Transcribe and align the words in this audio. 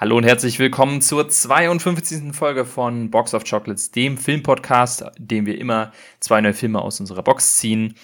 Hallo 0.00 0.16
und 0.16 0.22
herzlich 0.22 0.60
willkommen 0.60 1.02
zur 1.02 1.28
52. 1.28 2.32
Folge 2.32 2.64
von 2.64 3.10
Box 3.10 3.34
of 3.34 3.42
Chocolates, 3.42 3.90
dem 3.90 4.16
Filmpodcast, 4.16 5.04
dem 5.18 5.44
wir 5.44 5.58
immer 5.58 5.90
zwei 6.20 6.40
neue 6.40 6.54
Filme 6.54 6.80
aus 6.80 7.00
unserer 7.00 7.24
Box 7.24 7.56
ziehen. 7.56 7.96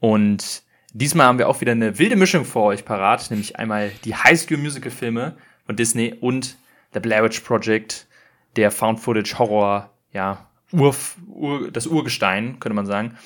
Und 0.00 0.62
diesmal 0.94 1.26
haben 1.26 1.36
wir 1.36 1.50
auch 1.50 1.60
wieder 1.60 1.72
eine 1.72 1.98
wilde 1.98 2.16
Mischung 2.16 2.46
vor 2.46 2.68
euch 2.68 2.86
parat, 2.86 3.30
nämlich 3.30 3.56
einmal 3.56 3.92
die 4.06 4.14
High 4.14 4.40
School 4.40 4.56
Musical 4.56 4.90
Filme 4.90 5.36
von 5.66 5.76
Disney 5.76 6.14
und 6.18 6.56
The 6.94 7.00
Blair 7.00 7.22
Witch 7.22 7.40
Project, 7.40 8.06
der 8.56 8.70
Found 8.70 9.00
Footage 9.00 9.38
Horror, 9.38 9.90
ja, 10.10 10.48
Ur, 10.72 10.96
Ur, 11.28 11.70
das 11.70 11.86
Urgestein, 11.86 12.60
könnte 12.60 12.76
man 12.76 12.86
sagen. 12.86 13.18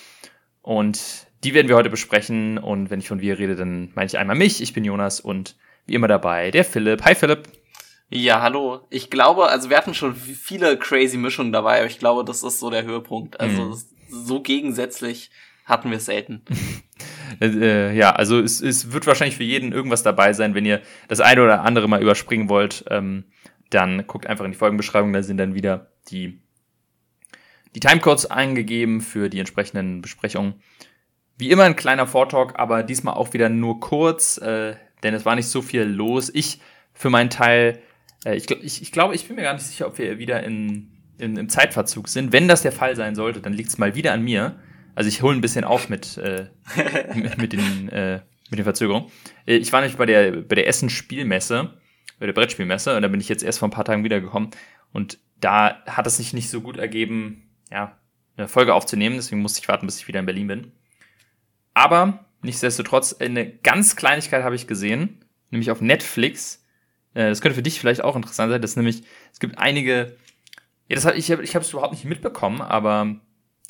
Und 0.62 1.28
die 1.44 1.54
werden 1.54 1.68
wir 1.68 1.76
heute 1.76 1.90
besprechen. 1.90 2.58
Und 2.58 2.90
wenn 2.90 2.98
ich 2.98 3.06
von 3.06 3.20
wir 3.20 3.38
rede, 3.38 3.54
dann 3.54 3.92
meine 3.94 4.06
ich 4.06 4.18
einmal 4.18 4.34
mich. 4.34 4.60
Ich 4.60 4.72
bin 4.72 4.82
Jonas 4.82 5.20
und 5.20 5.54
wie 5.86 5.94
immer 5.94 6.08
dabei 6.08 6.50
der 6.50 6.64
Philipp. 6.64 7.04
Hi 7.04 7.14
Philipp. 7.14 7.55
Ja, 8.08 8.40
hallo. 8.40 8.86
Ich 8.90 9.10
glaube, 9.10 9.48
also 9.48 9.68
wir 9.68 9.76
hatten 9.76 9.94
schon 9.94 10.14
viele 10.14 10.78
crazy 10.78 11.16
Mischungen 11.16 11.52
dabei, 11.52 11.78
aber 11.78 11.86
ich 11.86 11.98
glaube, 11.98 12.24
das 12.24 12.42
ist 12.42 12.60
so 12.60 12.70
der 12.70 12.84
Höhepunkt. 12.84 13.40
Also 13.40 13.62
mhm. 13.62 13.76
so 14.08 14.40
gegensätzlich 14.40 15.30
hatten 15.64 15.90
wir 15.90 15.96
es 15.96 16.04
selten. 16.04 16.42
äh, 17.40 17.96
ja, 17.96 18.12
also 18.12 18.38
es, 18.38 18.60
es 18.60 18.92
wird 18.92 19.08
wahrscheinlich 19.08 19.36
für 19.36 19.42
jeden 19.42 19.72
irgendwas 19.72 20.04
dabei 20.04 20.32
sein, 20.32 20.54
wenn 20.54 20.64
ihr 20.64 20.82
das 21.08 21.20
eine 21.20 21.42
oder 21.42 21.62
andere 21.62 21.88
mal 21.88 22.00
überspringen 22.00 22.48
wollt. 22.48 22.84
Ähm, 22.88 23.24
dann 23.70 24.06
guckt 24.06 24.28
einfach 24.28 24.44
in 24.44 24.52
die 24.52 24.58
Folgenbeschreibung, 24.58 25.12
da 25.12 25.24
sind 25.24 25.38
dann 25.38 25.54
wieder 25.54 25.90
die, 26.08 26.40
die 27.74 27.80
Timecodes 27.80 28.26
eingegeben 28.26 29.00
für 29.00 29.28
die 29.28 29.40
entsprechenden 29.40 30.00
Besprechungen. 30.00 30.62
Wie 31.36 31.50
immer 31.50 31.64
ein 31.64 31.74
kleiner 31.74 32.06
Vortalk, 32.06 32.56
aber 32.56 32.84
diesmal 32.84 33.14
auch 33.14 33.32
wieder 33.32 33.48
nur 33.48 33.80
kurz, 33.80 34.38
äh, 34.38 34.76
denn 35.02 35.14
es 35.14 35.24
war 35.24 35.34
nicht 35.34 35.48
so 35.48 35.60
viel 35.60 35.82
los. 35.82 36.30
Ich 36.32 36.60
für 36.94 37.10
meinen 37.10 37.28
Teil 37.28 37.78
äh, 37.78 37.85
ich, 38.24 38.50
ich, 38.50 38.82
ich 38.82 38.92
glaube, 38.92 39.14
ich 39.14 39.26
bin 39.26 39.36
mir 39.36 39.42
gar 39.42 39.54
nicht 39.54 39.66
sicher, 39.66 39.86
ob 39.86 39.98
wir 39.98 40.18
wieder 40.18 40.42
in, 40.42 40.90
in, 41.18 41.36
im 41.36 41.48
Zeitverzug 41.48 42.08
sind. 42.08 42.32
Wenn 42.32 42.48
das 42.48 42.62
der 42.62 42.72
Fall 42.72 42.96
sein 42.96 43.14
sollte, 43.14 43.40
dann 43.40 43.52
liegt 43.52 43.68
es 43.68 43.78
mal 43.78 43.94
wieder 43.94 44.12
an 44.12 44.22
mir. 44.22 44.58
Also 44.94 45.08
ich 45.08 45.22
hole 45.22 45.36
ein 45.36 45.40
bisschen 45.40 45.64
auf 45.64 45.88
mit, 45.88 46.16
äh, 46.18 46.46
mit, 47.36 47.52
den, 47.52 47.88
äh, 47.90 48.20
mit 48.50 48.58
den 48.58 48.64
Verzögerungen. 48.64 49.10
Äh, 49.46 49.56
ich 49.56 49.72
war 49.72 49.80
nämlich 49.80 49.98
bei 49.98 50.06
der, 50.06 50.32
bei 50.32 50.54
der 50.54 50.66
Essen 50.66 50.90
Spielmesse, 50.90 51.74
bei 52.18 52.26
der 52.26 52.32
Brettspielmesse, 52.32 52.96
und 52.96 53.02
da 53.02 53.08
bin 53.08 53.20
ich 53.20 53.28
jetzt 53.28 53.42
erst 53.42 53.58
vor 53.58 53.68
ein 53.68 53.72
paar 53.72 53.84
Tagen 53.84 54.04
wiedergekommen. 54.04 54.50
Und 54.92 55.18
da 55.40 55.84
hat 55.86 56.06
es 56.06 56.16
sich 56.16 56.32
nicht 56.32 56.48
so 56.48 56.62
gut 56.62 56.78
ergeben, 56.78 57.50
ja, 57.70 57.98
eine 58.36 58.48
Folge 58.48 58.74
aufzunehmen. 58.74 59.16
Deswegen 59.16 59.42
musste 59.42 59.60
ich 59.60 59.68
warten, 59.68 59.86
bis 59.86 59.98
ich 59.98 60.08
wieder 60.08 60.20
in 60.20 60.26
Berlin 60.26 60.46
bin. 60.46 60.72
Aber 61.74 62.24
nichtsdestotrotz, 62.42 63.16
eine 63.20 63.50
ganz 63.50 63.96
Kleinigkeit 63.96 64.42
habe 64.42 64.54
ich 64.54 64.66
gesehen, 64.66 65.24
nämlich 65.50 65.70
auf 65.70 65.80
Netflix 65.80 66.64
äh, 67.16 67.30
das 67.30 67.40
könnte 67.40 67.56
für 67.56 67.62
dich 67.62 67.80
vielleicht 67.80 68.04
auch 68.04 68.14
interessant 68.14 68.52
sein, 68.52 68.60
dass 68.60 68.76
nämlich, 68.76 69.02
es 69.32 69.40
gibt 69.40 69.58
einige, 69.58 70.16
ja, 70.88 70.94
das 70.94 71.06
hat, 71.06 71.16
ich 71.16 71.30
habe 71.30 71.42
es 71.42 71.72
überhaupt 71.72 71.92
nicht 71.92 72.04
mitbekommen, 72.04 72.60
aber 72.60 73.16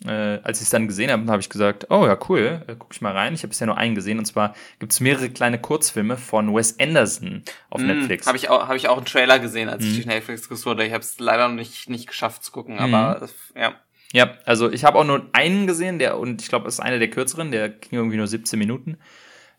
äh, 0.04 0.40
als 0.42 0.58
ich 0.58 0.64
es 0.64 0.70
dann 0.70 0.88
gesehen 0.88 1.10
habe, 1.10 1.30
habe 1.30 1.40
ich 1.40 1.48
gesagt, 1.48 1.86
oh 1.90 2.06
ja, 2.06 2.18
cool, 2.28 2.62
äh, 2.66 2.74
guck 2.76 2.92
ich 2.92 3.00
mal 3.00 3.12
rein. 3.12 3.32
Ich 3.32 3.40
habe 3.40 3.48
bisher 3.48 3.66
nur 3.66 3.78
einen 3.78 3.94
gesehen 3.94 4.18
und 4.18 4.26
zwar 4.26 4.54
gibt 4.78 4.92
es 4.92 5.00
mehrere 5.00 5.30
kleine 5.30 5.60
Kurzfilme 5.60 6.16
von 6.18 6.54
Wes 6.54 6.78
Anderson 6.78 7.44
auf 7.70 7.80
mm, 7.80 7.86
Netflix. 7.86 8.26
Habe 8.26 8.36
ich, 8.36 8.50
auch 8.50 8.68
hab 8.68 8.76
ich 8.76 8.88
auch 8.88 8.98
einen 8.98 9.06
Trailer 9.06 9.38
gesehen, 9.38 9.68
als 9.68 9.82
mm. 9.82 9.86
ich 9.86 9.94
durch 9.94 10.06
Netflix 10.06 10.48
gesucht 10.48 10.70
habe. 10.70 10.84
Ich 10.84 10.92
habe 10.92 11.02
es 11.02 11.18
leider 11.18 11.48
noch 11.48 11.54
nicht, 11.54 11.88
nicht 11.88 12.08
geschafft 12.08 12.44
zu 12.44 12.52
gucken, 12.52 12.78
aber 12.78 13.26
mm. 13.54 13.58
ja. 13.58 13.74
Ja, 14.12 14.34
also 14.44 14.70
ich 14.70 14.84
habe 14.84 14.98
auch 14.98 15.04
nur 15.04 15.28
einen 15.32 15.66
gesehen, 15.66 15.98
der, 15.98 16.18
und 16.18 16.42
ich 16.42 16.48
glaube, 16.48 16.68
es 16.68 16.74
ist 16.74 16.80
einer 16.80 16.98
der 16.98 17.10
kürzeren, 17.10 17.50
der 17.50 17.68
ging 17.68 17.98
irgendwie 17.98 18.16
nur 18.16 18.26
17 18.26 18.58
Minuten. 18.58 18.98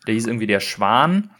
Der 0.05 0.13
hieß 0.13 0.27
irgendwie 0.27 0.47
Der 0.47 0.59
Schwan. 0.59 1.31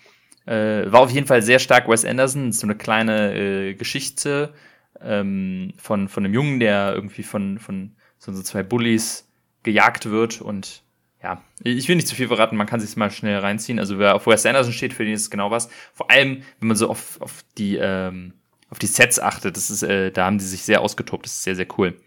Äh, 0.48 0.92
war 0.92 1.02
auf 1.02 1.12
jeden 1.12 1.28
Fall 1.28 1.42
sehr 1.42 1.60
stark 1.60 1.88
Wes 1.90 2.06
Anderson, 2.06 2.52
so 2.52 2.66
eine 2.66 2.76
kleine 2.76 3.36
äh, 3.36 3.74
Geschichte 3.74 4.54
ähm, 5.02 5.74
von, 5.78 6.08
von 6.08 6.26
einem 6.26 6.34
Jungen, 6.34 6.60
der 6.60 6.94
irgendwie 6.96 7.24
von, 7.24 7.60
von 7.60 7.96
so, 8.18 8.32
so 8.32 8.42
zwei 8.42 8.64
Bullies 8.64 9.30
gejagt 9.64 10.10
wird 10.10 10.42
und 10.42 10.84
ja, 11.22 11.42
ich 11.64 11.88
will 11.90 11.96
nicht 11.96 12.08
zu 12.08 12.16
viel 12.16 12.28
verraten, 12.28 12.56
man 12.56 12.68
kann 12.68 12.80
sich 12.80 12.96
mal 12.96 13.12
schnell 13.12 13.40
reinziehen. 13.40 13.80
Also 13.80 14.00
wer 14.00 14.16
auf 14.16 14.28
Wes 14.28 14.46
Anderson 14.46 14.72
steht, 14.72 14.94
für 14.94 15.04
den 15.04 15.14
ist 15.14 15.24
es 15.24 15.30
genau 15.30 15.52
was. 15.52 15.68
Vor 15.94 16.10
allem, 16.10 16.44
wenn 16.60 16.68
man 16.68 16.78
so 16.78 16.90
auf, 16.90 17.20
auf 17.20 17.44
die 17.58 17.76
ähm, 17.76 18.34
auf 18.70 18.80
die 18.80 18.88
Sets 18.88 19.20
achtet, 19.20 19.58
das 19.58 19.70
ist, 19.70 19.84
äh, 19.84 20.12
da 20.12 20.26
haben 20.26 20.38
die 20.38 20.46
sich 20.46 20.64
sehr 20.64 20.82
ausgetobt, 20.82 21.26
das 21.26 21.34
ist 21.34 21.44
sehr, 21.44 21.56
sehr 21.56 21.68
cool. 21.78 22.00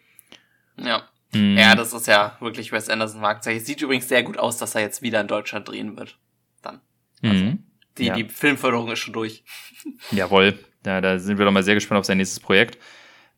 Ja. 0.77 1.03
Mhm. 1.33 1.57
Ja, 1.57 1.75
das 1.75 1.93
ist 1.93 2.07
ja 2.07 2.37
wirklich 2.41 2.73
Wes 2.73 2.89
Anderson 2.89 3.21
Marktzeichen. 3.21 3.65
Sieht 3.65 3.83
übrigens 3.83 4.09
sehr 4.09 4.23
gut 4.23 4.39
aus, 4.39 4.59
dass 4.59 4.75
er 4.75 4.81
jetzt 4.81 5.03
wieder 5.03 5.21
in 5.21 5.29
Deutschland 5.29 5.69
drehen 5.69 5.97
wird. 5.97 6.19
Dann. 6.63 6.81
Also. 7.23 7.45
Mhm. 7.45 7.65
Die, 7.99 8.07
ja. 8.07 8.15
die 8.15 8.25
Filmförderung 8.25 8.91
ist 8.91 9.01
schon 9.01 9.13
durch. 9.13 9.45
Jawohl. 10.11 10.59
Ja, 10.85 11.01
da 11.01 11.19
sind 11.19 11.39
wir 11.39 11.45
doch 11.45 11.53
mal 11.53 11.63
sehr 11.63 11.75
gespannt 11.75 11.99
auf 11.99 12.07
sein 12.07 12.17
nächstes 12.17 12.41
Projekt. 12.41 12.79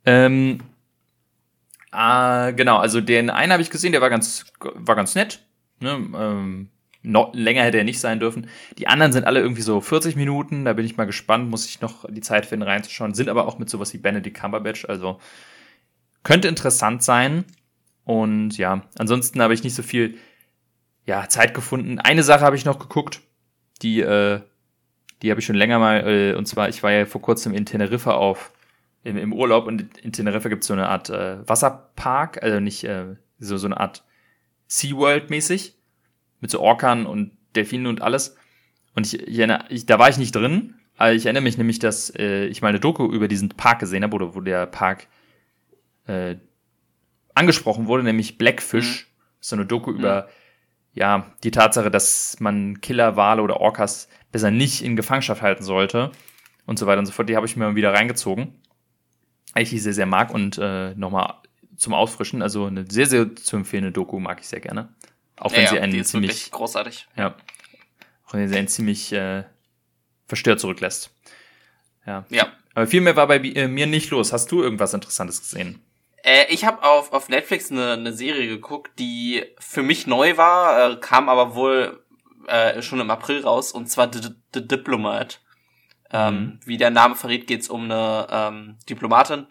Ähm, 0.04 0.60
äh, 1.92 2.52
genau, 2.52 2.78
also 2.78 3.00
den 3.00 3.30
einen 3.30 3.52
habe 3.52 3.62
ich 3.62 3.70
gesehen, 3.70 3.92
der 3.92 4.00
war 4.00 4.10
ganz, 4.10 4.46
war 4.60 4.96
ganz 4.96 5.14
nett. 5.14 5.44
Ne? 5.80 5.90
Ähm, 5.90 6.70
noch 7.02 7.34
länger 7.34 7.64
hätte 7.64 7.78
er 7.78 7.84
nicht 7.84 7.98
sein 7.98 8.20
dürfen. 8.20 8.48
Die 8.78 8.86
anderen 8.86 9.12
sind 9.12 9.24
alle 9.24 9.40
irgendwie 9.40 9.62
so 9.62 9.80
40 9.80 10.14
Minuten. 10.14 10.64
Da 10.64 10.72
bin 10.72 10.86
ich 10.86 10.96
mal 10.96 11.04
gespannt, 11.04 11.50
muss 11.50 11.66
ich 11.66 11.80
noch 11.80 12.04
die 12.08 12.20
Zeit 12.20 12.46
finden 12.46 12.66
reinzuschauen. 12.66 13.14
Sind 13.14 13.28
aber 13.28 13.46
auch 13.46 13.58
mit 13.58 13.69
sowas 13.69 13.92
wie 13.92 13.98
Benedict 13.98 14.38
Cumberbatch. 14.38 14.84
Also 14.88 15.19
könnte 16.22 16.46
interessant 16.46 17.02
sein. 17.02 17.44
Und 18.04 18.56
ja, 18.56 18.82
ansonsten 18.98 19.42
habe 19.42 19.54
ich 19.54 19.64
nicht 19.64 19.74
so 19.74 19.82
viel 19.82 20.16
ja, 21.04 21.28
Zeit 21.28 21.54
gefunden. 21.54 21.98
Eine 21.98 22.22
Sache 22.22 22.44
habe 22.44 22.54
ich 22.54 22.64
noch 22.64 22.78
geguckt 22.78 23.20
die, 23.82 24.00
äh, 24.00 24.41
die 25.22 25.31
habe 25.31 25.41
ich 25.41 25.47
schon 25.47 25.56
länger 25.56 25.78
mal, 25.78 26.06
äh, 26.06 26.34
und 26.34 26.47
zwar, 26.47 26.69
ich 26.69 26.82
war 26.82 26.93
ja 26.93 27.06
vor 27.06 27.22
kurzem 27.22 27.54
in 27.54 27.66
Teneriffa 27.66 28.12
auf, 28.12 28.53
im, 29.04 29.16
im 29.16 29.32
Urlaub 29.32 29.66
und 29.66 29.98
in 29.98 30.12
Teneriffa 30.12 30.48
gibt 30.48 30.62
es 30.62 30.69
so 30.69 30.75
eine 30.75 30.88
Art 30.88 31.10
äh, 31.10 31.47
Wasserpark, 31.48 32.43
also 32.43 32.60
nicht 32.60 32.84
äh, 32.84 33.16
so, 33.38 33.56
so 33.56 33.66
eine 33.66 33.78
Art 33.78 34.04
SeaWorld-mäßig, 34.69 35.75
mit 36.41 36.50
so 36.50 36.60
Orkan 36.60 37.06
und 37.06 37.32
Delfinen 37.54 37.87
und 37.87 38.03
alles. 38.03 38.37
Und 38.94 39.06
ich, 39.06 39.26
ich, 39.26 39.48
ich, 39.69 39.87
da 39.87 39.99
war 39.99 40.09
ich 40.09 40.19
nicht 40.19 40.34
drin, 40.34 40.75
aber 40.97 41.12
ich 41.12 41.26
erinnere 41.26 41.43
mich 41.43 41.59
nämlich, 41.59 41.78
dass 41.78 42.14
äh, 42.16 42.47
ich 42.47 42.62
mal 42.62 42.69
eine 42.69 42.81
Doku 42.81 43.06
über 43.06 43.28
diesen 43.28 43.49
Park 43.50 43.81
gesehen 43.81 44.03
habe, 44.03 44.14
oder 44.14 44.34
wo 44.34 44.41
der 44.41 44.66
Park 44.66 45.09
äh, 46.06 46.37
angesprochen 47.34 47.87
wurde, 47.87 48.03
nämlich 48.03 48.38
Blackfish. 48.38 49.06
Mhm. 49.06 49.12
So 49.41 49.56
eine 49.56 49.66
Doku 49.66 49.91
mhm. 49.91 49.99
über 49.99 50.28
ja, 50.94 51.32
die 51.42 51.50
Tatsache, 51.50 51.91
dass 51.91 52.38
man 52.41 52.80
Killer, 52.80 53.16
Wale 53.16 53.42
oder 53.42 53.60
Orcas 53.60 54.08
besser 54.30 54.50
nicht 54.50 54.82
in 54.82 54.97
Gefangenschaft 54.97 55.42
halten 55.42 55.62
sollte 55.62 56.12
und 56.66 56.78
so 56.78 56.86
weiter 56.86 56.98
und 56.98 57.06
so 57.06 57.12
fort, 57.12 57.28
die 57.28 57.36
habe 57.36 57.47
ich 57.47 57.56
mir 57.56 57.66
mal 57.66 57.75
wieder 57.76 57.92
reingezogen. 57.92 58.60
Eigentlich 59.54 59.82
sehr, 59.82 59.92
sehr 59.92 60.06
mag 60.06 60.32
und 60.32 60.58
äh, 60.58 60.94
nochmal 60.94 61.34
zum 61.76 61.94
Auffrischen, 61.94 62.42
also 62.42 62.66
eine 62.66 62.91
sehr, 62.91 63.06
sehr 63.06 63.34
zu 63.34 63.56
empfehlende 63.56 63.92
Doku 63.92 64.19
mag 64.20 64.41
ich 64.41 64.48
sehr 64.48 64.60
gerne. 64.60 64.94
Auch 65.36 65.52
wenn 65.52 65.62
ja, 65.62 65.70
sie 65.70 65.81
einen 65.81 65.92
die 65.92 66.02
ziemlich 66.04 66.50
großartig. 66.50 67.08
Ja. 67.16 67.34
Auch 68.26 68.34
wenn 68.34 68.48
sie 68.48 68.56
einen 68.56 68.69
ziemlich 68.69 69.12
äh, 69.12 69.44
verstört 70.26 70.60
zurücklässt. 70.60 71.10
Ja. 72.06 72.25
Ja. 72.31 72.52
Aber 72.75 72.86
viel 72.86 73.00
mehr 73.00 73.16
war 73.16 73.26
bei 73.26 73.38
äh, 73.38 73.69
mir 73.69 73.86
nicht 73.86 74.10
los. 74.10 74.32
Hast 74.32 74.50
du 74.52 74.62
irgendwas 74.62 74.94
Interessantes 74.94 75.41
gesehen? 75.41 75.81
Äh, 76.22 76.46
ich 76.48 76.64
habe 76.64 76.82
auf, 76.82 77.12
auf 77.12 77.28
Netflix 77.28 77.70
eine, 77.70 77.92
eine 77.92 78.12
Serie 78.12 78.48
geguckt, 78.48 78.92
die 78.98 79.44
für 79.58 79.82
mich 79.82 80.06
neu 80.06 80.36
war, 80.36 80.92
äh, 80.92 80.96
kam 80.96 81.28
aber 81.28 81.54
wohl 81.54 82.04
äh, 82.46 82.82
schon 82.82 83.00
im 83.00 83.10
April 83.10 83.42
raus, 83.42 83.72
und 83.72 83.86
zwar 83.86 84.12
The, 84.12 84.30
The 84.54 84.66
Diplomat. 84.66 85.40
Ähm, 86.12 86.34
mhm. 86.34 86.60
Wie 86.64 86.76
der 86.76 86.90
Name 86.90 87.16
verrät, 87.16 87.46
geht's 87.46 87.68
um 87.68 87.84
eine 87.84 88.26
ähm, 88.30 88.78
Diplomatin, 88.88 89.46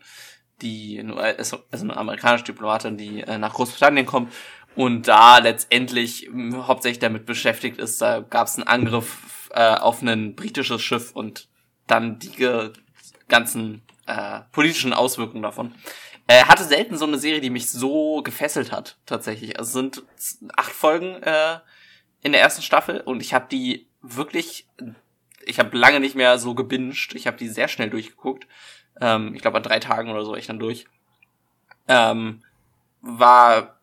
die 0.61 1.03
also 1.37 1.63
eine 1.71 1.97
amerikanische 1.97 2.45
Diplomatin, 2.45 2.97
die 2.97 3.21
äh, 3.21 3.37
nach 3.37 3.53
Großbritannien 3.53 4.05
kommt 4.05 4.31
und 4.75 5.07
da 5.07 5.39
letztendlich 5.39 6.29
mh, 6.31 6.67
hauptsächlich 6.67 6.99
damit 6.99 7.25
beschäftigt 7.25 7.79
ist, 7.79 8.01
da 8.01 8.19
gab 8.19 8.47
es 8.47 8.57
einen 8.57 8.67
Angriff 8.67 9.49
äh, 9.53 9.75
auf 9.75 10.01
ein 10.01 10.35
britisches 10.35 10.81
Schiff 10.81 11.11
und 11.13 11.49
dann 11.87 12.19
die 12.19 12.71
ganzen 13.27 13.81
äh, 14.05 14.41
politischen 14.51 14.93
Auswirkungen 14.93 15.43
davon. 15.43 15.73
Äh, 16.31 16.45
hatte 16.45 16.63
selten 16.63 16.97
so 16.97 17.03
eine 17.03 17.17
Serie, 17.17 17.41
die 17.41 17.49
mich 17.49 17.69
so 17.69 18.21
gefesselt 18.23 18.71
hat, 18.71 18.95
tatsächlich. 19.05 19.59
Also 19.59 19.81
es 19.81 20.29
sind 20.39 20.53
acht 20.55 20.71
Folgen 20.71 21.21
äh, 21.23 21.59
in 22.21 22.31
der 22.31 22.39
ersten 22.39 22.61
Staffel 22.61 23.01
und 23.01 23.21
ich 23.21 23.33
habe 23.33 23.47
die 23.51 23.85
wirklich, 24.01 24.65
ich 25.43 25.59
habe 25.59 25.77
lange 25.77 25.99
nicht 25.99 26.15
mehr 26.15 26.39
so 26.39 26.55
gebinged. 26.55 27.15
Ich 27.15 27.27
habe 27.27 27.35
die 27.35 27.49
sehr 27.49 27.67
schnell 27.67 27.89
durchgeguckt. 27.89 28.47
Ähm, 29.01 29.35
ich 29.35 29.41
glaube 29.41 29.57
an 29.57 29.63
drei 29.63 29.81
Tagen 29.81 30.09
oder 30.09 30.23
so 30.23 30.33
ich 30.37 30.47
dann 30.47 30.59
durch. 30.59 30.85
Ähm, 31.89 32.41
war 33.01 33.81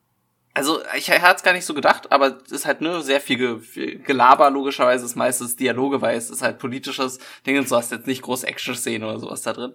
also 0.54 0.80
ich 0.96 1.10
hatte 1.10 1.36
es 1.36 1.42
gar 1.42 1.52
nicht 1.52 1.66
so 1.66 1.74
gedacht, 1.74 2.10
aber 2.10 2.38
es 2.44 2.50
ist 2.50 2.66
halt 2.66 2.80
nur 2.80 3.02
sehr 3.02 3.20
viel, 3.20 3.36
Ge 3.36 3.58
viel 3.60 3.98
Gelaber, 3.98 4.50
logischerweise 4.50 5.04
ist 5.04 5.14
meistens 5.14 5.54
Dialoge, 5.54 6.00
weil 6.00 6.16
es 6.16 6.30
ist 6.30 6.42
halt 6.42 6.58
politisches 6.58 7.20
Ding 7.46 7.58
und 7.58 7.68
so 7.68 7.76
hast 7.76 7.92
jetzt 7.92 8.06
nicht 8.08 8.22
große 8.22 8.46
Action-Szenen 8.46 9.06
oder 9.06 9.20
sowas 9.20 9.42
da 9.42 9.52
drin. 9.52 9.74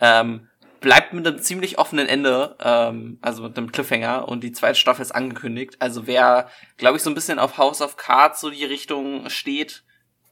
Ähm, 0.00 0.48
bleibt 0.84 1.14
mit 1.14 1.26
einem 1.26 1.38
ziemlich 1.38 1.78
offenen 1.78 2.06
Ende, 2.06 2.56
ähm, 2.62 3.18
also 3.22 3.42
mit 3.42 3.56
einem 3.56 3.72
Cliffhanger 3.72 4.28
und 4.28 4.44
die 4.44 4.52
zweite 4.52 4.78
Staffel 4.78 5.00
ist 5.00 5.14
angekündigt. 5.14 5.76
Also 5.78 6.06
wer, 6.06 6.50
glaube 6.76 6.98
ich, 6.98 7.02
so 7.02 7.10
ein 7.10 7.14
bisschen 7.14 7.38
auf 7.38 7.56
House 7.56 7.80
of 7.80 7.96
Cards 7.96 8.42
so 8.42 8.50
die 8.50 8.66
Richtung 8.66 9.30
steht, 9.30 9.82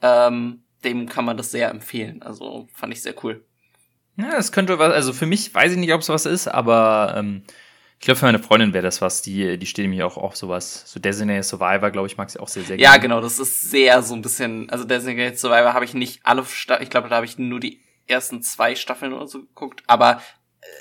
ähm, 0.02 0.62
dem 0.84 1.08
kann 1.08 1.25
man 1.25 1.38
das 1.38 1.50
sehr 1.50 1.70
empfehlen. 1.70 2.22
Also 2.22 2.69
fand 2.75 2.93
ich 2.93 3.00
sehr 3.00 3.14
cool. 3.25 3.46
Ja, 4.16 4.37
es 4.37 4.52
könnte 4.52 4.78
was, 4.78 4.93
also 4.93 5.14
für 5.14 5.25
mich 5.25 5.54
weiß 5.54 5.72
ich 5.72 5.78
nicht, 5.78 5.94
ob 5.94 6.02
es 6.02 6.10
was 6.10 6.26
ist, 6.26 6.49
aber 6.49 7.14
ähm, 7.16 7.44
ich 7.99 8.04
glaube, 8.04 8.19
für 8.19 8.26
meine 8.26 8.38
Freundin 8.38 8.75
wäre 8.75 8.84
das 8.84 9.00
was. 9.00 9.22
Die, 9.22 9.56
die 9.56 9.66
steht 9.66 9.84
nämlich 9.84 10.02
auch 10.02 10.19
auf 10.19 10.37
sowas. 10.37 10.82
So 10.84 11.00
Designated 11.00 11.46
Survivor, 11.46 11.90
glaube 11.90 12.08
ich, 12.08 12.19
mag 12.19 12.28
sie 12.28 12.38
auch 12.40 12.49
sehr, 12.49 12.64
sehr 12.64 12.76
gerne. 12.76 12.94
Ja, 12.94 13.00
genau, 13.00 13.22
das 13.22 13.38
ist 13.38 13.70
sehr 13.70 14.02
so 14.02 14.12
ein 14.14 14.20
bisschen, 14.20 14.69
also 14.69 14.84
Designated 14.84 15.38
Survivor 15.38 15.72
habe 15.72 15.87
ich 15.87 15.94
nicht 15.94 16.20
alle, 16.25 16.44
ich 16.81 16.90
glaube, 16.90 17.08
da 17.08 17.16
habe 17.16 17.25
ich 17.25 17.38
nur 17.38 17.58
die 17.58 17.81
ersten 18.06 18.43
zwei 18.43 18.75
Staffeln 18.75 19.14
oder 19.14 19.26
so 19.26 19.40
geguckt, 19.40 19.82
aber 19.87 20.20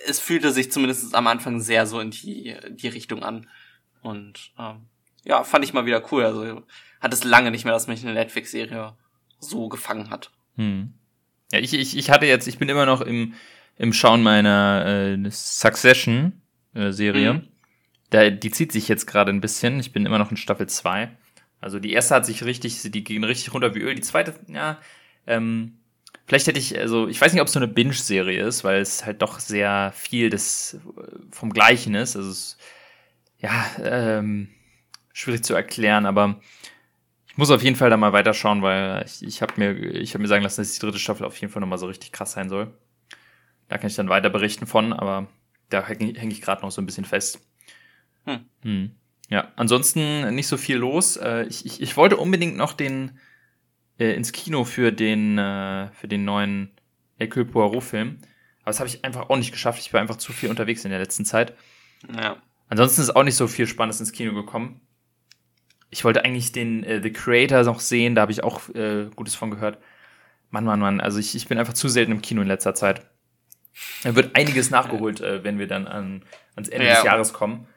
es 0.08 0.20
fühlte 0.20 0.52
sich 0.52 0.72
zumindest 0.72 1.16
am 1.16 1.28
Anfang 1.28 1.60
sehr 1.60 1.88
so 1.88 2.00
in 2.00 2.12
die, 2.12 2.56
die 2.70 2.88
Richtung 2.88 3.24
an. 3.24 3.50
Und 4.02 4.52
ähm, 4.58 4.88
ja, 5.24 5.44
fand 5.44 5.64
ich 5.64 5.74
mal 5.74 5.86
wieder 5.86 6.04
cool. 6.12 6.26
Also 6.26 6.64
hat 7.00 7.14
es 7.14 7.24
lange 7.24 7.52
nicht 7.52 7.66
mehr, 7.66 7.74
dass 7.74 7.88
mich 7.88 8.04
eine 8.04 8.14
Netflix-Serie 8.14 8.96
so 9.40 9.70
gefangen 9.70 10.10
hat. 10.10 10.32
Hm. 10.56 10.94
Ja, 11.52 11.60
ich, 11.60 11.74
ich, 11.74 11.98
ich 11.98 12.12
hatte 12.12 12.26
jetzt, 12.26 12.48
ich 12.48 12.58
bin 12.58 12.70
immer 12.70 12.86
noch 12.86 13.02
im, 13.02 13.34
im 13.78 13.94
Schauen 13.94 14.24
meiner 14.24 14.86
äh, 14.86 15.30
Succession-Serie. 15.30 17.30
Äh, 17.30 17.34
mhm. 17.34 17.48
Da, 18.10 18.30
die 18.30 18.52
zieht 18.52 18.72
sich 18.72 18.88
jetzt 18.88 19.08
gerade 19.08 19.32
ein 19.32 19.42
bisschen. 19.42 19.80
Ich 19.80 19.92
bin 19.92 20.06
immer 20.06 20.20
noch 20.20 20.32
in 20.32 20.38
Staffel 20.38 20.68
2. 20.68 21.10
Also 21.60 21.80
die 21.80 21.94
erste 21.94 22.16
hat 22.16 22.26
sich 22.26 22.44
richtig, 22.44 22.82
die 22.82 23.04
ging 23.04 23.24
richtig 23.24 23.54
runter 23.54 23.76
wie 23.76 23.80
Öl. 23.80 23.96
Die 23.96 24.02
zweite, 24.02 24.36
ja, 24.48 24.80
ähm, 25.28 25.78
vielleicht 26.26 26.48
hätte 26.48 26.60
ich, 26.60 26.78
also 26.78 27.08
ich 27.08 27.20
weiß 27.20 27.34
nicht, 27.34 27.42
ob 27.42 27.48
es 27.48 27.54
so 27.54 27.60
eine 27.60 27.68
Binge-Serie 27.68 28.44
ist, 28.44 28.64
weil 28.64 28.82
es 28.82 29.06
halt 29.06 29.22
doch 29.22 29.40
sehr 29.40 29.92
viel 29.96 30.30
des 30.30 30.80
vom 31.32 31.52
Gleichen 31.52 31.96
ist. 31.96 32.16
Also 32.16 32.30
es, 32.30 32.58
ja, 33.40 33.66
ähm, 33.84 34.50
schwierig 35.14 35.44
zu 35.44 35.54
erklären, 35.54 36.06
aber 36.06 36.40
ich 37.28 37.38
muss 37.38 37.52
auf 37.52 37.64
jeden 37.64 37.76
Fall 37.76 37.90
da 37.90 37.98
mal 37.98 38.14
weiterschauen, 38.14 38.62
weil 38.62 39.06
ich, 39.06 39.24
ich 39.24 39.42
habe 39.42 39.54
mir, 39.58 39.72
ich 39.72 40.14
hab 40.14 40.22
mir 40.22 40.28
sagen 40.28 40.44
lassen, 40.44 40.62
dass 40.62 40.74
die 40.74 40.80
dritte 40.80 41.00
Staffel 41.00 41.26
auf 41.26 41.38
jeden 41.38 41.52
Fall 41.52 41.62
nochmal 41.62 41.78
so 41.78 41.88
richtig 41.88 42.12
krass 42.12 42.34
sein 42.34 42.50
soll. 42.50 42.74
Da 43.70 43.78
kann 43.78 43.88
ich 43.88 43.96
dann 43.96 44.10
weiter 44.10 44.30
berichten 44.30 44.68
von, 44.68 44.92
aber 44.92 45.28
da 45.70 45.88
hänge 45.88 46.20
häng 46.20 46.30
ich 46.30 46.42
gerade 46.42 46.62
noch 46.62 46.72
so 46.72 46.82
ein 46.82 46.86
bisschen 46.86 47.06
fest. 47.06 47.40
Hm. 48.26 48.46
Hm. 48.64 48.92
Ja, 49.30 49.52
ansonsten 49.56 50.36
nicht 50.36 50.48
so 50.48 50.58
viel 50.58 50.76
los. 50.76 51.16
Äh, 51.16 51.44
ich, 51.44 51.66
ich, 51.66 51.82
ich 51.82 51.96
wollte 51.96 52.18
unbedingt 52.18 52.58
noch 52.58 52.74
den 52.74 53.18
äh, 54.02 54.14
ins 54.14 54.32
Kino 54.32 54.66
für 54.66 54.92
den 54.92 55.38
äh, 55.38 55.88
für 55.94 56.08
den 56.08 56.26
neuen 56.26 56.72
Hercule 57.18 57.46
Poirot 57.46 57.84
Film, 57.84 58.18
aber 58.62 58.72
das 58.72 58.80
habe 58.80 58.90
ich 58.90 59.06
einfach 59.06 59.30
auch 59.30 59.38
nicht 59.38 59.52
geschafft. 59.52 59.80
Ich 59.80 59.94
war 59.94 60.02
einfach 60.02 60.18
zu 60.18 60.34
viel 60.34 60.50
unterwegs 60.50 60.84
in 60.84 60.92
der 60.92 61.00
letzten 61.00 61.26
Zeit. 61.26 61.54
Ja. 62.16 62.38
Ansonsten 62.68 63.02
ist 63.02 63.16
auch 63.16 63.24
nicht 63.24 63.36
so 63.36 63.48
viel 63.48 63.68
Spannendes 63.68 64.00
ins 64.00 64.12
Kino 64.12 64.34
gekommen 64.34 64.82
ich 65.92 66.06
wollte 66.06 66.26
eigentlich 66.26 66.52
den 66.52 66.84
äh, 66.84 67.02
The 67.04 67.12
Creator 67.12 67.64
noch 67.64 67.82
sehen, 67.82 68.16
da 68.16 68.22
habe 68.22 68.32
ich 68.32 68.44
auch 68.44 68.70
äh, 68.70 69.10
Gutes 69.16 69.36
von 69.36 69.52
gehört. 69.52 69.78
Mann, 70.50 70.66
Mann, 70.66 70.80
Mann, 70.80 71.00
also 71.00 71.20
ich, 71.20 71.36
ich 71.36 71.48
bin 71.48 71.58
einfach 71.58 71.74
zu 71.74 71.88
selten 71.90 72.14
im 72.14 72.22
Kino 72.22 72.42
in 72.42 72.48
letzter 72.48 72.74
Zeit. 72.74 73.06
Da 74.04 74.16
wird 74.16 74.36
einiges 74.36 74.70
nachgeholt, 74.70 75.22
äh, 75.22 75.44
wenn 75.44 75.60
wir 75.60 75.68
dann 75.68 75.88
an, 75.88 76.24
ans 76.56 76.70
Ende 76.70 76.88
ja. 76.88 76.96
des 76.96 77.04
Jahres 77.04 77.34
kommen 77.34 77.68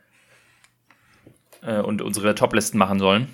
äh, 1.62 1.80
und 1.80 2.02
unsere 2.02 2.34
Toplisten 2.34 2.78
machen 2.78 2.98
sollen. 2.98 3.28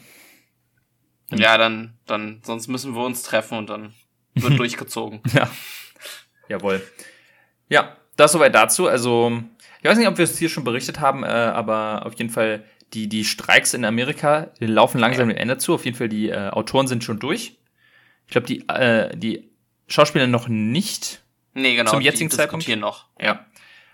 Ja, 1.30 1.58
dann, 1.58 1.94
dann, 2.06 2.40
sonst 2.44 2.68
müssen 2.68 2.94
wir 2.94 3.04
uns 3.04 3.22
treffen 3.22 3.58
und 3.58 3.70
dann 3.70 3.94
wird 4.34 4.58
durchgezogen. 4.58 5.20
ja. 5.32 5.48
Jawohl. 6.48 6.82
Ja, 7.68 7.96
das 8.16 8.32
soweit 8.32 8.54
dazu. 8.54 8.88
Also, 8.88 9.40
ich 9.80 9.88
weiß 9.88 9.96
nicht, 9.96 10.08
ob 10.08 10.18
wir 10.18 10.24
es 10.24 10.36
hier 10.36 10.48
schon 10.48 10.64
berichtet 10.64 11.00
haben, 11.00 11.22
äh, 11.22 11.28
aber 11.28 12.04
auf 12.04 12.14
jeden 12.14 12.30
Fall 12.30 12.64
die, 12.92 13.08
die 13.08 13.24
Streiks 13.24 13.72
in 13.72 13.84
Amerika 13.84 14.50
die 14.58 14.66
laufen 14.66 14.98
langsam 14.98 15.28
dem 15.28 15.36
Ende 15.36 15.58
zu. 15.58 15.74
Auf 15.74 15.84
jeden 15.84 15.96
Fall, 15.96 16.08
die 16.08 16.28
äh, 16.28 16.48
Autoren 16.50 16.88
sind 16.88 17.04
schon 17.04 17.20
durch. 17.20 17.56
Ich 18.26 18.32
glaube, 18.32 18.46
die, 18.46 18.68
äh, 18.68 19.16
die 19.16 19.50
Schauspieler 19.86 20.26
noch 20.26 20.48
nicht. 20.48 21.22
Nee, 21.54 21.76
genau. 21.76 21.90
Zum 21.90 22.00
jetzigen 22.00 22.30
Zeitpunkt. 22.30 22.66
Hier 22.66 22.76
noch. 22.76 23.06
Ja. 23.20 23.46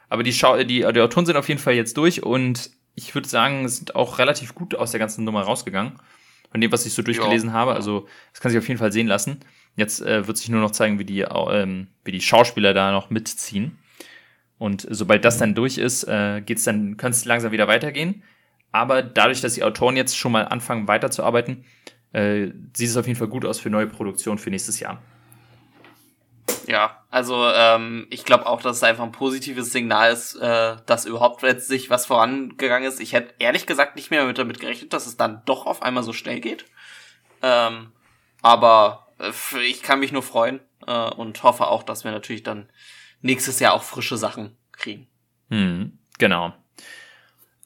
Aber 0.08 0.22
die, 0.22 0.32
Schau 0.32 0.56
die, 0.56 0.64
die 0.64 0.84
Autoren 0.84 1.26
sind 1.26 1.36
auf 1.36 1.48
jeden 1.48 1.60
Fall 1.60 1.74
jetzt 1.74 1.96
durch 1.96 2.22
und 2.22 2.70
ich 2.94 3.14
würde 3.14 3.28
sagen, 3.28 3.68
sind 3.68 3.94
auch 3.94 4.18
relativ 4.18 4.54
gut 4.54 4.74
aus 4.74 4.90
der 4.90 5.00
ganzen 5.00 5.24
Nummer 5.24 5.42
rausgegangen. 5.42 5.98
Von 6.50 6.60
dem, 6.60 6.72
was 6.72 6.86
ich 6.86 6.94
so 6.94 7.02
durchgelesen 7.02 7.50
jo. 7.50 7.54
habe. 7.54 7.74
Also, 7.74 8.06
das 8.32 8.40
kann 8.40 8.50
sich 8.50 8.58
auf 8.58 8.68
jeden 8.68 8.78
Fall 8.78 8.92
sehen 8.92 9.06
lassen. 9.06 9.40
Jetzt 9.76 10.00
äh, 10.00 10.26
wird 10.26 10.36
sich 10.36 10.48
nur 10.48 10.60
noch 10.60 10.70
zeigen, 10.70 10.98
wie 10.98 11.04
die, 11.04 11.20
ähm, 11.20 11.88
wie 12.04 12.12
die 12.12 12.20
Schauspieler 12.20 12.72
da 12.72 12.92
noch 12.92 13.10
mitziehen. 13.10 13.78
Und 14.58 14.86
sobald 14.88 15.24
das 15.24 15.38
dann 15.38 15.54
durch 15.54 15.76
ist, 15.78 16.04
äh, 16.04 16.40
geht's 16.40 16.64
dann, 16.64 16.96
kann 16.96 17.12
es 17.12 17.24
langsam 17.24 17.52
wieder 17.52 17.68
weitergehen. 17.68 18.22
Aber 18.72 19.02
dadurch, 19.02 19.40
dass 19.40 19.54
die 19.54 19.64
Autoren 19.64 19.96
jetzt 19.96 20.16
schon 20.16 20.32
mal 20.32 20.46
anfangen 20.46 20.88
weiterzuarbeiten, 20.88 21.64
äh, 22.12 22.48
sieht 22.74 22.88
es 22.88 22.96
auf 22.96 23.06
jeden 23.06 23.18
Fall 23.18 23.28
gut 23.28 23.44
aus 23.44 23.60
für 23.60 23.70
neue 23.70 23.86
Produktionen 23.86 24.38
für 24.38 24.50
nächstes 24.50 24.80
Jahr. 24.80 25.02
Ja, 26.66 27.04
also 27.10 27.48
ähm, 27.48 28.06
ich 28.10 28.24
glaube 28.24 28.46
auch, 28.46 28.60
dass 28.60 28.78
es 28.78 28.82
einfach 28.82 29.04
ein 29.04 29.12
positives 29.12 29.72
Signal 29.72 30.12
ist, 30.12 30.34
äh, 30.36 30.76
dass 30.86 31.04
überhaupt 31.04 31.42
letztlich 31.42 31.90
was 31.90 32.06
vorangegangen 32.06 32.88
ist. 32.88 33.00
Ich 33.00 33.12
hätte 33.12 33.34
ehrlich 33.38 33.66
gesagt 33.66 33.96
nicht 33.96 34.10
mehr 34.10 34.32
damit 34.32 34.60
gerechnet, 34.60 34.92
dass 34.92 35.06
es 35.06 35.16
dann 35.16 35.42
doch 35.46 35.66
auf 35.66 35.82
einmal 35.82 36.02
so 36.02 36.12
schnell 36.12 36.40
geht. 36.40 36.66
Ähm, 37.42 37.92
aber 38.42 39.08
äh, 39.18 39.60
ich 39.60 39.82
kann 39.82 40.00
mich 40.00 40.12
nur 40.12 40.22
freuen 40.22 40.60
äh, 40.86 41.10
und 41.10 41.42
hoffe 41.42 41.68
auch, 41.68 41.82
dass 41.82 42.04
wir 42.04 42.10
natürlich 42.10 42.42
dann 42.42 42.68
nächstes 43.22 43.60
Jahr 43.60 43.74
auch 43.74 43.82
frische 43.82 44.16
Sachen 44.16 44.56
kriegen. 44.72 45.06
Hm, 45.50 45.98
genau. 46.18 46.52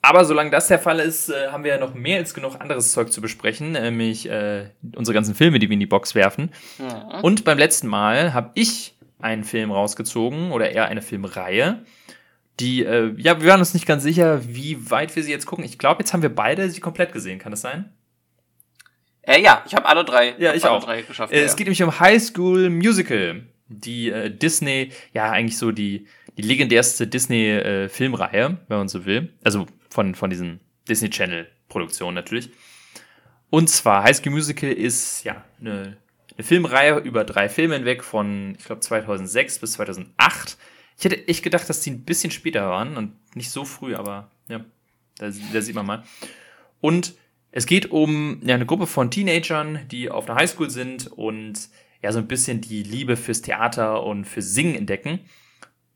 Aber 0.03 0.25
solange 0.25 0.51
das 0.51 0.69
der 0.69 0.79
Fall 0.79 0.99
ist, 0.99 1.29
äh, 1.29 1.49
haben 1.49 1.63
wir 1.63 1.73
ja 1.73 1.79
noch 1.79 1.95
mehr 1.95 2.19
als 2.19 2.33
genug 2.33 2.59
anderes 2.61 2.93
Zeug 2.93 3.13
zu 3.13 3.21
besprechen, 3.21 3.73
nämlich 3.73 4.29
äh, 4.29 4.71
unsere 4.97 5.15
ganzen 5.15 5.35
Filme, 5.35 5.59
die 5.59 5.69
wir 5.69 5.75
in 5.75 5.81
die 5.81 5.87
Box 5.87 6.15
werfen. 6.15 6.51
Ja. 6.79 7.21
Und 7.21 7.45
beim 7.45 7.59
letzten 7.59 7.87
Mal 7.87 8.33
habe 8.33 8.51
ich 8.55 8.95
einen 9.21 9.45
Film 9.45 9.71
rausgezogen 9.71 10.53
oder 10.53 10.71
eher 10.71 10.87
eine 10.87 11.03
Filmreihe, 11.03 11.85
die, 12.61 12.85
äh, 12.85 13.15
ja, 13.17 13.41
wir 13.41 13.49
waren 13.49 13.61
uns 13.61 13.75
nicht 13.75 13.87
ganz 13.87 14.03
sicher, 14.03 14.41
wie 14.47 14.91
weit 14.91 15.17
wir 15.17 15.23
sie 15.23 15.31
jetzt 15.31 15.47
gucken. 15.47 15.65
Ich 15.65 15.79
glaube, 15.79 16.01
jetzt 16.01 16.13
haben 16.13 16.23
wir 16.23 16.35
beide 16.35 16.69
sie 16.71 16.81
komplett 16.81 17.13
gesehen. 17.13 17.39
Kann 17.39 17.53
das 17.53 17.63
sein? 17.63 17.91
Äh, 19.23 19.41
ja, 19.41 19.63
ich 19.67 19.75
habe 19.75 19.87
alle 19.87 20.05
drei. 20.05 20.35
Ja, 20.39 20.55
ich 20.55 20.65
auch. 20.67 20.85
Drei 20.85 21.03
geschafft, 21.03 21.33
äh, 21.33 21.41
ja. 21.41 21.45
Es 21.45 21.57
geht 21.57 21.67
nämlich 21.67 21.83
um 21.83 21.99
High 21.99 22.23
School 22.23 22.69
Musical, 22.69 23.45
die 23.69 24.11
äh, 24.11 24.31
Disney, 24.31 24.93
ja, 25.13 25.31
eigentlich 25.31 25.57
so 25.57 25.73
die 25.73 26.07
die 26.37 26.43
legendärste 26.43 27.07
Disney-Filmreihe, 27.07 28.45
äh, 28.45 28.57
wenn 28.69 28.79
man 28.79 28.89
so 28.89 29.05
will. 29.05 29.31
Also 29.43 29.67
von, 29.91 30.15
von 30.15 30.31
diesen 30.31 30.61
Disney 30.89 31.11
Channel-Produktionen 31.11 32.15
natürlich. 32.15 32.51
Und 33.51 33.69
zwar 33.69 34.05
High 34.05 34.17
School 34.17 34.33
Musical 34.33 34.71
ist 34.71 35.25
ja 35.25 35.45
eine, 35.61 35.97
eine 36.37 36.45
Filmreihe 36.45 36.99
über 36.99 37.25
drei 37.25 37.49
Filme 37.49 37.75
hinweg 37.75 38.05
von, 38.05 38.55
ich 38.59 38.65
glaube, 38.65 38.81
2006 38.81 39.59
bis 39.59 39.73
2008. 39.73 40.57
Ich 40.97 41.05
hätte 41.05 41.29
echt 41.29 41.43
gedacht, 41.43 41.69
dass 41.69 41.81
die 41.81 41.91
ein 41.91 42.05
bisschen 42.05 42.31
später 42.31 42.69
waren 42.69 42.97
und 42.97 43.15
nicht 43.35 43.51
so 43.51 43.65
früh, 43.65 43.95
aber 43.95 44.31
ja, 44.49 44.65
da, 45.19 45.31
da 45.53 45.61
sieht 45.61 45.75
man 45.75 45.87
mal. 45.87 46.05
Und 46.81 47.15
es 47.53 47.67
geht 47.67 47.91
um 47.91 48.41
ja, 48.45 48.55
eine 48.55 48.67
Gruppe 48.67 48.87
von 48.87 49.11
Teenagern, 49.11 49.81
die 49.91 50.11
auf 50.11 50.29
einer 50.29 50.39
Highschool 50.39 50.71
sind 50.71 51.09
und 51.09 51.69
ja 52.03 52.13
so 52.13 52.19
ein 52.19 52.29
bisschen 52.29 52.61
die 52.61 52.83
Liebe 52.83 53.17
fürs 53.17 53.43
Theater 53.43 54.05
und 54.05 54.25
fürs 54.25 54.55
Singen 54.55 54.77
entdecken. 54.77 55.21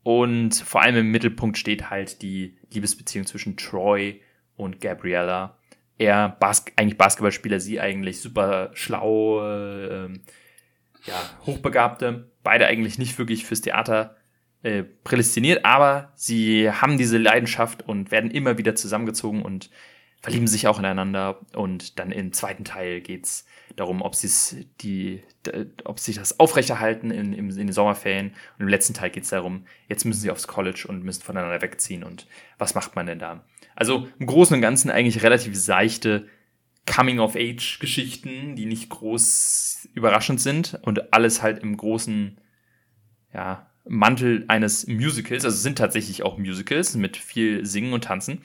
Und 0.04 0.54
vor 0.54 0.82
allem 0.82 0.96
im 0.96 1.10
Mittelpunkt 1.10 1.58
steht 1.58 1.90
halt 1.90 2.20
die 2.22 2.58
Liebesbeziehung 2.70 3.26
zwischen 3.26 3.56
Troy 3.56 4.20
und 4.54 4.80
Gabriella. 4.80 5.58
Er 5.96 6.28
Bas 6.28 6.66
eigentlich 6.76 6.98
Basketballspieler, 6.98 7.58
sie 7.58 7.80
eigentlich 7.80 8.20
super 8.20 8.70
schlau, 8.74 9.42
äh, 9.42 10.10
ja, 11.06 11.30
hochbegabte. 11.46 12.30
Beide 12.42 12.66
eigentlich 12.66 12.98
nicht 12.98 13.18
wirklich 13.18 13.46
fürs 13.46 13.62
Theater 13.62 14.16
äh, 14.62 14.82
prädestiniert, 14.82 15.64
aber 15.64 16.12
sie 16.14 16.70
haben 16.70 16.98
diese 16.98 17.16
Leidenschaft 17.16 17.88
und 17.88 18.10
werden 18.10 18.30
immer 18.30 18.58
wieder 18.58 18.74
zusammengezogen 18.74 19.40
und 19.40 19.70
verlieben 20.20 20.48
sich 20.48 20.68
auch 20.68 20.78
ineinander. 20.78 21.40
Und 21.54 21.98
dann 21.98 22.12
im 22.12 22.34
zweiten 22.34 22.64
Teil 22.64 23.00
geht's 23.00 23.46
darum, 23.76 24.02
ob 24.02 24.14
sie 24.14 24.66
die, 24.80 25.22
ob 25.84 25.98
sie 25.98 26.14
das 26.14 26.38
aufrechterhalten 26.38 27.10
in, 27.10 27.32
in, 27.32 27.50
in 27.50 27.56
den 27.56 27.72
Sommerferien. 27.72 28.28
Und 28.28 28.62
im 28.62 28.68
letzten 28.68 28.94
Teil 28.94 29.10
geht 29.10 29.24
es 29.24 29.30
darum, 29.30 29.66
jetzt 29.88 30.04
müssen 30.04 30.20
sie 30.20 30.30
aufs 30.30 30.46
College 30.46 30.86
und 30.88 31.04
müssen 31.04 31.22
voneinander 31.22 31.62
wegziehen. 31.62 32.04
Und 32.04 32.26
was 32.58 32.74
macht 32.74 32.96
man 32.96 33.06
denn 33.06 33.18
da? 33.18 33.44
Also 33.74 34.08
im 34.18 34.26
Großen 34.26 34.54
und 34.54 34.62
Ganzen 34.62 34.90
eigentlich 34.90 35.22
relativ 35.22 35.56
seichte 35.56 36.28
Coming-of-Age-Geschichten, 36.86 38.56
die 38.56 38.66
nicht 38.66 38.90
groß 38.90 39.88
überraschend 39.94 40.40
sind 40.40 40.78
und 40.82 41.12
alles 41.12 41.42
halt 41.42 41.60
im 41.60 41.76
großen, 41.76 42.38
ja, 43.32 43.70
Mantel 43.86 44.44
eines 44.48 44.86
Musicals. 44.86 45.44
Also 45.44 45.56
sind 45.56 45.78
tatsächlich 45.78 46.22
auch 46.22 46.38
Musicals 46.38 46.94
mit 46.94 47.16
viel 47.16 47.66
Singen 47.66 47.92
und 47.92 48.04
Tanzen. 48.04 48.42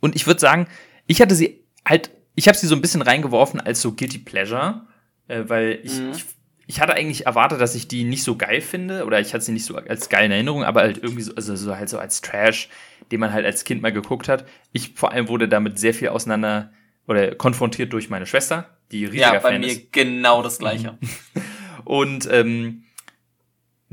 Und 0.00 0.14
ich 0.16 0.26
würde 0.26 0.40
sagen, 0.40 0.66
ich 1.06 1.20
hatte 1.20 1.34
sie 1.34 1.64
halt 1.86 2.10
ich 2.34 2.48
habe 2.48 2.56
sie 2.56 2.66
so 2.66 2.74
ein 2.74 2.80
bisschen 2.80 3.02
reingeworfen 3.02 3.60
als 3.60 3.80
so 3.80 3.92
Guilty 3.92 4.18
Pleasure, 4.18 4.82
äh, 5.28 5.44
weil 5.46 5.80
ich, 5.82 5.98
mhm. 5.98 6.12
ich, 6.12 6.24
ich 6.66 6.80
hatte 6.80 6.94
eigentlich 6.94 7.26
erwartet, 7.26 7.60
dass 7.60 7.74
ich 7.74 7.88
die 7.88 8.04
nicht 8.04 8.22
so 8.22 8.36
geil 8.36 8.60
finde 8.60 9.04
oder 9.04 9.20
ich 9.20 9.34
hatte 9.34 9.44
sie 9.44 9.52
nicht 9.52 9.64
so 9.64 9.76
als 9.76 10.08
geil 10.08 10.26
in 10.26 10.32
Erinnerung, 10.32 10.64
aber 10.64 10.80
halt 10.80 10.98
irgendwie 10.98 11.22
so, 11.22 11.34
also 11.34 11.54
so 11.56 11.76
halt 11.76 11.88
so 11.88 11.98
als 11.98 12.20
Trash, 12.20 12.68
den 13.12 13.20
man 13.20 13.32
halt 13.32 13.44
als 13.44 13.64
Kind 13.64 13.82
mal 13.82 13.92
geguckt 13.92 14.28
hat. 14.28 14.46
Ich 14.72 14.92
vor 14.94 15.12
allem 15.12 15.28
wurde 15.28 15.48
damit 15.48 15.78
sehr 15.78 15.94
viel 15.94 16.08
auseinander 16.08 16.72
oder 17.06 17.34
konfrontiert 17.34 17.92
durch 17.92 18.08
meine 18.08 18.26
Schwester, 18.26 18.70
die 18.90 19.04
riesiger 19.04 19.34
Ja, 19.34 19.40
bei 19.40 19.52
Fan 19.52 19.60
mir 19.60 19.66
ist. 19.66 19.92
genau 19.92 20.42
das 20.42 20.58
gleiche. 20.58 20.98
Und 21.84 22.26
ähm, 22.30 22.83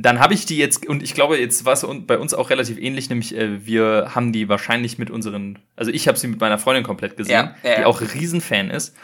dann 0.02 0.20
habe 0.20 0.34
ich 0.34 0.46
die 0.46 0.58
jetzt, 0.58 0.88
und 0.88 1.04
ich 1.04 1.14
glaube, 1.14 1.38
jetzt 1.38 1.66
war 1.66 1.74
es 1.74 1.86
bei 2.08 2.18
uns 2.18 2.34
auch 2.34 2.50
relativ 2.50 2.78
ähnlich, 2.78 3.10
nämlich 3.10 3.36
äh, 3.36 3.66
wir 3.66 4.12
haben 4.16 4.32
die 4.32 4.50
wahrscheinlich 4.50 4.98
mit 4.98 5.10
unseren, 5.10 5.60
also 5.76 5.92
ich 5.92 6.08
habe 6.08 6.18
sie 6.18 6.28
mit 6.28 6.40
meiner 6.40 6.58
Freundin 6.58 6.84
komplett 6.84 7.18
gesehen, 7.18 7.34
ja, 7.34 7.56
ja, 7.64 7.78
die 7.78 7.86
auch 7.86 8.02
Riesenfan 8.02 8.70
ist. 8.70 8.96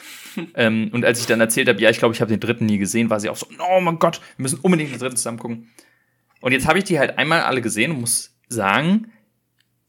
ähm, 0.56 0.90
und 0.94 1.06
als 1.06 1.20
ich 1.20 1.26
dann 1.26 1.40
erzählt 1.40 1.68
habe, 1.68 1.82
ja, 1.82 1.90
ich 1.90 2.00
glaube, 2.00 2.14
ich 2.14 2.22
habe 2.22 2.32
den 2.32 2.40
dritten 2.40 2.66
nie 2.66 2.78
gesehen, 2.78 3.10
war 3.10 3.20
sie 3.20 3.30
auch 3.30 3.36
so, 3.36 3.48
oh 3.60 3.82
mein 3.82 4.00
Gott, 4.00 4.22
wir 4.38 4.44
müssen 4.44 4.60
unbedingt 4.62 4.92
den 4.92 5.00
dritten 5.00 5.18
zusammen 5.18 5.40
gucken. 5.40 5.70
Und 6.42 6.52
jetzt 6.52 6.68
habe 6.68 6.78
ich 6.78 6.84
die 6.84 7.00
halt 7.00 7.18
einmal 7.18 7.42
alle 7.42 7.62
gesehen 7.62 7.92
und 7.92 8.02
muss 8.02 8.36
sagen, 8.48 9.12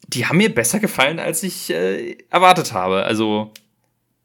die 0.08 0.26
haben 0.26 0.38
mir 0.38 0.54
besser 0.54 0.80
gefallen, 0.80 1.18
als 1.18 1.42
ich 1.42 1.70
äh, 1.70 2.16
erwartet 2.30 2.72
habe. 2.72 3.04
Also 3.04 3.52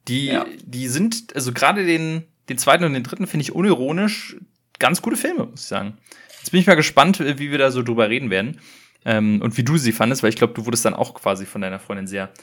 die, 0.08 0.28
ja. 0.28 0.46
die 0.64 0.88
sind, 0.88 1.36
also 1.36 1.52
gerade 1.52 1.86
den, 1.86 2.24
den 2.50 2.58
zweiten 2.58 2.84
und 2.84 2.94
den 2.94 3.04
dritten 3.04 3.28
finde 3.28 3.44
ich 3.44 3.54
unironisch 3.54 4.38
ganz 4.80 5.02
gute 5.02 5.18
Filme, 5.18 5.46
muss 5.46 5.62
ich 5.62 5.68
sagen. 5.68 5.98
Jetzt 6.44 6.52
bin 6.52 6.60
ich 6.60 6.68
mal 6.68 6.76
gespannt, 6.76 7.22
wie 7.22 7.52
wir 7.52 7.58
da 7.58 7.72
so 7.72 7.84
drüber 7.84 8.10
reden 8.10 8.30
werden. 8.30 8.60
Ähm, 9.06 9.42
und 9.42 9.56
wie 9.56 9.64
du 9.64 9.78
sie 9.78 9.94
fandest, 9.94 10.24
weil 10.24 10.30
ich 10.30 10.36
glaube, 10.36 10.54
du 10.54 10.66
wurdest 10.66 10.84
dann 10.84 10.94
auch 10.94 11.14
quasi 11.14 11.46
von 11.46 11.62
deiner 11.62 11.80
Freundin 11.80 12.06
sehr 12.06 12.34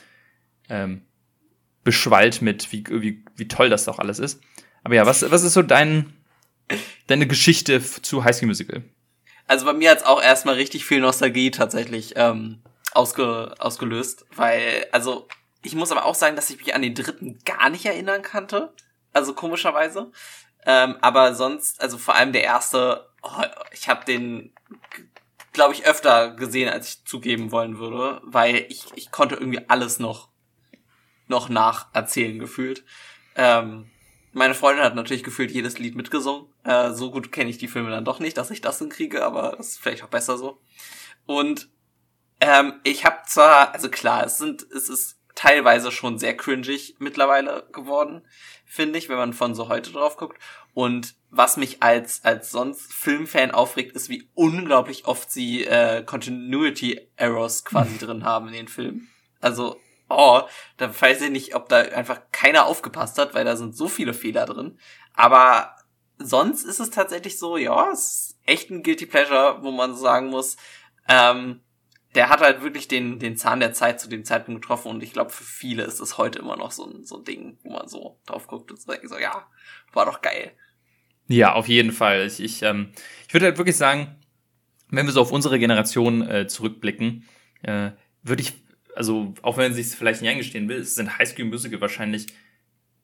ähm, 0.70 1.02
beschwallt 1.84 2.40
mit, 2.40 2.72
wie, 2.72 2.82
wie, 2.88 3.22
wie 3.36 3.46
toll 3.46 3.68
das 3.68 3.84
doch 3.84 3.98
alles 3.98 4.18
ist. 4.18 4.40
Aber 4.84 4.94
ja, 4.94 5.04
was, 5.04 5.30
was 5.30 5.42
ist 5.42 5.52
so 5.52 5.60
dein, 5.60 6.14
deine 7.08 7.26
Geschichte 7.26 7.82
zu 7.82 8.24
High 8.24 8.34
School 8.34 8.48
Musical? 8.48 8.82
Also 9.46 9.66
bei 9.66 9.74
mir 9.74 9.90
hat's 9.90 10.02
auch 10.02 10.22
erstmal 10.22 10.54
richtig 10.54 10.86
viel 10.86 11.00
Nostalgie 11.00 11.50
tatsächlich 11.50 12.14
ähm, 12.16 12.62
ausge, 12.92 13.54
ausgelöst, 13.58 14.24
weil, 14.34 14.86
also 14.92 15.28
ich 15.62 15.74
muss 15.74 15.92
aber 15.92 16.06
auch 16.06 16.14
sagen, 16.14 16.36
dass 16.36 16.48
ich 16.48 16.56
mich 16.56 16.74
an 16.74 16.80
den 16.80 16.94
dritten 16.94 17.38
gar 17.44 17.68
nicht 17.68 17.84
erinnern 17.84 18.22
kannte. 18.22 18.72
Also 19.12 19.34
komischerweise. 19.34 20.10
Ähm, 20.64 20.96
aber 21.02 21.34
sonst, 21.34 21.82
also 21.82 21.98
vor 21.98 22.14
allem 22.14 22.32
der 22.32 22.44
erste, 22.44 23.09
ich 23.72 23.88
habe 23.88 24.04
den, 24.04 24.52
glaube 25.52 25.74
ich, 25.74 25.86
öfter 25.86 26.32
gesehen, 26.32 26.68
als 26.68 26.88
ich 26.88 27.04
zugeben 27.04 27.52
wollen 27.52 27.78
würde, 27.78 28.20
weil 28.24 28.66
ich, 28.68 28.86
ich 28.94 29.10
konnte 29.10 29.36
irgendwie 29.36 29.68
alles 29.68 29.98
noch, 29.98 30.30
noch 31.28 31.48
nacherzählen 31.48 32.38
gefühlt. 32.38 32.84
Ähm, 33.36 33.90
meine 34.32 34.54
Freundin 34.54 34.84
hat 34.84 34.94
natürlich 34.94 35.24
gefühlt 35.24 35.50
jedes 35.50 35.78
Lied 35.78 35.96
mitgesungen. 35.96 36.46
Äh, 36.64 36.92
so 36.92 37.10
gut 37.10 37.32
kenne 37.32 37.50
ich 37.50 37.58
die 37.58 37.68
Filme 37.68 37.90
dann 37.90 38.04
doch 38.04 38.20
nicht, 38.20 38.36
dass 38.36 38.50
ich 38.50 38.60
das 38.60 38.78
hinkriege, 38.78 39.24
aber 39.24 39.54
das 39.56 39.68
ist 39.68 39.80
vielleicht 39.80 40.04
auch 40.04 40.08
besser 40.08 40.38
so. 40.38 40.60
Und 41.26 41.68
ähm, 42.40 42.80
ich 42.84 43.04
habe 43.04 43.18
zwar, 43.26 43.74
also 43.74 43.88
klar, 43.90 44.24
es 44.24 44.38
sind, 44.38 44.62
es 44.62 44.88
ist 44.88 45.19
teilweise 45.40 45.90
schon 45.90 46.18
sehr 46.18 46.36
cringig 46.36 46.96
mittlerweile 46.98 47.66
geworden, 47.72 48.22
finde 48.66 48.98
ich, 48.98 49.08
wenn 49.08 49.16
man 49.16 49.32
von 49.32 49.54
so 49.54 49.68
heute 49.68 49.90
drauf 49.90 50.18
guckt. 50.18 50.38
Und 50.74 51.14
was 51.30 51.56
mich 51.56 51.82
als 51.82 52.24
als 52.24 52.50
sonst 52.50 52.92
Filmfan 52.92 53.50
aufregt, 53.50 53.96
ist, 53.96 54.10
wie 54.10 54.28
unglaublich 54.34 55.06
oft 55.06 55.30
sie 55.30 55.64
äh, 55.64 56.04
Continuity 56.04 57.08
Errors 57.16 57.64
quasi 57.64 57.96
drin 58.04 58.24
haben 58.24 58.48
in 58.48 58.52
den 58.52 58.68
Filmen. 58.68 59.08
Also 59.40 59.80
oh, 60.10 60.42
da 60.76 61.00
weiß 61.00 61.22
ich 61.22 61.30
nicht, 61.30 61.54
ob 61.54 61.70
da 61.70 61.78
einfach 61.78 62.20
keiner 62.32 62.66
aufgepasst 62.66 63.16
hat, 63.16 63.32
weil 63.32 63.46
da 63.46 63.56
sind 63.56 63.74
so 63.74 63.88
viele 63.88 64.12
Fehler 64.12 64.44
drin. 64.44 64.78
Aber 65.14 65.74
sonst 66.18 66.64
ist 66.64 66.80
es 66.80 66.90
tatsächlich 66.90 67.38
so, 67.38 67.56
ja, 67.56 67.90
es 67.90 68.00
ist 68.00 68.38
echt 68.44 68.70
ein 68.70 68.82
Guilty 68.82 69.06
Pleasure, 69.06 69.58
wo 69.62 69.70
man 69.70 69.94
sagen 69.96 70.26
muss, 70.26 70.58
ähm, 71.08 71.62
der 72.14 72.28
hat 72.28 72.40
halt 72.40 72.62
wirklich 72.62 72.88
den, 72.88 73.18
den 73.18 73.36
Zahn 73.36 73.60
der 73.60 73.72
Zeit 73.72 74.00
zu 74.00 74.08
dem 74.08 74.24
Zeitpunkt 74.24 74.62
getroffen 74.62 74.88
und 74.88 75.02
ich 75.02 75.12
glaube, 75.12 75.30
für 75.30 75.44
viele 75.44 75.84
ist 75.84 76.00
es 76.00 76.18
heute 76.18 76.38
immer 76.38 76.56
noch 76.56 76.72
so 76.72 76.84
ein, 76.84 77.04
so 77.04 77.18
ein 77.18 77.24
Ding, 77.24 77.58
wo 77.62 77.70
man 77.70 77.88
so 77.88 78.20
drauf 78.26 78.46
guckt 78.46 78.70
und 78.70 78.80
so, 78.80 78.92
so 79.04 79.18
ja, 79.18 79.46
war 79.92 80.06
doch 80.06 80.20
geil. 80.20 80.52
Ja, 81.28 81.52
auf 81.52 81.68
jeden 81.68 81.92
Fall. 81.92 82.26
Ich, 82.26 82.40
ich, 82.40 82.62
ähm, 82.62 82.90
ich 83.28 83.34
würde 83.34 83.46
halt 83.46 83.58
wirklich 83.58 83.76
sagen, 83.76 84.16
wenn 84.88 85.06
wir 85.06 85.12
so 85.12 85.20
auf 85.20 85.30
unsere 85.30 85.60
Generation 85.60 86.28
äh, 86.28 86.48
zurückblicken, 86.48 87.28
äh, 87.62 87.92
würde 88.22 88.42
ich 88.42 88.54
also 88.94 89.34
auch 89.42 89.56
wenn 89.56 89.70
man 89.70 89.74
sich 89.74 89.86
vielleicht 89.86 90.20
nicht 90.20 90.30
eingestehen 90.30 90.68
will, 90.68 90.84
sind 90.84 91.18
High 91.18 91.28
School 91.28 91.46
Musical 91.46 91.80
wahrscheinlich 91.80 92.26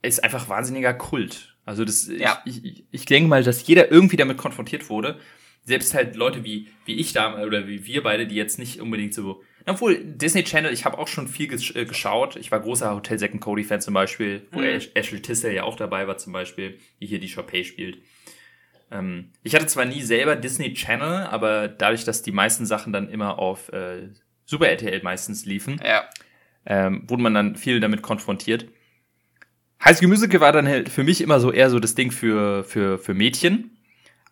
ist 0.03 0.23
einfach 0.23 0.49
wahnsinniger 0.49 0.95
Kult. 0.95 1.57
Also 1.65 1.85
das, 1.85 2.07
ja. 2.07 2.41
ich, 2.45 2.65
ich, 2.65 2.85
ich 2.91 3.07
denke 3.07 3.29
mal, 3.29 3.43
dass 3.43 3.67
jeder 3.67 3.91
irgendwie 3.91 4.17
damit 4.17 4.37
konfrontiert 4.37 4.89
wurde. 4.89 5.19
Selbst 5.67 5.95
halt 5.95 6.15
Leute 6.15 6.45
wie, 6.45 6.69
wie 6.85 6.95
ich 6.95 7.13
da 7.13 7.43
oder 7.43 7.67
wie 7.67 7.85
wir 7.85 8.03
beide, 8.03 8.27
die 8.27 8.37
jetzt 8.37 8.59
nicht 8.59 8.81
unbedingt 8.81 9.13
so. 9.13 9.43
Obwohl, 9.67 9.99
Disney 9.99 10.45
Channel, 10.45 10.73
ich 10.73 10.85
habe 10.85 10.97
auch 10.97 11.09
schon 11.09 11.27
viel 11.27 11.49
gesch 11.49 11.75
äh, 11.75 11.85
geschaut. 11.85 12.37
Ich 12.37 12.53
war 12.53 12.61
großer 12.61 12.95
Hotel 12.95 13.19
Second 13.19 13.41
Cody 13.41 13.65
Fan 13.65 13.81
zum 13.81 13.95
Beispiel, 13.95 14.47
wo 14.53 14.61
mhm. 14.61 14.81
Ashley 14.95 15.21
Tisdale 15.21 15.55
ja 15.55 15.65
auch 15.65 15.75
dabei 15.75 16.07
war 16.07 16.19
zum 16.19 16.33
Beispiel, 16.33 16.79
die 17.01 17.07
hier 17.07 17.19
die 17.19 17.29
Chopay 17.29 17.65
spielt. 17.65 17.99
Ähm, 18.93 19.33
ich 19.43 19.57
hatte 19.57 19.67
zwar 19.67 19.85
nie 19.85 20.03
selber 20.03 20.37
Disney 20.37 20.73
Channel, 20.73 21.27
aber 21.27 21.67
dadurch, 21.67 22.05
dass 22.05 22.23
die 22.23 22.31
meisten 22.31 22.65
Sachen 22.65 22.93
dann 22.93 23.09
immer 23.09 23.41
auf 23.41 23.73
äh, 23.73 24.11
Super 24.45 24.69
RTL 24.69 25.03
meistens 25.03 25.45
liefen, 25.45 25.81
ja. 25.85 26.05
ähm, 26.65 27.03
wurde 27.09 27.25
man 27.25 27.35
dann 27.35 27.57
viel 27.57 27.81
damit 27.81 28.03
konfrontiert. 28.03 28.67
High 29.85 29.97
School 29.97 30.09
Musical 30.09 30.41
war 30.41 30.53
dann 30.53 30.69
halt 30.69 30.89
für 30.89 31.03
mich 31.03 31.21
immer 31.21 31.41
so 31.41 31.51
eher 31.51 31.71
so 31.71 31.81
das 31.81 31.97
Ding 31.97 32.13
für, 32.13 32.63
für, 32.63 32.99
für 32.99 33.15
Mädchen. 33.15 33.77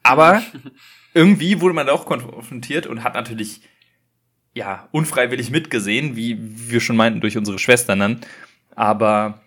Aber 0.04 0.42
irgendwie 1.14 1.60
wurde 1.60 1.74
man 1.74 1.88
auch 1.88 2.06
konfrontiert 2.06 2.86
und 2.86 3.04
hat 3.04 3.14
natürlich, 3.14 3.62
ja, 4.52 4.88
unfreiwillig 4.92 5.50
mitgesehen, 5.50 6.16
wie 6.16 6.36
wir 6.38 6.80
schon 6.80 6.96
meinten, 6.96 7.20
durch 7.20 7.38
unsere 7.38 7.58
Schwestern 7.58 8.00
dann. 8.00 8.20
Aber 8.74 9.40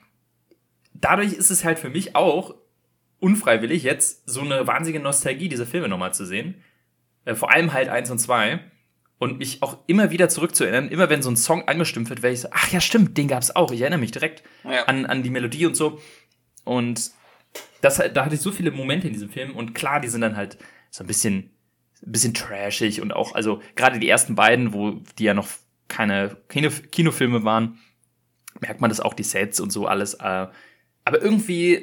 dadurch 0.93 1.33
ist 1.33 1.51
es 1.51 1.63
halt 1.63 1.77
für 1.77 1.89
mich 1.89 2.15
auch 2.15 2.55
unfreiwillig 3.19 3.83
jetzt 3.83 4.29
so 4.29 4.41
eine 4.41 4.65
wahnsinnige 4.67 5.03
Nostalgie, 5.03 5.49
diese 5.49 5.65
Filme 5.65 5.87
nochmal 5.87 6.13
zu 6.13 6.25
sehen. 6.25 6.63
Äh, 7.25 7.35
vor 7.35 7.51
allem 7.51 7.73
halt 7.73 7.89
eins 7.89 8.09
und 8.09 8.19
zwei 8.19 8.59
und 9.19 9.39
mich 9.39 9.63
auch 9.63 9.79
immer 9.87 10.11
wieder 10.11 10.29
zurückzuerinnern, 10.29 10.89
immer 10.89 11.09
wenn 11.09 11.21
so 11.21 11.29
ein 11.29 11.37
Song 11.37 11.67
angestimmt 11.67 12.09
wird, 12.09 12.21
werde 12.21 12.35
ich 12.35 12.41
so, 12.41 12.49
ach 12.51 12.71
ja, 12.71 12.79
stimmt, 12.79 13.17
den 13.17 13.27
gab's 13.27 13.55
auch. 13.55 13.71
Ich 13.71 13.81
erinnere 13.81 13.99
mich 13.99 14.11
direkt 14.11 14.43
ja. 14.63 14.83
an, 14.85 15.05
an 15.05 15.23
die 15.23 15.29
Melodie 15.29 15.65
und 15.65 15.75
so. 15.75 15.99
Und 16.63 17.11
das, 17.81 17.97
da 18.13 18.25
hatte 18.25 18.35
ich 18.35 18.41
so 18.41 18.51
viele 18.51 18.71
Momente 18.71 19.07
in 19.07 19.13
diesem 19.13 19.29
Film 19.29 19.55
und 19.55 19.73
klar, 19.73 19.99
die 19.99 20.07
sind 20.07 20.21
dann 20.21 20.37
halt 20.37 20.57
so 20.91 21.03
ein 21.03 21.07
bisschen, 21.07 21.51
bisschen 22.01 22.33
trashig 22.33 23.01
und 23.01 23.11
auch, 23.11 23.35
also 23.35 23.61
gerade 23.75 23.99
die 23.99 24.09
ersten 24.09 24.35
beiden, 24.35 24.73
wo 24.73 25.01
die 25.17 25.23
ja 25.23 25.33
noch 25.33 25.47
keine 25.87 26.37
Kino, 26.49 26.69
Kinofilme 26.91 27.43
waren, 27.43 27.79
merkt 28.59 28.81
man 28.81 28.89
das 28.89 28.99
auch, 28.99 29.13
die 29.13 29.23
Sets 29.23 29.59
und 29.59 29.71
so 29.71 29.87
alles. 29.87 30.15
Äh, 30.15 30.47
aber 31.05 31.21
irgendwie 31.21 31.73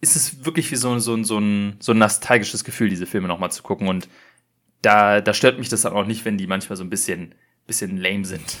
ist 0.00 0.16
es 0.16 0.44
wirklich 0.44 0.70
wie 0.70 0.76
so, 0.76 0.98
so, 0.98 1.22
so, 1.22 1.38
ein, 1.38 1.76
so 1.80 1.92
ein 1.92 1.98
nostalgisches 1.98 2.64
Gefühl, 2.64 2.88
diese 2.88 3.06
Filme 3.06 3.28
nochmal 3.28 3.52
zu 3.52 3.62
gucken 3.62 3.88
und 3.88 4.08
da, 4.82 5.20
da 5.20 5.34
stört 5.34 5.58
mich 5.58 5.68
das 5.68 5.82
dann 5.82 5.92
auch 5.92 6.06
nicht, 6.06 6.24
wenn 6.24 6.38
die 6.38 6.46
manchmal 6.46 6.76
so 6.76 6.84
ein 6.84 6.90
bisschen, 6.90 7.34
bisschen 7.66 7.96
lame 7.96 8.24
sind. 8.24 8.58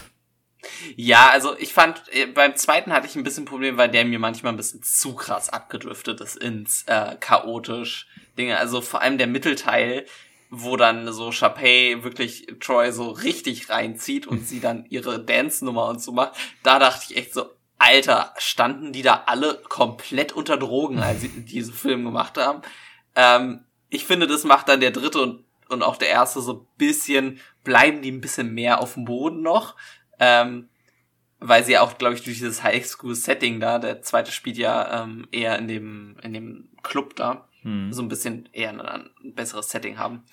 Ja, 0.96 1.30
also 1.32 1.56
ich 1.56 1.72
fand, 1.72 2.02
äh, 2.12 2.26
beim 2.26 2.56
zweiten 2.56 2.92
hatte 2.92 3.06
ich 3.06 3.14
ein 3.14 3.22
bisschen 3.22 3.44
Problem, 3.44 3.76
weil 3.76 3.88
der 3.88 4.04
mir 4.04 4.18
manchmal 4.18 4.52
ein 4.52 4.56
bisschen 4.56 4.82
zu 4.82 5.14
krass 5.14 5.48
abgedriftet 5.48 6.20
ist 6.20 6.36
ins 6.36 6.82
äh, 6.86 7.16
chaotisch 7.20 8.08
Dinge. 8.36 8.58
Also 8.58 8.80
vor 8.80 9.00
allem 9.00 9.18
der 9.18 9.28
Mittelteil, 9.28 10.04
wo 10.50 10.76
dann 10.76 11.12
so 11.12 11.30
Chapey 11.30 12.02
wirklich 12.02 12.46
Troy 12.60 12.92
so 12.92 13.10
richtig 13.10 13.68
reinzieht 13.68 14.26
und 14.26 14.46
sie 14.46 14.60
dann 14.60 14.86
ihre 14.88 15.22
Dance-Nummer 15.22 15.86
und 15.86 16.00
so 16.00 16.12
macht. 16.12 16.32
Da 16.62 16.78
dachte 16.78 17.06
ich 17.08 17.16
echt 17.16 17.34
so, 17.34 17.50
Alter, 17.78 18.34
standen 18.38 18.92
die 18.92 19.02
da 19.02 19.24
alle 19.26 19.60
komplett 19.68 20.32
unter 20.32 20.56
Drogen, 20.56 20.98
als 20.98 21.20
sie 21.20 21.28
diesen 21.44 21.74
Film 21.74 22.04
gemacht 22.04 22.38
haben. 22.38 22.62
Ähm, 23.14 23.64
ich 23.90 24.04
finde, 24.04 24.26
das 24.26 24.44
macht 24.44 24.68
dann 24.68 24.80
der 24.80 24.90
dritte 24.90 25.20
und 25.20 25.44
und 25.68 25.82
auch 25.82 25.96
der 25.96 26.08
erste 26.08 26.40
so 26.40 26.66
bisschen, 26.76 27.40
bleiben 27.62 28.02
die 28.02 28.10
ein 28.10 28.20
bisschen 28.20 28.52
mehr 28.54 28.80
auf 28.80 28.94
dem 28.94 29.04
Boden 29.04 29.42
noch. 29.42 29.76
Ähm, 30.18 30.68
weil 31.40 31.64
sie 31.64 31.78
auch, 31.78 31.98
glaube 31.98 32.14
ich, 32.14 32.24
durch 32.24 32.38
dieses 32.38 32.64
High 32.64 32.84
School 32.84 33.14
Setting 33.14 33.60
da, 33.60 33.78
der 33.78 34.02
zweite 34.02 34.32
spielt 34.32 34.56
ja 34.56 35.02
ähm, 35.02 35.28
eher 35.30 35.56
in 35.58 35.68
dem, 35.68 36.16
in 36.22 36.32
dem 36.32 36.68
Club 36.82 37.14
da, 37.14 37.47
hm. 37.68 37.92
so 37.92 38.02
ein 38.02 38.08
bisschen 38.08 38.48
eher 38.52 38.70
ein, 38.70 38.80
ein 38.80 39.34
besseres 39.34 39.70
Setting 39.70 39.98
haben. 39.98 40.24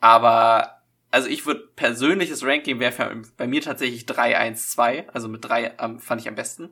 Aber 0.00 0.82
also 1.10 1.28
ich 1.28 1.46
würde 1.46 1.68
persönliches 1.76 2.44
Ranking 2.44 2.80
wäre 2.80 3.22
bei 3.36 3.46
mir 3.46 3.62
tatsächlich 3.62 4.06
3, 4.06 4.36
1, 4.36 4.70
2. 4.70 5.08
Also 5.12 5.28
mit 5.28 5.44
3 5.44 5.74
ähm, 5.78 6.00
fand 6.00 6.20
ich 6.20 6.28
am 6.28 6.34
besten. 6.34 6.70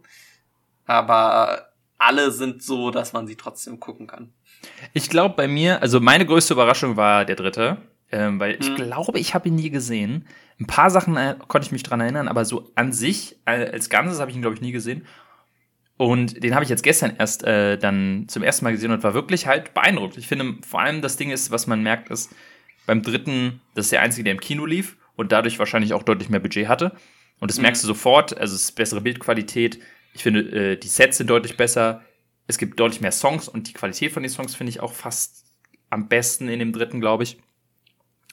Aber 0.84 1.68
alle 1.98 2.30
sind 2.32 2.62
so, 2.62 2.90
dass 2.90 3.12
man 3.12 3.26
sie 3.26 3.36
trotzdem 3.36 3.78
gucken 3.78 4.06
kann. 4.06 4.32
Ich 4.92 5.08
glaube 5.10 5.34
bei 5.36 5.48
mir, 5.48 5.82
also 5.82 6.00
meine 6.00 6.26
größte 6.26 6.54
Überraschung 6.54 6.96
war 6.96 7.24
der 7.24 7.36
dritte 7.36 7.78
ähm, 8.12 8.38
weil 8.38 8.58
ich 8.60 8.70
mhm. 8.70 8.76
glaube, 8.76 9.18
ich 9.18 9.34
habe 9.34 9.48
ihn 9.48 9.54
nie 9.54 9.70
gesehen. 9.70 10.26
Ein 10.60 10.66
paar 10.66 10.90
Sachen 10.90 11.16
äh, 11.16 11.34
konnte 11.48 11.66
ich 11.66 11.72
mich 11.72 11.82
dran 11.82 12.00
erinnern, 12.00 12.28
aber 12.28 12.44
so 12.44 12.70
an 12.74 12.92
sich, 12.92 13.38
äh, 13.46 13.70
als 13.72 13.88
Ganzes 13.88 14.20
habe 14.20 14.30
ich 14.30 14.36
ihn, 14.36 14.42
glaube 14.42 14.54
ich, 14.54 14.60
nie 14.60 14.70
gesehen. 14.70 15.06
Und 16.02 16.42
den 16.42 16.56
habe 16.56 16.64
ich 16.64 16.68
jetzt 16.68 16.82
gestern 16.82 17.14
erst 17.16 17.44
äh, 17.44 17.78
dann 17.78 18.24
zum 18.26 18.42
ersten 18.42 18.64
Mal 18.64 18.72
gesehen 18.72 18.90
und 18.90 19.04
war 19.04 19.14
wirklich 19.14 19.46
halt 19.46 19.72
beeindruckt. 19.72 20.18
Ich 20.18 20.26
finde, 20.26 20.56
vor 20.66 20.80
allem 20.80 21.00
das 21.00 21.16
Ding 21.16 21.30
ist, 21.30 21.52
was 21.52 21.68
man 21.68 21.80
merkt, 21.80 22.10
ist, 22.10 22.34
beim 22.86 23.02
dritten, 23.02 23.60
das 23.76 23.86
ist 23.86 23.92
der 23.92 24.02
einzige, 24.02 24.24
der 24.24 24.32
im 24.32 24.40
Kino 24.40 24.66
lief 24.66 24.96
und 25.14 25.30
dadurch 25.30 25.60
wahrscheinlich 25.60 25.94
auch 25.94 26.02
deutlich 26.02 26.28
mehr 26.28 26.40
Budget 26.40 26.66
hatte. 26.66 26.90
Und 27.38 27.52
das 27.52 27.58
mhm. 27.58 27.62
merkst 27.62 27.84
du 27.84 27.86
sofort, 27.86 28.36
also 28.36 28.56
es 28.56 28.64
ist 28.64 28.72
bessere 28.72 29.00
Bildqualität. 29.00 29.78
Ich 30.12 30.24
finde, 30.24 30.72
äh, 30.72 30.76
die 30.76 30.88
Sets 30.88 31.18
sind 31.18 31.30
deutlich 31.30 31.56
besser. 31.56 32.02
Es 32.48 32.58
gibt 32.58 32.80
deutlich 32.80 33.00
mehr 33.00 33.12
Songs 33.12 33.48
und 33.48 33.68
die 33.68 33.72
Qualität 33.72 34.10
von 34.10 34.24
den 34.24 34.30
Songs 34.30 34.56
finde 34.56 34.70
ich 34.70 34.80
auch 34.80 34.94
fast 34.94 35.44
am 35.88 36.08
besten 36.08 36.48
in 36.48 36.58
dem 36.58 36.72
dritten, 36.72 37.00
glaube 37.00 37.22
ich. 37.22 37.38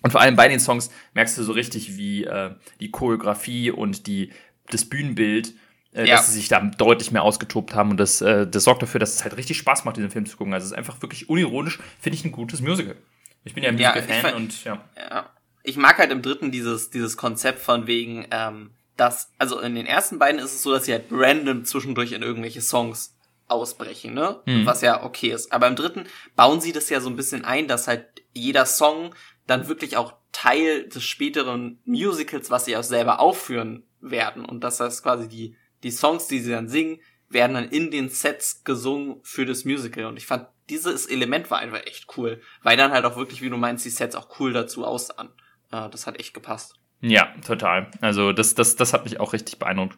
Und 0.01 0.09
vor 0.09 0.21
allem 0.21 0.35
bei 0.35 0.47
den 0.47 0.59
Songs 0.59 0.89
merkst 1.13 1.37
du 1.37 1.43
so 1.43 1.51
richtig, 1.51 1.97
wie 1.97 2.23
äh, 2.23 2.55
die 2.79 2.89
Choreografie 2.89 3.69
und 3.69 4.07
die, 4.07 4.31
das 4.71 4.85
Bühnenbild, 4.85 5.53
äh, 5.93 6.07
Ja. 6.07 6.15
dass 6.17 6.27
sie 6.27 6.33
sich 6.33 6.47
da 6.47 6.59
deutlich 6.61 7.11
mehr 7.11 7.23
ausgetobt 7.23 7.73
haben. 7.75 7.91
Und 7.91 7.97
das, 7.97 8.21
äh, 8.21 8.47
das 8.47 8.63
sorgt 8.63 8.81
dafür, 8.81 8.99
dass 8.99 9.15
es 9.15 9.23
halt 9.23 9.37
richtig 9.37 9.57
Spaß 9.57 9.85
macht, 9.85 9.97
diesen 9.97 10.11
Film 10.11 10.25
zu 10.25 10.37
gucken. 10.37 10.53
Also 10.53 10.65
es 10.65 10.71
ist 10.71 10.77
einfach 10.77 11.01
wirklich 11.01 11.29
unironisch, 11.29 11.79
finde 11.99 12.17
ich, 12.17 12.25
ein 12.25 12.31
gutes 12.31 12.61
Musical. 12.61 12.95
Ich 13.43 13.53
bin 13.53 13.63
ja 13.63 13.69
ein 13.69 13.77
Ja, 13.77 13.89
Musical-Fan 13.93 14.21
fand- 14.21 14.35
und 14.35 14.63
ja. 14.65 14.83
Ja. 14.97 15.29
Ich 15.63 15.77
mag 15.77 15.97
halt 15.97 16.11
im 16.11 16.21
dritten 16.21 16.51
dieses, 16.51 16.89
dieses 16.89 17.17
Konzept 17.17 17.59
von 17.59 17.85
wegen, 17.87 18.25
ähm, 18.31 18.71
dass, 18.97 19.31
also 19.37 19.59
in 19.59 19.75
den 19.75 19.85
ersten 19.85 20.19
beiden 20.19 20.39
ist 20.39 20.53
es 20.53 20.61
so, 20.63 20.71
dass 20.71 20.85
sie 20.85 20.91
halt 20.93 21.05
random 21.11 21.63
zwischendurch 21.65 22.11
in 22.11 22.21
irgendwelche 22.21 22.61
Songs 22.61 23.15
ausbrechen, 23.47 24.13
ne? 24.13 24.41
Mhm. 24.45 24.65
Was 24.65 24.81
ja 24.81 25.03
okay 25.03 25.29
ist. 25.31 25.51
Aber 25.51 25.67
im 25.67 25.75
dritten 25.75 26.05
bauen 26.35 26.61
sie 26.61 26.71
das 26.71 26.89
ja 26.89 27.01
so 27.01 27.09
ein 27.09 27.15
bisschen 27.15 27.45
ein, 27.45 27.67
dass 27.67 27.87
halt 27.87 28.05
jeder 28.33 28.65
Song 28.65 29.15
dann 29.47 29.67
wirklich 29.67 29.97
auch 29.97 30.13
Teil 30.31 30.87
des 30.87 31.03
späteren 31.03 31.79
Musicals, 31.85 32.51
was 32.51 32.65
sie 32.65 32.77
auch 32.77 32.83
selber 32.83 33.19
aufführen 33.19 33.83
werden. 34.01 34.45
Und 34.45 34.63
dass 34.63 34.77
das 34.77 35.01
quasi 35.01 35.27
die, 35.27 35.55
die 35.83 35.91
Songs, 35.91 36.27
die 36.27 36.39
sie 36.39 36.51
dann 36.51 36.67
singen, 36.67 36.99
werden 37.29 37.53
dann 37.53 37.69
in 37.69 37.91
den 37.91 38.09
Sets 38.09 38.63
gesungen 38.63 39.17
für 39.23 39.45
das 39.45 39.65
Musical. 39.65 40.05
Und 40.05 40.17
ich 40.17 40.25
fand, 40.25 40.47
dieses 40.69 41.05
Element 41.05 41.51
war 41.51 41.59
einfach 41.59 41.85
echt 41.85 42.17
cool. 42.17 42.41
Weil 42.63 42.77
dann 42.77 42.91
halt 42.91 43.05
auch 43.05 43.17
wirklich, 43.17 43.41
wie 43.41 43.49
du 43.49 43.57
meinst, 43.57 43.85
die 43.85 43.89
Sets 43.89 44.15
auch 44.15 44.39
cool 44.39 44.53
dazu 44.53 44.85
aussahen. 44.85 45.29
Äh, 45.71 45.89
das 45.89 46.07
hat 46.07 46.19
echt 46.19 46.33
gepasst. 46.33 46.75
Ja, 47.01 47.33
total. 47.45 47.91
Also 48.01 48.33
das, 48.33 48.55
das, 48.55 48.75
das 48.75 48.93
hat 48.93 49.05
mich 49.05 49.19
auch 49.19 49.33
richtig 49.33 49.59
beeindruckt. 49.59 49.97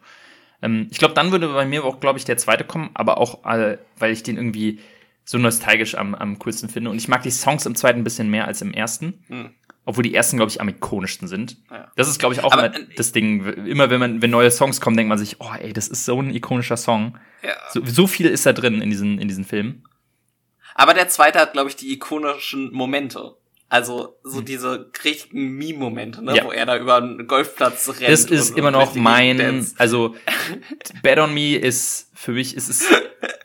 Ähm, 0.60 0.88
ich 0.90 0.98
glaube, 0.98 1.14
dann 1.14 1.32
würde 1.32 1.48
bei 1.48 1.66
mir 1.66 1.84
auch, 1.84 2.00
glaube 2.00 2.18
ich, 2.18 2.24
der 2.24 2.36
zweite 2.36 2.64
kommen, 2.64 2.90
aber 2.94 3.18
auch, 3.18 3.44
äh, 3.44 3.78
weil 3.98 4.12
ich 4.12 4.22
den 4.22 4.36
irgendwie 4.36 4.80
so 5.24 5.38
nostalgisch 5.38 5.94
am, 5.94 6.14
am 6.14 6.38
coolsten 6.38 6.68
finde. 6.68 6.90
Und 6.90 6.96
ich 6.96 7.08
mag 7.08 7.22
die 7.22 7.30
Songs 7.30 7.66
im 7.66 7.74
zweiten 7.74 8.00
ein 8.00 8.04
bisschen 8.04 8.30
mehr 8.30 8.46
als 8.46 8.60
im 8.60 8.72
ersten. 8.72 9.24
Hm. 9.28 9.54
Obwohl 9.84 10.04
die 10.04 10.14
ersten, 10.14 10.36
glaube 10.36 10.50
ich, 10.50 10.60
am 10.60 10.68
ikonischsten 10.68 11.26
sind. 11.26 11.56
Ja. 11.70 11.90
Das 11.96 12.08
ist, 12.08 12.18
glaube 12.20 12.34
ich, 12.34 12.44
auch 12.44 12.52
Aber, 12.52 12.66
immer 12.66 12.76
äh, 12.76 12.86
das 12.96 13.10
Ding. 13.12 13.44
Immer 13.66 13.90
wenn 13.90 13.98
man, 13.98 14.22
wenn 14.22 14.30
neue 14.30 14.50
Songs 14.50 14.80
kommen, 14.80 14.96
denkt 14.96 15.08
man 15.08 15.18
sich, 15.18 15.40
oh 15.40 15.50
ey, 15.60 15.72
das 15.72 15.88
ist 15.88 16.04
so 16.04 16.20
ein 16.20 16.32
ikonischer 16.32 16.76
Song. 16.76 17.18
Ja. 17.42 17.50
So, 17.72 17.84
so 17.84 18.06
viel 18.06 18.26
ist 18.26 18.46
da 18.46 18.52
drin 18.52 18.80
in 18.80 18.90
diesen, 18.90 19.18
in 19.18 19.26
diesen 19.26 19.44
Filmen. 19.44 19.82
Aber 20.74 20.94
der 20.94 21.08
zweite 21.08 21.38
hat, 21.40 21.52
glaube 21.52 21.68
ich, 21.68 21.76
die 21.76 21.92
ikonischen 21.92 22.72
Momente. 22.72 23.34
Also 23.68 24.18
so 24.22 24.38
Hm. 24.38 24.44
diese 24.44 24.90
richtigen 25.02 25.56
Meme-Momente, 25.56 26.22
ne? 26.22 26.36
Ja. 26.36 26.44
wo 26.44 26.52
er 26.52 26.66
da 26.66 26.76
über 26.76 26.96
einen 26.98 27.26
Golfplatz 27.26 27.88
rennt. 27.88 28.02
Das 28.12 28.26
ist 28.26 28.50
und- 28.50 28.58
immer 28.58 28.68
und 28.68 28.74
noch 28.74 28.94
mein, 28.94 29.38
dance. 29.38 29.74
also 29.78 30.14
Bad 31.02 31.18
on 31.18 31.32
Me 31.34 31.56
ist 31.56 32.10
für 32.14 32.32
mich, 32.32 32.54
ist 32.56 32.68
es 32.68 32.84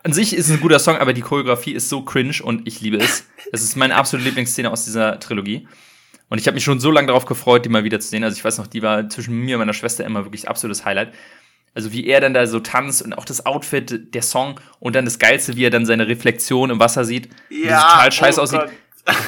an 0.04 0.12
sich 0.14 0.36
ist 0.36 0.48
es 0.50 0.52
ein 0.52 0.60
guter 0.62 0.80
Song, 0.80 0.98
aber 0.98 1.14
die 1.14 1.22
Choreografie 1.22 1.72
ist 1.74 1.88
so 1.90 2.02
cringe 2.04 2.44
und 2.44 2.68
ich 2.68 2.82
liebe 2.82 2.98
es. 2.98 3.26
Es 3.54 3.64
ist 3.64 3.76
meine 3.78 3.96
absolute 3.96 4.28
Lieblingsszene 4.28 4.70
aus 4.70 4.84
dieser 4.86 5.20
Trilogie. 5.20 5.68
Und 6.30 6.40
ich 6.40 6.48
habe 6.48 6.56
mich 6.56 6.64
schon 6.64 6.80
so 6.80 6.92
lange 6.92 7.08
darauf 7.08 7.26
gefreut, 7.26 7.64
die 7.66 7.70
mal 7.70 7.84
wieder 7.84 8.00
zu 8.00 8.10
sehen. 8.10 8.24
Also 8.24 8.36
ich 8.38 8.44
weiß 8.44 8.58
noch, 8.58 8.68
die 8.68 8.82
war 8.82 9.08
zwischen 9.10 9.34
mir 9.34 9.56
und 9.56 9.60
meiner 9.60 9.74
Schwester 9.74 10.06
immer 10.06 10.26
wirklich 10.26 10.50
absolutes 10.50 10.84
Highlight. 10.84 11.14
Also 11.74 11.92
wie 11.94 12.08
er 12.08 12.20
dann 12.22 12.34
da 12.34 12.46
so 12.48 12.60
tanzt 12.60 13.02
und 13.02 13.14
auch 13.14 13.26
das 13.26 13.46
Outfit, 13.46 14.14
der 14.14 14.22
Song 14.22 14.60
und 14.80 14.96
dann 14.96 15.06
das 15.06 15.20
Geilste, 15.20 15.56
wie 15.56 15.64
er 15.64 15.70
dann 15.70 15.86
seine 15.86 16.08
Reflexion 16.08 16.70
im 16.70 16.80
Wasser 16.80 17.06
sieht, 17.06 17.30
wie 17.50 17.68
das 17.68 17.82
total 17.84 18.12
scheiße 18.12 18.40
oh 18.40 18.44
aussieht 18.44 18.62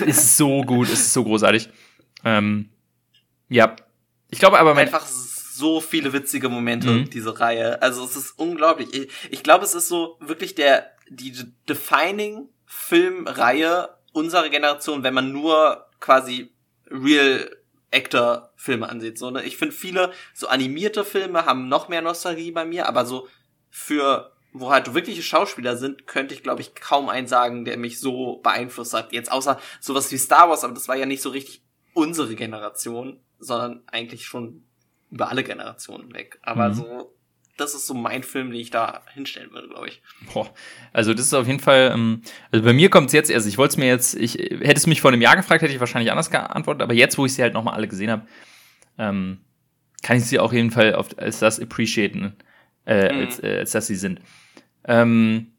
ist 0.05 0.37
so 0.37 0.63
gut, 0.63 0.89
ist 0.89 1.13
so 1.13 1.23
großartig. 1.23 1.69
Ähm, 2.25 2.69
ja. 3.47 3.75
Ich 4.29 4.39
glaube 4.39 4.59
aber, 4.59 4.73
mein, 4.73 4.87
Einfach 4.87 5.05
so 5.05 5.81
viele 5.81 6.13
witzige 6.13 6.49
Momente, 6.49 6.89
Mhm. 6.89 7.09
diese 7.09 7.39
Reihe. 7.39 7.81
Also 7.81 8.03
es 8.05 8.15
ist 8.15 8.31
unglaublich. 8.37 8.93
Ich, 8.93 9.09
ich 9.29 9.43
glaube, 9.43 9.65
es 9.65 9.73
ist 9.73 9.87
so 9.87 10.17
wirklich 10.19 10.55
der, 10.55 10.91
die 11.09 11.33
defining 11.67 12.49
Filmreihe 12.65 13.89
unserer 14.13 14.49
Generation, 14.49 15.03
wenn 15.03 15.13
man 15.13 15.31
nur 15.31 15.85
quasi 15.99 16.51
Real 16.91 17.49
Actor 17.91 18.51
Filme 18.55 18.87
ansieht. 18.89 19.17
So, 19.17 19.31
ne? 19.31 19.43
Ich 19.43 19.57
finde 19.57 19.73
viele 19.73 20.11
so 20.33 20.47
animierte 20.47 21.03
Filme 21.03 21.45
haben 21.45 21.67
noch 21.67 21.89
mehr 21.89 22.01
Nostalgie 22.01 22.51
bei 22.51 22.65
mir, 22.65 22.87
aber 22.87 23.05
so 23.05 23.27
für 23.69 24.31
wo 24.51 24.71
halt 24.71 24.93
wirkliche 24.95 25.21
Schauspieler 25.21 25.77
sind, 25.77 26.07
könnte 26.07 26.33
ich 26.33 26.41
glaube 26.41 26.61
ich 26.61 26.73
kaum 26.73 27.07
einen 27.07 27.27
sagen, 27.27 27.65
der 27.65 27.77
mich 27.77 27.99
so 27.99 28.37
beeinflusst 28.37 28.93
hat. 28.93 29.13
Jetzt 29.13 29.31
außer 29.31 29.59
sowas 29.79 30.11
wie 30.11 30.17
Star 30.17 30.49
Wars, 30.49 30.63
aber 30.63 30.73
das 30.73 30.87
war 30.87 30.95
ja 30.95 31.05
nicht 31.05 31.21
so 31.21 31.29
richtig 31.29 31.63
unsere 31.93 32.33
Generation, 32.35 33.19
sondern 33.37 33.83
eigentlich 33.87 34.25
schon 34.25 34.63
über 35.11 35.29
alle 35.29 35.43
Generationen 35.43 36.13
weg. 36.13 36.39
Aber 36.41 36.69
Mhm. 36.69 36.73
so, 36.73 37.15
das 37.59 37.73
ist 37.75 37.87
so 37.87 37.93
mein 37.93 38.23
Film, 38.23 38.51
den 38.51 38.59
ich 38.59 38.69
da 38.71 39.01
hinstellen 39.13 39.51
würde, 39.51 39.67
glaube 39.67 39.87
ich. 39.89 40.01
boah, 40.33 40.53
also 40.93 41.13
das 41.13 41.25
ist 41.25 41.33
auf 41.33 41.47
jeden 41.47 41.59
Fall, 41.59 41.91
ähm, 41.93 42.21
also 42.51 42.63
bei 42.65 42.73
mir 42.73 42.89
kommt 42.89 43.07
es 43.07 43.13
jetzt 43.13 43.29
erst, 43.29 43.47
ich 43.47 43.57
wollte 43.57 43.73
es 43.73 43.77
mir 43.77 43.87
jetzt, 43.87 44.15
ich 44.15 44.35
hätte 44.35 44.73
es 44.77 44.87
mich 44.87 45.01
vor 45.01 45.11
einem 45.11 45.21
Jahr 45.21 45.35
gefragt, 45.35 45.61
hätte 45.61 45.73
ich 45.73 45.79
wahrscheinlich 45.79 46.11
anders 46.11 46.31
geantwortet, 46.31 46.81
aber 46.81 46.93
jetzt, 46.93 47.17
wo 47.17 47.25
ich 47.25 47.33
sie 47.33 47.41
halt 47.41 47.53
nochmal 47.53 47.73
alle 47.75 47.87
gesehen 47.87 48.11
habe, 48.11 48.25
ähm, 48.97 49.39
kann 50.01 50.17
ich 50.17 50.25
sie 50.25 50.39
auf 50.39 50.53
jeden 50.53 50.71
Fall 50.71 50.95
auf, 50.95 51.17
als 51.17 51.39
das 51.39 51.59
appreciaten, 51.59 52.35
äh, 52.85 53.13
Mhm. 53.13 53.19
als, 53.19 53.43
äh, 53.43 53.57
als 53.59 53.71
dass 53.71 53.87
sie 53.87 53.95
sind. 53.95 54.21
Ähm, 54.85 55.53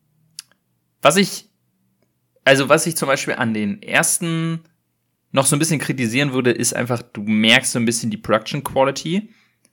was 1.03 1.17
ich, 1.17 1.49
also 2.45 2.69
was 2.69 2.87
ich 2.87 2.97
zum 2.97 3.07
Beispiel 3.09 3.35
an 3.35 3.55
den 3.55 3.83
ersten 3.83 4.61
noch 5.33 5.47
so 5.47 5.55
ein 5.55 5.59
bisschen 5.59 5.79
kritisieren 5.79 6.33
würde, 6.33 6.51
ist 6.51 6.75
einfach, 6.75 7.03
du 7.03 7.23
merkst 7.23 7.73
so 7.73 7.79
ein 7.79 7.85
bisschen 7.85 8.11
die 8.11 8.17
Production 8.17 8.65
Quality. 8.65 9.33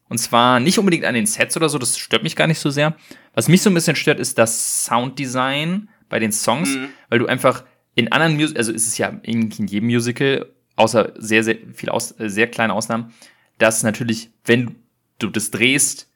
Und 0.10 0.18
zwar 0.20 0.60
nicht 0.60 0.80
unbedingt 0.80 1.04
an 1.06 1.16
den 1.16 1.26
Sets 1.26 1.58
oder 1.58 1.68
so, 1.70 1.78
das 1.78 1.98
stört 1.98 2.24
mich 2.24 2.36
gar 2.36 2.48
nicht 2.48 2.60
so 2.60 2.70
sehr. 2.70 2.96
Was 3.34 3.48
mich 3.50 3.62
so 3.62 3.70
ein 3.70 3.74
bisschen 3.74 3.96
stört, 3.96 4.20
ist 4.20 4.38
das 4.38 4.86
Sounddesign 4.86 5.90
bei 6.10 6.20
den 6.20 6.32
Songs, 6.32 6.70
Mhm. 6.76 6.90
weil 7.10 7.20
du 7.20 7.26
einfach 7.28 7.64
in 7.96 8.12
anderen 8.12 8.36
Musicals, 8.36 8.58
also 8.58 8.72
ist 8.74 8.88
es 8.88 8.98
ja 8.98 9.10
in, 9.24 9.52
in 9.52 9.68
jedem 9.68 9.88
Musical, 9.88 10.46
außer 10.76 11.14
sehr, 11.18 11.44
sehr 11.44 11.58
viel 11.74 11.90
aus, 11.90 12.18
äh, 12.20 12.30
sehr 12.30 12.48
kleine 12.48 12.74
Ausnahmen, 12.74 13.12
dass 13.58 13.84
natürlich, 13.84 14.30
wenn 14.46 14.76
du 15.20 15.28
das 15.30 15.52
drehst, 15.52 16.08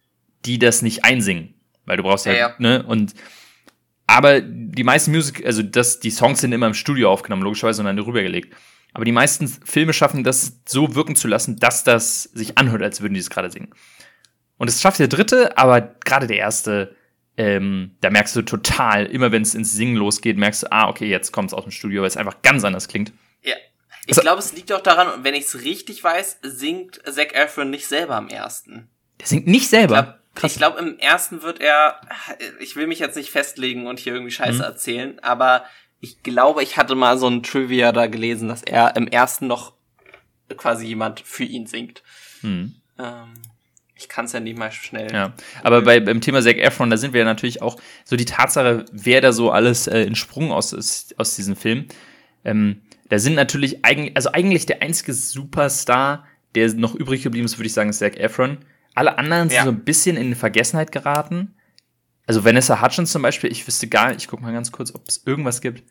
die 0.46 0.60
das 0.60 0.82
nicht 0.84 1.04
einsingen. 1.04 1.54
Weil 1.86 1.98
du 1.98 2.04
brauchst 2.04 2.26
ja, 2.28 2.34
Ja, 2.34 2.38
ja. 2.50 2.56
ne, 2.60 2.84
und 2.84 3.14
aber 4.08 4.42
die 4.42 4.84
meisten 4.84 5.12
Musik, 5.12 5.46
also 5.46 5.64
das, 5.64 6.00
die 6.00 6.12
Songs 6.12 6.42
sind 6.42 6.52
immer 6.52 6.68
im 6.68 6.74
Studio 6.74 7.10
aufgenommen, 7.12 7.44
logischerweise, 7.44 7.82
und 7.82 7.86
dann 7.88 7.98
rübergelegt. 7.98 8.54
Aber 8.94 9.06
die 9.06 9.12
meisten 9.12 9.48
Filme 9.48 9.94
schaffen 9.94 10.24
das 10.24 10.60
so 10.68 10.96
wirken 10.96 11.16
zu 11.16 11.28
lassen, 11.28 11.58
dass 11.58 11.84
das 11.84 12.24
sich 12.24 12.58
anhört, 12.58 12.82
als 12.84 13.02
würden 13.02 13.14
die 13.14 13.20
es 13.20 13.30
gerade 13.30 13.50
singen. 13.52 13.74
Und 14.58 14.70
das 14.70 14.82
schafft 14.82 15.00
der 15.00 15.08
dritte, 15.08 15.58
aber 15.58 15.82
gerade 15.82 16.28
der 16.28 16.38
erste, 16.38 16.96
ähm, 17.38 17.96
da 18.02 18.10
merkst 18.10 18.36
du 18.36 18.42
total, 18.42 19.06
immer 19.06 19.32
wenn 19.32 19.42
es 19.42 19.56
ins 19.56 19.72
Singen 19.74 19.96
losgeht, 19.96 20.38
merkst 20.38 20.64
du, 20.64 20.72
ah, 20.72 20.90
okay, 20.90 21.08
jetzt 21.08 21.32
kommt 21.32 21.50
es 21.50 21.54
aus 21.54 21.64
dem 21.64 21.72
Studio, 21.72 22.02
weil 22.02 22.10
es 22.10 22.18
einfach 22.18 22.42
ganz 22.42 22.64
anders 22.64 22.88
klingt. 22.88 23.12
Ja. 23.42 23.56
Ich 24.06 24.10
Also- 24.10 24.22
glaube, 24.22 24.40
es 24.40 24.54
liegt 24.54 24.72
auch 24.74 24.82
daran, 24.82 25.08
und 25.08 25.24
wenn 25.24 25.34
ich 25.36 25.46
es 25.46 25.62
richtig 25.62 26.04
weiß, 26.04 26.40
singt 26.44 27.02
Zac 27.10 27.34
Efron 27.34 27.70
nicht 27.70 27.88
selber 27.88 28.16
am 28.16 28.28
ersten. 28.28 28.90
Der 29.20 29.28
singt 29.28 29.48
nicht 29.48 29.70
selber. 29.70 30.20
Ich 30.36 30.40
glaube, 30.40 30.48
ich 30.48 30.56
glaub, 30.58 30.78
im 30.80 30.98
ersten 31.00 31.42
wird 31.42 31.60
er, 31.60 32.00
ich 32.60 32.76
will 32.76 32.88
mich 32.88 33.00
jetzt 33.00 33.16
nicht 33.16 33.32
festlegen 33.32 33.86
und 33.88 34.00
hier 34.00 34.14
irgendwie 34.14 34.32
Scheiße 34.32 34.54
Mhm. 34.60 34.62
erzählen, 34.62 35.20
aber 35.22 35.66
ich 36.02 36.24
glaube, 36.24 36.64
ich 36.64 36.78
hatte 36.78 36.96
mal 36.96 37.18
so 37.18 37.28
ein 37.28 37.44
Trivia 37.44 37.92
da 37.92 38.08
gelesen, 38.08 38.50
dass 38.50 38.64
er 38.64 38.96
im 38.96 39.08
ersten 39.08 39.48
noch 39.48 39.74
quasi 40.58 40.86
jemand 40.88 41.22
für 41.22 41.44
ihn 41.44 41.68
singt. 41.68 42.04
Hm. 42.42 42.76
Ähm, 43.00 43.34
ich 43.96 44.10
kann 44.10 44.26
es 44.26 44.34
ja 44.34 44.40
nicht 44.40 44.58
mal 44.58 44.72
schnell. 44.72 45.12
Ja, 45.14 45.34
aber 45.64 45.84
bei, 45.84 46.00
beim 46.00 46.20
Thema 46.22 46.42
Zac 46.42 46.58
Efron, 46.58 46.90
da 46.90 46.98
sind 46.98 47.14
wir 47.14 47.20
ja 47.20 47.26
natürlich 47.26 47.62
auch 47.62 47.80
so 48.04 48.16
die 48.16 48.26
Tatsache, 48.26 48.86
wer 48.92 49.22
da 49.22 49.32
so 49.32 49.52
alles 49.52 49.86
äh, 49.88 50.02
entsprungen 50.02 50.52
aus, 50.52 50.74
aus, 50.74 51.10
aus 51.18 51.36
diesem 51.36 51.56
Film. 51.56 51.86
Ähm, 52.44 52.82
da 53.10 53.20
sind 53.20 53.36
natürlich 53.36 53.86
eigentlich, 53.86 54.16
also 54.16 54.32
eigentlich 54.32 54.66
der 54.66 54.82
einzige 54.82 55.14
Superstar, 55.14 56.26
der 56.56 56.74
noch 56.74 56.96
übrig 56.96 57.22
geblieben 57.22 57.46
ist, 57.46 57.60
würde 57.60 57.68
ich 57.68 57.74
sagen, 57.74 57.92
ist 57.92 58.00
Zac 58.00 58.18
Efron. 58.18 58.58
Alle 58.96 59.18
anderen 59.20 59.50
sind 59.50 59.58
Ja. 59.58 59.64
so 59.66 59.70
ein 59.70 59.84
bisschen 59.84 60.18
in 60.18 60.34
Vergessenheit 60.36 60.92
geraten. 60.92 61.54
Also 62.28 62.46
Vanessa 62.46 62.82
Hutchins 62.82 63.12
zum 63.12 63.22
Beispiel, 63.22 63.52
ich 63.52 63.66
wüsste 63.68 63.88
gar 63.88 64.10
nicht, 64.10 64.22
ich 64.22 64.28
guck 64.28 64.42
mal 64.42 64.54
ganz 64.54 64.72
kurz, 64.72 64.94
ob 64.94 65.08
es 65.08 65.24
irgendwas 65.26 65.62
gibt. 65.62 65.84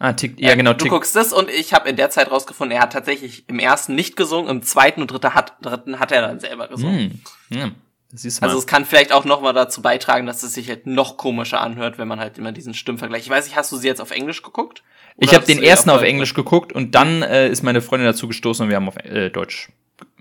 Ah, 0.00 0.12
Tick, 0.12 0.38
ja 0.40 0.54
genau, 0.54 0.72
Du 0.74 0.84
Tick, 0.84 0.90
guckst 0.92 1.16
das 1.16 1.32
und 1.32 1.50
ich 1.50 1.74
habe 1.74 1.88
in 1.88 1.96
der 1.96 2.08
Zeit 2.10 2.30
rausgefunden, 2.30 2.76
er 2.76 2.82
hat 2.82 2.92
tatsächlich 2.92 3.48
im 3.48 3.58
ersten 3.58 3.94
nicht 3.96 4.16
gesungen, 4.16 4.48
im 4.48 4.62
zweiten 4.62 5.00
und 5.02 5.10
dritten 5.10 5.34
hat, 5.34 5.54
dritten 5.60 5.98
hat 5.98 6.12
er 6.12 6.22
dann 6.22 6.38
selber 6.40 6.68
gesungen. 6.68 7.20
hm, 7.50 7.58
ja, 7.58 7.70
das 8.12 8.22
du 8.22 8.28
mal. 8.28 8.46
Also 8.46 8.58
es 8.58 8.66
kann 8.68 8.84
vielleicht 8.84 9.12
auch 9.12 9.24
noch 9.24 9.40
mal 9.40 9.52
dazu 9.52 9.82
beitragen, 9.82 10.26
dass 10.26 10.42
es 10.44 10.54
sich 10.54 10.68
halt 10.68 10.86
noch 10.86 11.16
komischer 11.16 11.60
anhört, 11.60 11.98
wenn 11.98 12.06
man 12.08 12.20
halt 12.20 12.38
immer 12.38 12.52
diesen 12.52 12.74
Stimmvergleich. 12.74 13.22
Ich 13.24 13.30
weiß 13.30 13.44
nicht, 13.46 13.56
hast 13.56 13.72
du 13.72 13.76
sie 13.76 13.88
jetzt 13.88 14.00
auf 14.00 14.12
Englisch 14.12 14.42
geguckt? 14.42 14.82
Ich 15.16 15.34
habe 15.34 15.44
den 15.44 15.58
du 15.58 15.64
ersten 15.66 15.90
auf? 15.90 16.02
Englisch 16.02 16.32
geguckt 16.32 16.72
und 16.72 16.94
dann 16.94 17.22
äh, 17.22 17.48
ist 17.48 17.64
meine 17.64 17.80
Freundin 17.82 18.06
dazu 18.06 18.28
gestoßen 18.28 18.64
und 18.64 18.70
wir 18.70 18.76
haben 18.76 18.86
auf 18.88 18.96
äh, 18.98 19.30
Deutsch. 19.30 19.70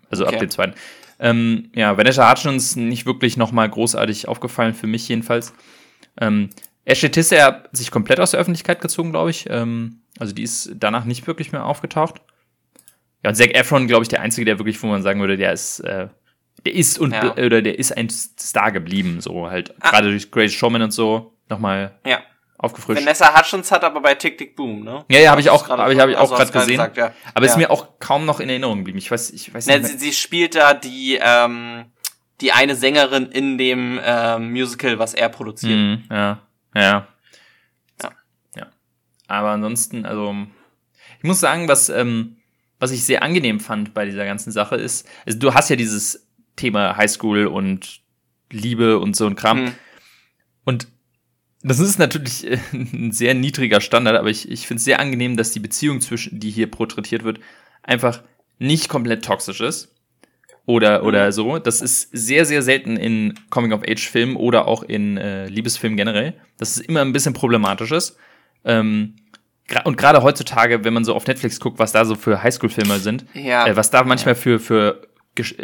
Also 0.09 0.23
ab 0.25 0.29
Okay. 0.33 0.39
dem 0.39 0.49
zweiten. 0.49 0.73
Ähm, 1.19 1.71
ja, 1.75 1.97
Vanessa 1.97 2.29
Hutchins 2.29 2.75
nicht 2.75 3.05
wirklich 3.05 3.37
nochmal 3.37 3.69
großartig 3.69 4.27
aufgefallen, 4.27 4.73
für 4.73 4.87
mich 4.87 5.07
jedenfalls. 5.07 5.53
Ähm, 6.19 6.49
Ashley 6.85 7.09
Tisdale 7.11 7.43
hat 7.43 7.69
sich 7.75 7.91
komplett 7.91 8.19
aus 8.19 8.31
der 8.31 8.39
Öffentlichkeit 8.39 8.81
gezogen, 8.81 9.11
glaube 9.11 9.31
ich. 9.31 9.45
Ähm, 9.49 10.01
also 10.19 10.33
die 10.33 10.43
ist 10.43 10.71
danach 10.75 11.05
nicht 11.05 11.27
wirklich 11.27 11.51
mehr 11.51 11.65
aufgetaucht. 11.65 12.21
Ja, 13.23 13.31
und 13.31 13.35
Zac 13.35 13.55
Efron, 13.55 13.87
glaube 13.87 14.03
ich, 14.03 14.09
der 14.09 14.21
Einzige, 14.21 14.45
der 14.45 14.59
wirklich, 14.59 14.81
wo 14.81 14.87
man 14.87 15.01
sagen 15.01 15.19
würde, 15.19 15.37
der 15.37 15.53
ist, 15.53 15.79
äh, 15.81 16.07
der 16.65 16.73
ist 16.75 16.97
und 16.99 17.11
Ja. 17.13 17.33
oder 17.35 17.61
der 17.61 17.77
ist 17.79 17.95
ein 17.97 18.09
Star 18.09 18.71
geblieben, 18.71 19.21
so 19.21 19.49
halt 19.49 19.73
Ah. 19.81 19.89
gerade 19.89 20.09
durch 20.09 20.31
Grace 20.31 20.53
Showman 20.53 20.81
und 20.83 20.91
so 20.91 21.33
nochmal 21.49 21.97
Ja. 22.05 22.19
Aufgefrischt. 22.57 22.99
Vanessa 23.01 23.37
Hutchins 23.37 23.71
hat 23.71 23.83
aber 23.83 24.01
bei 24.01 24.15
Tick 24.15 24.37
Tick 24.37 24.55
Boom, 24.55 24.83
ne? 24.83 25.05
Ja, 25.09 25.19
ja, 25.19 25.31
habe 25.31 25.41
ich 25.41 25.49
auch, 25.49 25.67
habe 25.69 25.93
ich, 25.93 25.99
hab 25.99 26.09
ich 26.09 26.17
also 26.17 26.33
auch 26.35 26.39
hast 26.39 26.51
gerade 26.51 26.65
gesehen. 26.65 26.77
gesagt, 26.77 26.97
ja. 26.97 27.13
Aber 27.33 27.45
ja. 27.45 27.51
ist 27.51 27.57
mir 27.57 27.69
auch 27.69 27.99
kaum 27.99 28.25
noch 28.25 28.39
in 28.39 28.49
Erinnerung 28.49 28.79
geblieben. 28.79 28.97
Ich 28.97 29.11
weiß, 29.11 29.29
ich 29.31 29.53
weiß 29.53 29.67
Ne, 29.67 29.77
nicht. 29.79 29.85
sie, 29.87 29.91
Mehr. 29.93 29.99
sie 29.99 30.13
spielt 30.13 30.55
da 30.55 30.73
die, 30.73 31.19
ähm, 31.21 31.85
die 32.41 32.51
eine 32.51 32.75
Sängerin 32.75 33.27
in 33.27 33.57
dem 33.57 33.99
ähm, 34.03 34.51
Musical, 34.51 34.97
was 34.99 35.13
er 35.13 35.29
produziert. 35.29 35.77
Mhm, 35.77 36.03
ja, 36.09 36.41
ja. 36.75 37.07
Ja. 38.01 38.11
Ja. 38.55 38.67
Aber 39.27 39.49
ansonsten, 39.49 40.05
also, 40.05 40.35
ich 41.17 41.23
muss 41.23 41.39
sagen, 41.39 41.67
was, 41.67 41.89
ähm, 41.89 42.37
was 42.79 42.91
ich 42.91 43.03
sehr 43.03 43.23
angenehm 43.23 43.59
fand 43.59 43.93
bei 43.93 44.05
dieser 44.05 44.25
ganzen 44.25 44.51
Sache 44.51 44.75
ist, 44.75 45.07
also 45.25 45.37
du 45.39 45.53
hast 45.53 45.69
ja 45.69 45.75
dieses 45.75 46.27
Thema 46.55 46.95
Highschool 46.97 47.45
und 47.47 48.01
Liebe 48.51 48.99
und 48.99 49.15
so 49.15 49.25
ein 49.27 49.35
Kram. 49.35 49.65
Mhm. 49.65 49.75
Und 50.63 50.87
das 51.63 51.79
ist 51.79 51.99
natürlich 51.99 52.45
äh, 52.49 52.57
ein 52.73 53.11
sehr 53.11 53.33
niedriger 53.33 53.81
Standard, 53.81 54.15
aber 54.17 54.29
ich, 54.29 54.49
ich 54.49 54.67
finde 54.67 54.79
es 54.79 54.85
sehr 54.85 54.99
angenehm, 54.99 55.37
dass 55.37 55.51
die 55.51 55.59
Beziehung 55.59 56.01
zwischen, 56.01 56.39
die 56.39 56.49
hier 56.51 56.69
porträtiert 56.69 57.23
wird, 57.23 57.39
einfach 57.83 58.21
nicht 58.59 58.89
komplett 58.89 59.23
toxisch 59.25 59.61
ist. 59.61 59.93
Oder, 60.65 61.03
oder 61.05 61.31
so. 61.31 61.59
Das 61.59 61.81
ist 61.81 62.09
sehr, 62.11 62.43
sehr 62.43 62.61
selten 62.61 62.97
in 62.97 63.35
Coming-of-Age-Filmen 63.51 64.35
oder 64.35 64.67
auch 64.67 64.83
in 64.83 65.15
äh, 65.15 65.47
Liebesfilmen 65.47 65.95
generell. 65.95 66.33
Das 66.57 66.75
ist 66.75 66.85
immer 66.85 66.99
ein 67.01 67.13
bisschen 67.13 67.33
problematisch 67.33 67.91
ist. 67.93 68.17
Ähm, 68.65 69.15
und 69.85 69.95
gerade 69.97 70.23
heutzutage, 70.23 70.83
wenn 70.83 70.93
man 70.93 71.05
so 71.05 71.15
auf 71.15 71.25
Netflix 71.25 71.61
guckt, 71.61 71.79
was 71.79 71.93
da 71.93 72.03
so 72.03 72.15
für 72.15 72.43
Highschool-Filme 72.43 72.99
sind, 72.99 73.25
Ja. 73.33 73.65
äh, 73.65 73.77
was 73.77 73.91
da 73.91 74.03
manchmal 74.03 74.35
für, 74.35 74.59
für, 74.59 75.07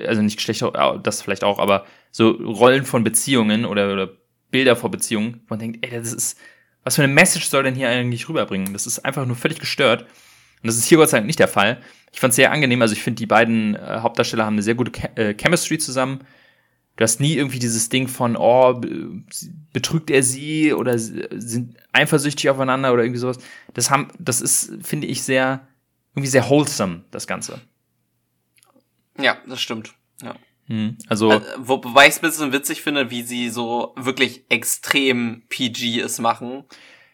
also 0.08 0.22
nicht 0.22 0.38
Geschlechter, 0.38 0.98
das 1.04 1.22
vielleicht 1.22 1.44
auch, 1.44 1.60
aber 1.60 1.86
so 2.12 2.30
Rollen 2.30 2.86
von 2.86 3.04
Beziehungen 3.04 3.66
oder, 3.66 3.92
oder 3.92 4.10
Bilder 4.54 4.78
vor 4.78 4.90
Beziehungen, 4.90 5.42
wo 5.48 5.56
man 5.56 5.60
denkt, 5.60 5.86
ey, 5.86 5.92
das 5.92 6.14
ist, 6.14 6.38
was 6.86 6.96
für 6.96 7.04
eine 7.04 7.12
Message 7.14 7.48
soll 7.48 7.64
denn 7.64 7.76
hier 7.76 7.90
eigentlich 7.90 8.30
rüberbringen? 8.30 8.72
Das 8.72 8.88
ist 8.88 9.00
einfach 9.00 9.26
nur 9.26 9.36
völlig 9.36 9.60
gestört. 9.60 10.04
Und 10.04 10.68
das 10.68 10.78
ist 10.78 10.86
hier 10.86 10.98
Gott 10.98 11.10
sei 11.10 11.18
Dank 11.18 11.28
nicht 11.28 11.40
der 11.40 11.50
Fall. 11.50 11.82
Ich 12.14 12.20
fand 12.22 12.32
es 12.32 12.36
sehr 12.38 12.52
angenehm. 12.52 12.82
Also 12.82 12.94
ich 12.94 13.04
finde, 13.04 13.18
die 13.20 13.26
beiden 13.26 13.76
äh, 13.76 14.00
Hauptdarsteller 14.00 14.46
haben 14.46 14.54
eine 14.54 14.62
sehr 14.64 14.76
gute 14.76 14.92
Che 14.92 15.10
äh, 15.16 15.34
Chemistry 15.34 15.78
zusammen. 15.78 16.20
Du 16.96 17.04
hast 17.04 17.20
nie 17.20 17.34
irgendwie 17.34 17.58
dieses 17.60 17.90
Ding 17.90 18.08
von, 18.08 18.38
oh, 18.38 18.76
be- 18.76 19.24
betrügt 19.74 20.12
er 20.12 20.22
sie 20.22 20.74
oder 20.74 20.98
sind 21.00 21.76
eifersüchtig 21.92 22.50
aufeinander 22.52 22.94
oder 22.94 23.04
irgendwie 23.04 23.20
sowas. 23.20 23.40
Das 23.74 23.90
haben, 23.90 24.10
das 24.20 24.42
ist, 24.42 24.72
finde 24.84 25.08
ich, 25.08 25.24
sehr, 25.24 25.68
irgendwie 26.14 26.30
sehr 26.30 26.48
wholesome, 26.48 27.04
das 27.10 27.26
Ganze. 27.26 27.60
ja, 29.20 29.38
das 29.48 29.60
stimmt. 29.60 29.94
Ja. 30.22 30.36
Mhm. 30.68 30.98
Also, 31.08 31.42
wo, 31.58 31.84
wobei 31.84 32.08
ich 32.08 32.16
es 32.16 32.18
ein 32.18 32.30
bisschen 32.30 32.54
witzig 32.54 32.82
finde, 32.82 33.10
wie 33.12 33.24
sie 33.24 33.50
so 33.50 33.94
wirklich 33.96 34.46
extrem 34.50 35.44
PG 35.50 36.00
es 36.00 36.20
machen, 36.20 36.64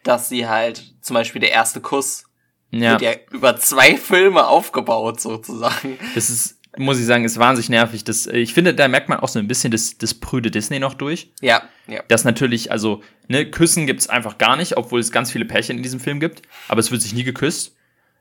dass 0.02 0.28
sie 0.28 0.48
halt 0.48 0.94
zum 1.00 1.14
Beispiel 1.14 1.40
der 1.40 1.52
erste 1.52 1.80
Kuss 1.80 2.24
ja, 2.70 2.92
wird 2.92 3.02
ja 3.02 3.12
über 3.32 3.56
zwei 3.56 3.96
Filme 3.96 4.46
aufgebaut 4.46 5.20
sozusagen. 5.20 5.98
das 6.14 6.30
ist, 6.30 6.60
muss 6.76 6.98
ich 7.00 7.06
sagen, 7.06 7.24
ist 7.24 7.38
wahnsinnig 7.38 7.68
nervig. 7.68 8.04
Das, 8.04 8.26
äh, 8.26 8.38
ich 8.38 8.54
finde, 8.54 8.74
da 8.74 8.86
merkt 8.86 9.08
man 9.08 9.18
auch 9.20 9.28
so 9.28 9.38
ein 9.38 9.48
bisschen 9.48 9.72
das, 9.72 9.98
das 9.98 10.14
prüde 10.14 10.50
Disney 10.50 10.78
noch 10.78 10.94
durch. 10.94 11.32
Ja, 11.40 11.62
ja. 11.88 12.02
Das 12.08 12.24
natürlich, 12.24 12.70
also, 12.70 13.02
ne, 13.28 13.50
Küssen 13.50 13.86
gibt's 13.86 14.08
einfach 14.08 14.38
gar 14.38 14.56
nicht, 14.56 14.76
obwohl 14.76 15.00
es 15.00 15.10
ganz 15.10 15.32
viele 15.32 15.44
Pärchen 15.44 15.76
in 15.76 15.82
diesem 15.82 16.00
Film 16.00 16.20
gibt, 16.20 16.42
aber 16.68 16.80
es 16.80 16.90
wird 16.90 17.02
sich 17.02 17.12
nie 17.12 17.24
geküsst. 17.24 17.74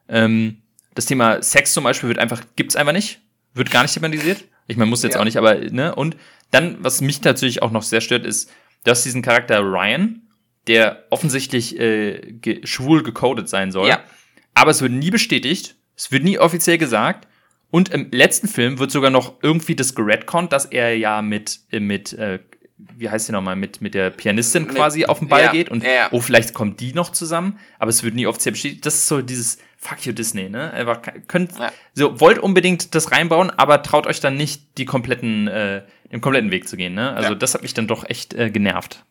Ähm, 0.08 0.64
das 0.96 1.06
Thema 1.06 1.42
Sex 1.44 1.74
zum 1.74 1.84
Beispiel 1.84 2.10
wird 2.10 2.20
einfach, 2.20 2.42
gibt's 2.56 2.76
einfach 2.76 2.94
nicht, 2.94 3.22
wird 3.54 3.70
gar 3.70 3.84
nicht 3.84 3.94
thematisiert. 3.94 4.44
Ich 4.70 4.78
meine, 4.78 4.90
muss 4.90 5.04
jetzt 5.04 5.16
Ja. 5.16 5.20
auch 5.20 5.26
nicht, 5.26 5.38
aber, 5.38 5.56
ne, 5.56 5.94
und 5.94 6.16
dann, 6.52 6.78
was 6.80 7.02
mich 7.02 7.22
natürlich 7.24 7.62
auch 7.62 7.72
noch 7.72 7.84
sehr 7.84 8.02
stört, 8.02 8.26
ist, 8.26 8.50
du 8.86 8.92
hast 8.92 9.04
diesen 9.04 9.22
Charakter 9.22 9.60
Ryan, 9.60 10.22
der 10.68 11.04
offensichtlich 11.10 11.78
äh, 11.80 12.20
ge 12.40 12.66
schwul 12.66 13.04
gecodet 13.04 13.50
sein 13.50 13.72
soll. 13.72 13.90
Ja. 13.90 14.02
Aber 14.54 14.72
es 14.72 14.82
wird 14.82 14.92
nie 14.92 15.10
bestätigt, 15.12 15.76
es 15.96 16.12
wird 16.12 16.24
nie 16.24 16.40
offiziell 16.40 16.78
gesagt. 16.78 17.28
Und 17.72 17.90
im 17.90 18.10
letzten 18.12 18.48
Film 18.48 18.80
wird 18.80 18.90
sogar 18.92 19.12
noch 19.12 19.36
irgendwie 19.44 19.76
das 19.76 19.94
geredconnt, 19.94 20.54
dass 20.54 20.66
er 20.66 20.98
ja 20.98 21.22
mit, 21.22 21.60
äh, 21.72 21.80
mit 21.80 22.14
äh, 22.14 22.40
wie 22.98 23.10
heißt 23.10 23.28
sie 23.28 23.32
nochmal, 23.32 23.56
mit, 23.56 23.82
mit 23.82 23.94
der 23.94 24.10
Pianistin 24.10 24.64
Mit- 24.64 24.76
quasi 24.76 25.06
auf 25.06 25.20
den 25.20 25.28
Ball 25.28 25.44
ja, 25.44 25.52
geht 25.52 25.70
und 25.70 25.84
ja, 25.84 26.08
oh, 26.12 26.22
vielleicht 26.22 26.54
kommen 26.54 26.78
die 26.78 26.94
noch 26.94 27.12
zusammen, 27.12 27.60
aber 27.78 27.90
es 27.90 28.04
wird 28.04 28.16
nie 28.16 28.26
offiziell 28.28 28.54
bestätigt. 28.54 28.86
Das 28.86 28.96
ist 28.96 29.08
so 29.08 29.22
dieses 29.22 29.58
Fuck 29.82 30.06
you 30.06 30.12
Disney, 30.12 30.50
ne? 30.50 30.72
Einfach 30.74 31.02
könnt, 31.28 31.58
Ja. 31.58 31.72
so 31.94 32.20
wollt 32.20 32.38
unbedingt 32.38 32.94
das 32.96 33.12
reinbauen, 33.14 33.50
aber 33.50 33.82
traut 33.82 34.08
euch 34.08 34.20
dann 34.20 34.36
nicht 34.36 34.78
die 34.78 34.84
kompletten, 34.86 35.48
äh, 35.48 35.84
den 36.12 36.20
kompletten 36.20 36.52
Weg 36.52 36.68
zu 36.68 36.76
gehen, 36.76 36.94
ne? 36.96 37.14
Also 37.14 37.30
Ja. 37.30 37.36
das 37.36 37.54
hat 37.54 37.62
mich 37.62 37.74
dann 37.74 37.88
doch 37.88 38.08
echt 38.10 38.34
äh, 38.34 38.50
genervt. 38.50 39.06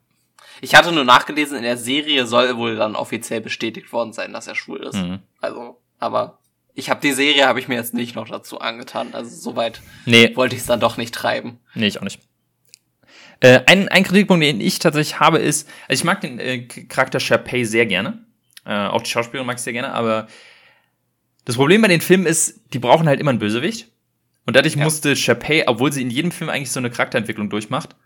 Ich 0.60 0.74
hatte 0.74 0.92
nur 0.92 1.04
nachgelesen, 1.04 1.56
in 1.56 1.62
der 1.62 1.76
Serie 1.78 2.26
soll 2.26 2.56
wohl 2.58 2.76
dann 2.76 2.96
offiziell 2.96 3.40
bestätigt 3.40 3.92
worden 3.92 4.12
sein, 4.12 4.32
dass 4.32 4.46
er 4.46 4.54
schwul 4.56 4.80
ist. 4.80 4.96
Mhm. 4.96 5.20
Also, 5.40 5.80
aber 6.00 6.38
ich 6.74 6.90
habe 6.90 7.00
die 7.00 7.12
Serie 7.12 7.46
habe 7.46 7.60
ich 7.60 7.68
mir 7.68 7.76
jetzt 7.76 7.94
nicht 7.94 8.14
noch 8.14 8.28
dazu 8.28 8.60
angetan. 8.60 9.14
Also 9.14 9.34
soweit 9.34 9.80
Nee, 10.04 10.36
wollte 10.36 10.54
ich 10.54 10.60
es 10.62 10.66
dann 10.66 10.80
doch 10.80 10.96
nicht 10.96 11.14
treiben. 11.14 11.60
Nee, 11.74 11.86
ich 11.86 11.98
auch 11.98 12.02
nicht. 12.04 12.20
Äh, 13.40 13.60
ein, 13.66 13.88
ein 13.88 14.02
Kritikpunkt, 14.04 14.44
den 14.44 14.60
ich 14.60 14.80
tatsächlich 14.80 15.20
habe, 15.20 15.38
ist, 15.38 15.68
also 15.88 16.00
ich 16.00 16.04
mag 16.04 16.20
den 16.20 16.40
äh, 16.40 16.66
Charakter 16.66 17.20
Sharpay 17.20 17.64
sehr 17.64 17.86
gerne. 17.86 18.24
Äh, 18.66 18.74
auch 18.88 19.00
die 19.00 19.10
Schauspielerin 19.10 19.46
mag 19.46 19.56
ich 19.58 19.62
sehr 19.62 19.72
gerne, 19.72 19.92
aber 19.94 20.26
das 21.48 21.56
Problem 21.56 21.80
bei 21.80 21.88
den 21.88 22.02
Filmen 22.02 22.26
ist, 22.26 22.60
die 22.74 22.78
brauchen 22.78 23.08
halt 23.08 23.20
immer 23.20 23.30
einen 23.30 23.38
Bösewicht. 23.38 23.88
Und 24.44 24.54
dadurch 24.54 24.76
Ja. 24.76 24.84
musste 24.84 25.16
Sharpay, 25.16 25.64
obwohl 25.66 25.90
sie 25.92 26.02
in 26.02 26.10
jedem 26.10 26.30
Film 26.30 26.50
eigentlich 26.50 26.70
so 26.70 26.78
eine 26.78 26.90
Charakterentwicklung 26.90 27.48
durchmacht, 27.48 27.96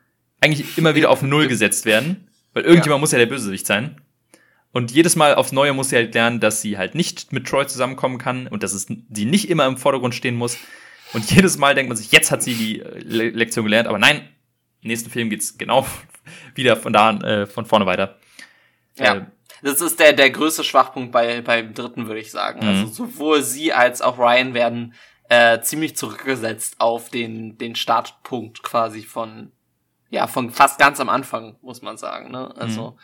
eigentlich 0.41 0.79
immer 0.79 0.95
wieder 0.95 1.11
auf 1.11 1.23
Null 1.23 1.49
gesetzt 1.49 1.85
werden. 1.85 2.29
Weil 2.53 2.63
irgendjemand 2.63 3.01
muss 3.01 3.11
ja 3.11 3.19
der 3.19 3.27
Bösewicht 3.27 3.67
sein. 3.67 4.01
Und 4.71 4.93
jedes 4.93 5.17
Mal 5.17 5.35
aufs 5.35 5.51
Neue 5.51 5.73
muss 5.73 5.89
sie 5.89 5.97
halt 5.97 6.15
lernen, 6.15 6.39
dass 6.39 6.63
sie 6.63 6.79
halt 6.79 6.95
nicht 6.95 7.33
mit 7.33 7.47
Troy 7.49 7.67
zusammenkommen 7.67 8.19
kann 8.19 8.47
und 8.47 8.63
dass 8.63 8.73
es 8.75 8.87
sie 8.87 9.25
nicht 9.25 9.51
immer 9.51 9.67
im 9.67 9.77
Vordergrund 9.77 10.15
stehen 10.15 10.37
muss. 10.37 10.57
Und 11.13 11.29
jedes 11.31 11.59
Mal 11.59 11.75
denkt 11.75 11.89
man 11.89 11.97
sich, 11.97 12.13
jetzt 12.13 12.31
hat 12.31 12.43
sie 12.45 12.55
die 12.55 12.81
äh, 12.81 12.99
Le 13.01 13.31
Lektion 13.31 13.65
gelernt, 13.65 13.89
aber 13.89 13.99
nein, 13.99 14.21
im 14.83 14.89
nächsten 14.89 15.11
Film 15.11 15.31
geht's 15.31 15.59
genau 15.59 15.85
wieder 16.55 16.77
von 16.77 16.93
da 16.93 17.09
an, 17.09 17.23
äh, 17.23 17.47
von 17.47 17.67
vorne 17.67 17.87
weiter. 17.87 18.19
Ja. 18.99 19.17
Äh, 19.17 19.27
Das 19.63 19.81
ist 19.81 20.01
der, 20.01 20.13
der 20.13 20.31
größte 20.31 20.65
Schwachpunkt 20.65 21.13
bei, 21.13 21.41
beim 21.41 21.73
dritten, 21.73 22.07
würde 22.07 22.21
ich 22.21 22.31
sagen. 22.31 22.61
Mhm. 22.61 22.69
Also 22.69 22.87
sowohl 22.87 23.43
sie 23.43 23.73
als 23.73 24.03
auch 24.03 24.19
Ryan 24.19 24.55
werden 24.55 24.95
äh, 25.29 25.61
ziemlich 25.61 25.97
zurückgesetzt 25.97 26.77
auf 26.79 27.09
den, 27.09 27.57
den 27.59 27.77
Startpunkt 27.77 28.63
quasi 28.63 29.03
von, 29.03 29.53
ja, 30.11 30.27
von 30.27 30.51
fast 30.51 30.79
ganz 30.79 31.01
am 31.01 31.09
Anfang, 31.09 31.57
muss 31.63 31.81
man 31.81 31.97
sagen. 31.97 32.31
Ne? 32.31 32.55
Also 32.57 32.99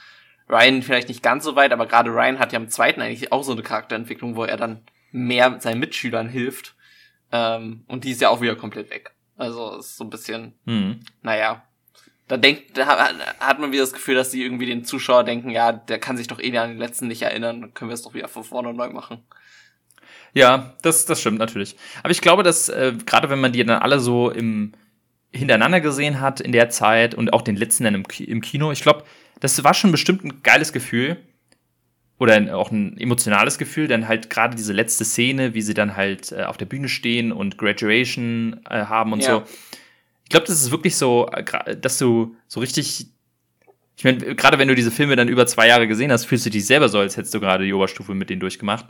Ryan 0.49 0.83
vielleicht 0.83 1.09
nicht 1.09 1.23
ganz 1.23 1.44
so 1.44 1.57
weit, 1.57 1.73
aber 1.73 1.87
gerade 1.87 2.11
Ryan 2.11 2.38
hat 2.38 2.53
ja 2.53 2.59
im 2.59 2.68
zweiten 2.68 3.01
eigentlich 3.01 3.33
auch 3.33 3.44
so 3.44 3.53
eine 3.53 3.62
Charakterentwicklung, 3.62 4.35
wo 4.37 4.44
er 4.44 4.57
dann 4.57 4.83
mehr 5.12 5.61
seinen 5.61 5.79
Mitschülern 5.79 6.29
hilft. 6.29 6.75
Ähm, 7.31 7.85
und 7.87 8.05
die 8.05 8.11
ist 8.11 8.21
ja 8.21 8.31
auch 8.31 8.40
wieder 8.40 8.57
komplett 8.57 8.90
weg. 8.90 9.14
Also 9.37 9.77
ist 9.77 9.97
so 9.97 10.05
ein 10.05 10.11
bisschen 10.11 10.59
hm. 10.64 11.01
naja, 11.23 11.62
da 12.29 12.37
denkt, 12.37 12.77
da 12.77 12.87
hat- 12.87 13.59
man 13.59 13.73
wieder 13.73 13.83
das 13.83 13.93
Gefühl, 13.93 14.14
dass 14.14 14.31
die 14.31 14.43
irgendwie 14.43 14.67
den 14.67 14.85
Zuschauer 14.85 15.25
denken, 15.25 15.51
ja, 15.51 15.73
der 15.73 15.99
kann 15.99 16.17
sich 16.17 16.27
doch 16.29 16.38
eh 16.41 16.57
an 16.59 16.69
den 16.71 16.79
letzten 16.79 17.09
nicht 17.09 17.23
erinnern, 17.23 17.61
dann 17.62 17.75
können 17.75 17.91
wir 17.91 17.95
es 17.95 18.03
doch 18.03 18.14
wieder 18.14 18.29
von 18.29 18.45
vorne 18.45 18.73
neu 18.75 18.91
machen. 18.91 19.19
Ja, 20.35 20.75
das, 20.83 21.07
das 21.07 21.21
stimmt 21.21 21.38
natürlich. 21.38 21.77
Aber 22.03 22.11
ich 22.11 22.21
glaube, 22.21 22.43
dass 22.43 22.69
äh, 22.69 22.93
gerade 23.07 23.31
wenn 23.31 23.41
man 23.41 23.53
die 23.53 23.64
dann 23.64 23.81
alle 23.83 23.99
so 23.99 24.31
im 24.31 24.73
hintereinander 25.31 25.81
gesehen 25.81 26.21
hat 26.21 26.41
in 26.41 26.53
der 26.53 26.71
Zeit 26.71 27.14
und 27.14 27.33
auch 27.33 27.43
den 27.43 27.57
letzten 27.57 27.85
dann 27.85 27.95
im, 27.95 28.05
im 28.19 28.41
Kino, 28.41 28.73
ich 28.73 28.83
glaube, 28.83 29.05
das 29.41 29.62
war 29.62 29.75
schon 29.75 29.91
bestimmt 29.93 30.25
ein 30.25 30.43
geiles 30.43 30.73
Gefühl 30.73 31.17
oder 32.19 32.35
ein, 32.35 32.51
auch 32.51 32.71
ein 32.71 32.97
emotionales 32.99 33.59
Gefühl, 33.59 33.88
denn 33.88 34.09
halt 34.09 34.31
gerade 34.31 34.57
diese 34.57 34.73
letzte 34.73 35.05
Szene, 35.05 35.55
wie 35.55 35.62
sie 35.62 35.75
dann 35.75 35.97
halt 35.97 36.33
äh, 36.33 36.45
auf 36.45 36.57
der 36.57 36.67
Bühne 36.67 36.88
stehen 36.88 37.31
und 37.33 37.59
Graduation 37.59 38.61
äh, 38.69 38.87
haben 38.87 39.12
und 39.12 39.23
Ja. 39.23 39.31
so. 39.31 39.43
Ich 40.29 40.31
glaube, 40.31 40.47
das 40.47 40.61
ist 40.61 40.71
wirklich 40.71 40.97
so, 40.97 41.27
äh, 41.33 41.77
dass 41.77 41.99
du 41.99 42.37
so 42.47 42.61
richtig 42.61 43.09
ich 43.99 44.05
meine, 44.05 44.19
gerade 44.37 44.59
wenn 44.59 44.69
du 44.69 44.77
diese 44.77 44.93
Filme 44.93 45.17
dann 45.17 45.27
über 45.27 45.45
zwei 45.49 45.67
Jahre 45.67 45.88
gesehen 45.88 46.12
hast, 46.12 46.25
fühlst 46.25 46.47
du 46.47 46.51
dich 46.51 46.64
selber 46.64 46.88
so, 46.88 47.01
als 47.01 47.17
hättest 47.17 47.35
du 47.35 47.41
gerade 47.41 47.64
die 47.64 47.73
Oberstufe 47.73 48.14
mit 48.14 48.31
denen 48.31 48.38
durchgemacht. 48.38 48.87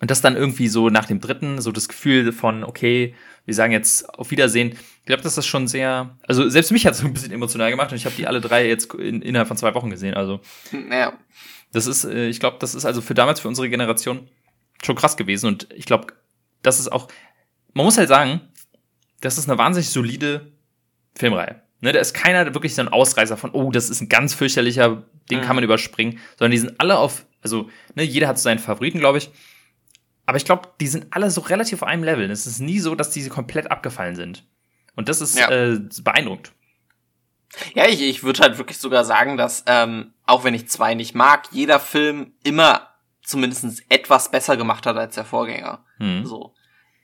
Und 0.00 0.10
das 0.10 0.22
dann 0.22 0.36
irgendwie 0.36 0.68
so 0.68 0.88
nach 0.88 1.04
dem 1.04 1.20
dritten, 1.20 1.60
so 1.60 1.70
das 1.70 1.86
Gefühl 1.86 2.32
von, 2.32 2.64
okay, 2.64 3.14
wir 3.44 3.54
sagen 3.54 3.72
jetzt 3.72 4.08
auf 4.08 4.30
Wiedersehen. 4.30 4.70
Ich 4.70 5.04
glaube, 5.04 5.22
dass 5.22 5.34
das 5.34 5.46
schon 5.46 5.68
sehr, 5.68 6.16
also 6.26 6.48
selbst 6.48 6.72
mich 6.72 6.86
hat 6.86 6.94
es 6.94 7.00
so 7.00 7.06
ein 7.06 7.12
bisschen 7.12 7.30
emotional 7.30 7.70
gemacht 7.70 7.90
und 7.90 7.96
ich 7.96 8.06
habe 8.06 8.16
die 8.16 8.26
alle 8.26 8.40
drei 8.40 8.66
jetzt 8.66 8.94
in, 8.94 9.20
innerhalb 9.20 9.48
von 9.48 9.58
zwei 9.58 9.74
Wochen 9.74 9.90
gesehen. 9.90 10.14
Also 10.14 10.40
Naja, 10.72 11.18
das 11.72 11.86
ist, 11.86 12.04
äh, 12.04 12.28
ich 12.28 12.40
glaube, 12.40 12.56
das 12.60 12.74
ist 12.74 12.86
also 12.86 13.02
für 13.02 13.14
damals, 13.14 13.40
für 13.40 13.48
unsere 13.48 13.68
Generation 13.68 14.28
schon 14.82 14.96
krass 14.96 15.18
gewesen. 15.18 15.46
Und 15.46 15.68
ich 15.74 15.84
glaube, 15.84 16.06
das 16.62 16.80
ist 16.80 16.90
auch, 16.90 17.08
man 17.74 17.84
muss 17.84 17.98
halt 17.98 18.08
sagen, 18.08 18.40
das 19.24 19.38
ist 19.38 19.48
eine 19.48 19.58
wahnsinnig 19.58 19.88
solide 19.90 20.52
Filmreihe. 21.16 21.62
Ne, 21.80 21.92
da 21.92 21.98
ist 22.00 22.14
keiner 22.14 22.54
wirklich 22.54 22.74
so 22.74 22.82
ein 22.82 22.88
Ausreißer 22.88 23.36
von, 23.36 23.50
oh, 23.50 23.70
das 23.70 23.90
ist 23.90 24.00
ein 24.00 24.08
ganz 24.08 24.32
fürchterlicher, 24.34 25.04
den 25.30 25.40
Mhm. 25.40 25.42
kann 25.42 25.56
man 25.56 25.64
überspringen, 25.64 26.18
sondern 26.38 26.52
die 26.52 26.58
sind 26.58 26.80
alle 26.80 26.98
auf, 26.98 27.26
also, 27.42 27.68
ne, 27.94 28.02
jeder 28.04 28.26
hat 28.28 28.38
so 28.38 28.44
seinen 28.44 28.58
Favoriten, 28.58 28.98
glaube 29.00 29.18
ich. 29.18 29.30
Aber 30.26 30.38
ich 30.38 30.46
glaube, 30.46 30.70
die 30.80 30.86
sind 30.86 31.08
alle 31.10 31.30
so 31.30 31.42
relativ 31.42 31.82
auf 31.82 31.88
einem 31.88 32.02
Level. 32.04 32.30
Es 32.30 32.46
ist 32.46 32.58
nie 32.60 32.80
so, 32.80 32.94
dass 32.94 33.10
diese 33.10 33.28
komplett 33.28 33.70
abgefallen 33.70 34.16
sind. 34.16 34.46
Und 34.96 35.08
das 35.10 35.20
ist 35.20 35.38
Ja. 35.38 35.50
äh, 35.50 35.78
beeindruckend. 36.02 36.52
ja, 37.74 37.86
ich, 37.86 38.00
ich 38.00 38.22
würde 38.24 38.40
halt 38.40 38.56
wirklich 38.58 38.78
sogar 38.78 39.04
sagen, 39.04 39.36
dass 39.36 39.64
ähm, 39.66 40.14
auch 40.24 40.42
wenn 40.44 40.54
ich 40.54 40.68
zwei 40.68 40.94
nicht 40.94 41.14
mag, 41.14 41.48
jeder 41.52 41.78
Film 41.80 42.32
immer 42.42 42.88
zumindest 43.22 43.82
etwas 43.90 44.30
besser 44.30 44.56
gemacht 44.56 44.86
hat 44.86 44.96
als 44.96 45.14
der 45.16 45.24
Vorgänger. 45.26 45.84
Mhm. 45.98 46.24
So. 46.24 46.54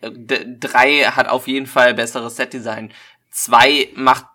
Äh, 0.00 0.10
D 0.12 0.56
drei 0.58 1.02
hat 1.04 1.28
auf 1.28 1.46
jeden 1.48 1.66
Fall 1.66 1.94
besseres 1.94 2.36
Setdesign. 2.36 2.92
Zwei 3.30 3.88
macht 3.94 4.26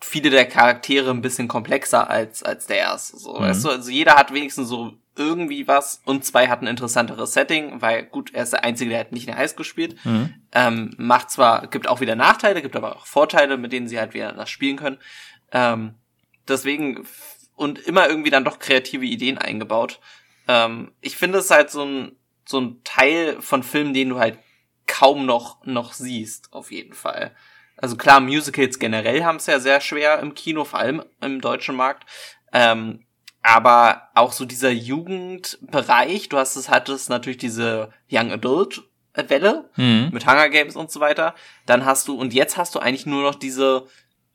viele 0.00 0.30
der 0.30 0.46
Charaktere 0.46 1.10
ein 1.10 1.22
bisschen 1.22 1.48
komplexer 1.48 2.08
als, 2.10 2.42
als 2.42 2.66
der 2.66 2.78
erste. 2.78 3.16
So, 3.18 3.34
Mhm. 3.34 3.42
weißt 3.44 3.64
du, 3.64 3.70
also 3.70 3.90
jeder 3.90 4.14
hat 4.16 4.32
wenigstens 4.32 4.68
so 4.68 4.92
irgendwie 5.18 5.66
was 5.66 6.02
und 6.04 6.24
zwei 6.26 6.48
hat 6.48 6.60
ein 6.60 6.66
interessanteres 6.66 7.32
Setting, 7.32 7.80
weil 7.80 8.04
gut, 8.04 8.34
er 8.34 8.42
ist 8.42 8.52
der 8.52 8.64
Einzige, 8.64 8.90
der 8.90 8.98
halt 8.98 9.12
nicht 9.12 9.26
in 9.26 9.32
der 9.32 9.38
Highschool 9.38 9.64
spielt. 9.64 10.04
Mhm. 10.04 10.34
Ähm, 10.52 10.94
macht 10.98 11.30
zwar, 11.30 11.66
gibt 11.68 11.88
auch 11.88 12.00
wieder 12.00 12.14
Nachteile, 12.16 12.60
gibt 12.60 12.76
aber 12.76 12.96
auch 12.96 13.06
Vorteile, 13.06 13.56
mit 13.56 13.72
denen 13.72 13.88
sie 13.88 13.98
halt 13.98 14.12
wieder 14.12 14.32
das 14.32 14.50
spielen 14.50 14.76
können. 14.76 14.98
Ähm, 15.52 15.94
deswegen, 16.46 17.06
und 17.54 17.78
immer 17.78 18.08
irgendwie 18.08 18.30
dann 18.30 18.44
doch 18.44 18.58
kreative 18.58 19.06
Ideen 19.06 19.38
eingebaut. 19.38 20.00
Ähm, 20.48 20.92
ich 21.00 21.16
finde 21.16 21.38
es 21.38 21.50
halt 21.50 21.70
so 21.70 21.82
ein, 21.82 22.12
so 22.44 22.60
ein 22.60 22.80
Teil 22.84 23.40
von 23.40 23.62
Filmen, 23.62 23.94
den 23.94 24.10
du 24.10 24.18
halt 24.18 24.38
kaum 24.86 25.26
noch, 25.26 25.64
noch 25.64 25.92
siehst, 25.92 26.52
auf 26.52 26.70
jeden 26.70 26.94
Fall. 26.94 27.34
Also 27.76 27.96
klar, 27.96 28.20
Musicals 28.20 28.78
generell 28.78 29.24
haben 29.24 29.36
es 29.36 29.46
ja 29.46 29.60
sehr 29.60 29.80
schwer 29.80 30.20
im 30.20 30.34
Kino, 30.34 30.64
vor 30.64 30.78
allem 30.78 31.02
im 31.20 31.40
deutschen 31.40 31.76
Markt. 31.76 32.08
Ähm, 32.52 33.04
aber 33.42 34.08
auch 34.14 34.32
so 34.32 34.44
dieser 34.44 34.70
Jugendbereich, 34.70 36.28
du 36.28 36.36
hast 36.38 36.56
es, 36.56 36.68
hattest 36.68 37.10
natürlich 37.10 37.38
diese 37.38 37.92
Young 38.10 38.32
Adult 38.32 38.82
Welle 39.14 39.70
Mhm. 39.76 40.10
mit 40.12 40.26
Hunger 40.26 40.48
Games 40.50 40.76
und 40.76 40.90
so 40.90 41.00
weiter. 41.00 41.34
Dann 41.64 41.84
hast 41.84 42.08
du, 42.08 42.14
und 42.18 42.34
jetzt 42.34 42.56
hast 42.56 42.74
du 42.74 42.80
eigentlich 42.80 43.06
nur 43.06 43.22
noch 43.22 43.34
diese 43.34 43.86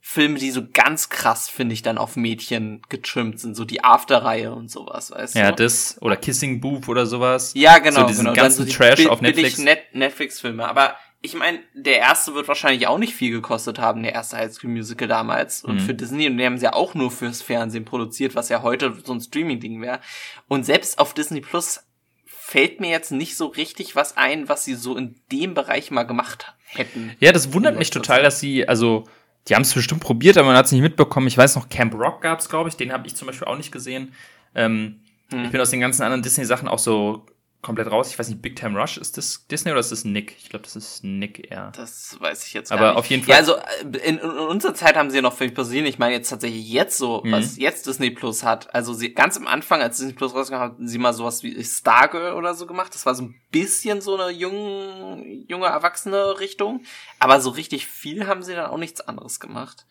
Filme, 0.03 0.39
die 0.39 0.49
so 0.51 0.63
ganz 0.73 1.09
krass, 1.09 1.47
finde 1.47 1.73
ich, 1.73 1.83
dann 1.83 1.99
auf 1.99 2.15
Mädchen 2.15 2.81
getrimmt 2.89 3.39
sind, 3.39 3.55
so 3.55 3.65
die 3.65 3.83
After-Reihe 3.83 4.51
und 4.53 4.69
sowas, 4.71 5.11
weißt 5.11 5.35
Ja, 5.35 5.51
du? 5.51 5.63
das 5.63 6.01
oder 6.01 6.17
Kissing 6.17 6.59
Booth 6.59 6.89
oder 6.89 7.05
sowas. 7.05 7.51
Ja, 7.55 7.77
genau. 7.77 8.01
So 8.01 8.07
diesen 8.07 8.25
genau. 8.25 8.35
ganzen 8.35 8.65
die 8.65 8.71
Trash 8.71 9.05
auf 9.05 9.21
Netflix. 9.21 9.59
Net 9.59 9.83
Netflix-Filme. 9.93 10.67
Aber 10.67 10.95
ich 11.21 11.35
meine, 11.35 11.59
der 11.75 11.99
erste 11.99 12.33
wird 12.33 12.47
wahrscheinlich 12.47 12.87
auch 12.87 12.97
nicht 12.97 13.13
viel 13.13 13.29
gekostet 13.31 13.77
haben, 13.77 14.01
der 14.01 14.13
erste 14.13 14.37
High 14.37 14.51
School 14.51 14.71
Musical 14.71 15.07
damals. 15.07 15.63
Und 15.63 15.75
Mhm. 15.75 15.79
für 15.81 15.93
Disney, 15.93 16.25
und 16.27 16.37
die 16.39 16.45
haben 16.45 16.57
sie 16.57 16.65
ja 16.65 16.73
auch 16.73 16.95
nur 16.95 17.11
fürs 17.11 17.43
Fernsehen 17.43 17.85
produziert, 17.85 18.33
was 18.33 18.49
ja 18.49 18.63
heute 18.63 18.97
so 19.05 19.13
ein 19.13 19.21
Streaming-Ding 19.21 19.81
wäre. 19.81 19.99
Und 20.47 20.65
selbst 20.65 20.97
auf 20.97 21.13
Disney 21.13 21.41
Plus 21.41 21.83
fällt 22.25 22.79
mir 22.81 22.89
jetzt 22.89 23.11
nicht 23.11 23.37
so 23.37 23.45
richtig 23.45 23.95
was 23.95 24.17
ein, 24.17 24.49
was 24.49 24.65
sie 24.65 24.73
so 24.73 24.97
in 24.97 25.21
dem 25.31 25.53
Bereich 25.53 25.91
mal 25.91 26.03
gemacht 26.03 26.53
hätten. 26.65 27.15
Ja, 27.19 27.31
das 27.31 27.53
wundert 27.53 27.77
mich 27.77 27.91
total, 27.91 28.23
dass 28.23 28.39
sie, 28.39 28.67
also, 28.67 29.05
die 29.47 29.55
haben 29.55 29.63
es 29.63 29.73
bestimmt 29.73 30.01
probiert, 30.01 30.37
aber 30.37 30.47
man 30.47 30.57
hat 30.57 30.67
es 30.67 30.71
nicht 30.71 30.81
mitbekommen. 30.81 31.27
Ich 31.27 31.37
weiß 31.37 31.55
noch, 31.55 31.69
Camp 31.69 31.93
Rock 31.95 32.21
gab 32.21 32.39
es, 32.39 32.49
glaube 32.49 32.69
ich. 32.69 32.77
Den 32.77 32.91
habe 32.91 33.07
ich 33.07 33.15
zum 33.15 33.27
Beispiel 33.27 33.47
auch 33.47 33.57
nicht 33.57 33.71
gesehen. 33.71 34.13
Ähm, 34.53 35.01
Hm. 35.31 35.45
Ich 35.45 35.51
bin 35.51 35.61
aus 35.61 35.69
den 35.69 35.79
ganzen 35.79 36.03
anderen 36.03 36.21
Disney-Sachen 36.21 36.67
auch 36.67 36.79
so 36.79 37.25
komplett 37.61 37.91
raus. 37.91 38.09
Ich 38.09 38.17
weiß 38.17 38.27
nicht, 38.29 38.41
Big 38.41 38.55
Time 38.55 38.79
Rush, 38.79 38.97
ist 38.97 39.17
das 39.17 39.45
Disney 39.47 39.71
oder 39.71 39.79
ist 39.81 39.91
das 39.91 40.03
Nick? 40.03 40.35
Ich 40.39 40.49
glaube, 40.49 40.63
das 40.63 40.75
ist 40.75 41.03
Nick 41.03 41.51
eher. 41.51 41.71
Das 41.75 42.17
weiß 42.19 42.47
ich 42.47 42.53
jetzt 42.53 42.71
Aber 42.71 42.81
gar 42.81 42.89
nicht. 42.91 42.97
auf 42.99 43.05
jeden 43.07 43.21
Ja, 43.27 43.35
Fall- 43.35 43.55
also 43.55 43.55
äh, 43.93 43.97
in, 44.09 44.17
in 44.17 44.29
unserer 44.29 44.73
Zeit 44.73 44.95
haben 44.95 45.09
sie 45.11 45.17
ja 45.17 45.21
noch 45.21 45.33
völlig 45.37 45.53
passiert. 45.53 45.87
Ich 45.87 45.99
meine 45.99 46.13
jetzt 46.15 46.29
tatsächlich 46.29 46.67
jetzt 46.69 46.97
so, 46.97 47.21
Mhm. 47.23 47.31
was 47.33 47.57
jetzt 47.57 47.85
Disney 47.85 48.09
Plus 48.09 48.43
hat. 48.43 48.73
Also 48.73 48.93
sie 48.93 49.13
ganz 49.13 49.37
am 49.37 49.45
Anfang, 49.47 49.81
als 49.81 49.97
Disney 49.97 50.13
Plus 50.13 50.33
rauskam, 50.33 50.55
hatten 50.55 50.87
sie 50.87 50.97
mal 50.97 51.13
sowas 51.13 51.43
wie 51.43 51.63
Stargirl 51.63 52.33
oder 52.33 52.55
so 52.55 52.65
gemacht. 52.65 52.95
Das 52.95 53.05
war 53.05 53.13
so 53.13 53.23
ein 53.23 53.35
bisschen 53.51 54.01
so 54.01 54.17
eine 54.19 54.31
junge, 54.35 55.23
junge 55.47 55.67
erwachsene 55.67 56.39
Richtung. 56.39 56.81
Aber 57.19 57.41
so 57.41 57.51
richtig 57.51 57.85
viel 57.85 58.25
haben 58.27 58.41
sie 58.43 58.55
dann 58.55 58.71
auch 58.71 58.77
nichts 58.77 59.01
anderes 59.01 59.39
gemacht. 59.39 59.85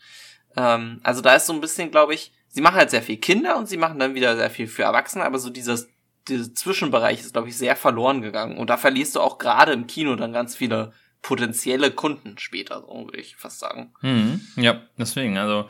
Ähm, 0.56 1.00
also 1.04 1.20
da 1.20 1.36
ist 1.36 1.46
so 1.46 1.52
ein 1.52 1.60
bisschen, 1.60 1.90
glaube 1.92 2.14
ich, 2.14 2.32
sie 2.48 2.60
machen 2.62 2.74
halt 2.76 2.90
sehr 2.90 3.02
viel 3.02 3.18
Kinder 3.18 3.56
und 3.56 3.68
sie 3.68 3.76
machen 3.76 3.98
dann 4.00 4.14
wieder 4.14 4.36
sehr 4.36 4.50
viel 4.50 4.66
für 4.66 4.82
Erwachsene, 4.82 5.24
aber 5.24 5.38
so 5.38 5.50
dieses 5.50 5.88
dieser 6.28 6.54
Zwischenbereich 6.54 7.20
ist, 7.20 7.32
glaube 7.32 7.48
ich, 7.48 7.56
sehr 7.56 7.76
verloren 7.76 8.22
gegangen. 8.22 8.58
Und 8.58 8.70
da 8.70 8.76
verlierst 8.76 9.16
du 9.16 9.20
auch 9.20 9.38
gerade 9.38 9.72
im 9.72 9.86
Kino 9.86 10.14
dann 10.16 10.32
ganz 10.32 10.56
viele 10.56 10.92
potenzielle 11.22 11.90
Kunden 11.90 12.38
später, 12.38 12.80
so 12.80 13.04
würde 13.06 13.18
ich 13.18 13.36
fast 13.36 13.58
sagen. 13.58 13.92
Mhm. 14.02 14.40
Ja, 14.56 14.82
deswegen, 14.98 15.38
also, 15.38 15.68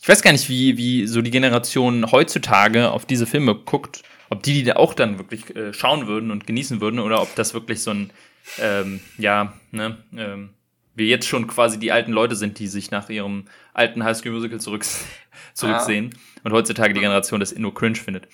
ich 0.00 0.08
weiß 0.08 0.22
gar 0.22 0.32
nicht, 0.32 0.48
wie, 0.48 0.76
wie 0.76 1.06
so 1.06 1.20
die 1.22 1.30
Generation 1.30 2.10
heutzutage 2.10 2.90
auf 2.90 3.04
diese 3.04 3.26
Filme 3.26 3.54
guckt, 3.54 4.02
ob 4.30 4.42
die 4.42 4.54
die 4.54 4.64
da 4.64 4.76
auch 4.76 4.94
dann 4.94 5.18
wirklich 5.18 5.54
äh, 5.56 5.72
schauen 5.72 6.06
würden 6.06 6.30
und 6.30 6.46
genießen 6.46 6.80
würden 6.80 7.00
oder 7.00 7.20
ob 7.22 7.34
das 7.34 7.54
wirklich 7.54 7.82
so 7.82 7.90
ein, 7.90 8.10
ähm, 8.60 9.00
ja, 9.18 9.54
ne, 9.70 9.98
ähm, 10.16 10.50
wir 10.94 11.06
jetzt 11.06 11.26
schon 11.26 11.46
quasi 11.46 11.78
die 11.78 11.92
alten 11.92 12.12
Leute 12.12 12.36
sind, 12.36 12.58
die 12.58 12.66
sich 12.66 12.90
nach 12.90 13.08
ihrem 13.08 13.44
alten 13.72 14.04
High 14.04 14.16
School 14.16 14.32
Musical 14.32 14.60
zurück, 14.60 14.84
zurücksehen 15.54 16.14
und 16.44 16.52
heutzutage 16.52 16.92
die 16.92 17.00
Generation 17.00 17.40
das 17.40 17.56
nur 17.56 17.74
cringe 17.74 17.96
findet. 17.96 18.28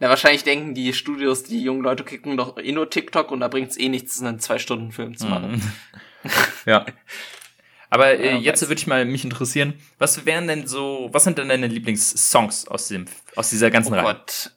Na, 0.00 0.08
wahrscheinlich 0.08 0.42
denken 0.44 0.74
die 0.74 0.92
Studios, 0.92 1.44
die 1.44 1.62
jungen 1.62 1.82
Leute 1.82 2.04
kicken 2.04 2.36
doch 2.36 2.58
eh 2.58 2.72
nur 2.72 2.90
TikTok 2.90 3.30
und 3.30 3.40
da 3.40 3.48
bringt's 3.48 3.76
eh 3.78 3.88
nichts, 3.88 4.20
einen 4.20 4.38
Zwei-Stunden-Film 4.40 5.16
zu 5.16 5.26
machen. 5.26 5.52
Mhm. 6.22 6.30
ja. 6.66 6.84
Aber 7.90 8.18
äh, 8.18 8.32
Ja, 8.32 8.38
jetzt 8.38 8.62
würde 8.62 8.74
ich 8.74 8.86
mal 8.88 9.04
mich 9.04 9.24
interessieren, 9.24 9.74
was 9.98 10.26
wären 10.26 10.48
denn 10.48 10.66
so, 10.66 11.08
was 11.12 11.24
sind 11.24 11.38
denn 11.38 11.48
deine 11.48 11.68
Lieblingssongs 11.68 12.66
aus 12.66 12.88
dem, 12.88 13.04
aus 13.36 13.50
dieser 13.50 13.70
ganzen 13.70 13.92
Oh 13.92 13.96
Reihe? 13.96 14.04
Gott. 14.04 14.50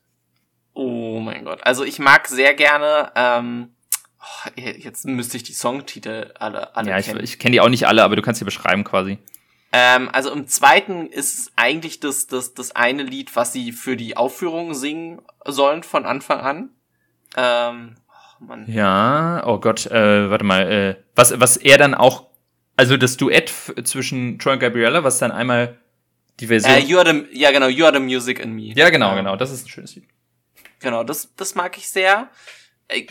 Oh 0.74 1.20
mein 1.20 1.44
Gott. 1.46 1.64
Also 1.66 1.84
ich 1.84 2.00
mag 2.00 2.28
sehr 2.28 2.54
gerne, 2.56 3.12
ähm, 3.16 3.70
oh, 4.20 4.50
jetzt 4.56 5.06
müsste 5.06 5.38
ich 5.38 5.44
die 5.44 5.54
Songtitel 5.54 6.32
alle, 6.40 6.76
alle 6.76 6.90
Ja, 6.90 6.98
ich, 6.98 7.06
kennen. 7.08 7.24
ich 7.24 7.38
kenne 7.38 7.52
die 7.54 7.62
auch 7.62 7.70
nicht 7.70 7.88
alle, 7.88 8.04
aber 8.04 8.16
du 8.16 8.22
kannst 8.24 8.40
sie 8.40 8.46
beschreiben 8.46 8.84
quasi. 8.84 9.20
Ähm, 9.74 10.10
also 10.14 10.32
im 10.32 10.48
zweiten 10.48 11.08
ist 11.08 11.38
es 11.38 11.52
eigentlich 11.56 12.00
das, 12.00 12.28
das, 12.28 12.54
das 12.54 12.72
eine 12.76 13.04
Lied, 13.04 13.36
was 13.36 13.52
sie 13.54 13.72
für 13.74 13.98
die 13.98 14.16
Aufführung 14.16 14.74
singen 14.74 15.22
sollen 15.46 15.84
von 15.84 16.06
Anfang 16.06 16.40
an. 16.40 16.70
Ähm, 17.36 17.96
oh 18.40 18.44
Mann. 18.46 18.66
Ja, 18.68 19.44
oh 19.46 19.60
Gott, 19.60 19.86
äh, 19.88 20.30
warte 20.30 20.46
mal, 20.46 20.72
äh, 20.72 20.96
was, 21.16 21.38
was 21.40 21.58
er 21.58 21.78
dann 21.78 21.94
auch, 21.94 22.28
also 22.78 22.96
das 22.98 23.18
Duett 23.18 23.50
zwischen 23.84 24.40
Troy 24.40 24.54
und 24.54 24.60
Gabriella, 24.60 25.04
was 25.04 25.18
dann 25.20 25.32
einmal 25.32 25.78
die 26.40 26.48
Version. 26.48 26.74
Äh, 26.74 26.80
you 26.80 26.98
are 27.00 27.12
the, 27.12 27.26
ja 27.38 27.52
genau, 27.52 27.68
You 27.68 27.86
are 27.86 27.94
the 27.94 28.00
Music 28.00 28.40
in 28.40 28.54
Me. 28.54 28.72
ja, 28.76 28.90
genau, 28.90 29.16
genau, 29.16 29.36
das 29.36 29.52
ist 29.52 29.66
ein 29.66 29.70
schönes 29.70 29.96
Lied. 29.96 30.06
Genau, 30.80 31.04
das, 31.04 31.34
das 31.36 31.56
mag 31.56 31.76
ich 31.78 31.90
sehr. 31.90 32.30
Äh, 32.88 33.06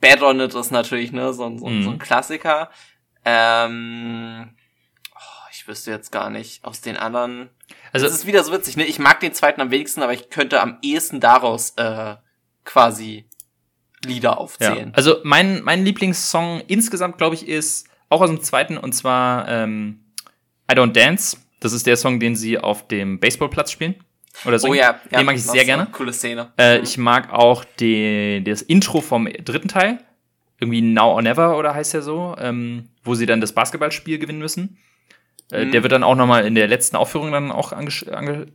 Bad 0.00 0.22
on 0.22 0.40
It 0.40 0.54
ist 0.54 0.70
natürlich, 0.72 1.12
ne, 1.12 1.32
so, 1.34 1.44
ein- 1.44 1.58
so, 1.58 1.66
ein- 1.66 1.82
so 1.82 1.90
ein 1.90 1.94
Mhm. 1.96 1.98
Klassiker. 1.98 2.70
Ähm, 3.24 4.50
ich 5.60 5.68
wüsste 5.68 5.90
jetzt 5.90 6.10
gar 6.10 6.30
nicht 6.30 6.64
aus 6.64 6.80
den 6.80 6.96
anderen. 6.96 7.50
Also, 7.92 8.06
das 8.06 8.14
ist 8.14 8.26
wieder 8.26 8.42
so 8.42 8.50
witzig, 8.50 8.78
ne? 8.78 8.86
Ich 8.86 8.98
mag 8.98 9.20
den 9.20 9.34
zweiten 9.34 9.60
am 9.60 9.70
wenigsten, 9.70 10.02
aber 10.02 10.14
ich 10.14 10.30
könnte 10.30 10.58
am 10.58 10.78
ehesten 10.80 11.20
daraus 11.20 11.74
äh, 11.76 12.16
quasi 12.64 13.26
Lieder 14.06 14.30
ja. 14.30 14.36
aufzählen. 14.38 14.92
also 14.94 15.16
mein, 15.22 15.62
mein 15.62 15.84
Lieblingssong 15.84 16.62
insgesamt, 16.66 17.18
glaube 17.18 17.34
ich, 17.34 17.46
ist 17.46 17.86
auch 18.08 18.22
aus 18.22 18.30
dem 18.30 18.40
zweiten 18.40 18.78
und 18.78 18.94
zwar 18.94 19.46
ähm, 19.48 20.00
I 20.70 20.74
Don't 20.74 20.92
Dance. 20.92 21.36
Das 21.60 21.74
ist 21.74 21.86
der 21.86 21.98
Song, 21.98 22.20
den 22.20 22.36
sie 22.36 22.58
auf 22.58 22.88
dem 22.88 23.20
Baseballplatz 23.20 23.70
spielen. 23.70 23.96
Oder 24.46 24.58
so. 24.58 24.68
oh 24.68 24.72
ja, 24.74 24.98
ja, 25.10 25.18
Den 25.18 25.26
mag 25.26 25.36
ich 25.36 25.44
sehr 25.44 25.66
gerne. 25.66 25.88
Coole 25.92 26.14
Szene. 26.14 26.52
Äh, 26.56 26.78
Mhm. 26.78 26.84
ich 26.84 26.96
mag 26.96 27.30
auch 27.34 27.64
die, 27.78 28.42
das 28.42 28.62
Intro 28.62 29.02
vom 29.02 29.26
dritten 29.26 29.68
Teil. 29.68 29.98
Irgendwie 30.58 30.80
Now 30.80 31.12
or 31.12 31.20
Never 31.20 31.58
oder 31.58 31.74
heißt 31.74 31.92
der 31.92 32.00
so, 32.00 32.34
ähm, 32.38 32.88
wo 33.04 33.14
sie 33.14 33.26
dann 33.26 33.42
das 33.42 33.52
Basketballspiel 33.52 34.18
gewinnen 34.18 34.38
müssen. 34.38 34.78
Äh, 35.52 35.64
Mhm. 35.66 35.72
Der 35.72 35.82
wird 35.82 35.92
dann 35.92 36.02
auch 36.04 36.14
noch 36.14 36.26
mal 36.26 36.46
in 36.46 36.54
der 36.54 36.68
letzten 36.68 36.96
Aufführung 36.96 37.32
dann 37.32 37.50
auch 37.52 37.72
anges 37.72 38.06
ange 38.08 38.46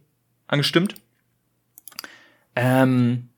angestimmt. 0.47 0.95
Ähm, 2.55 3.29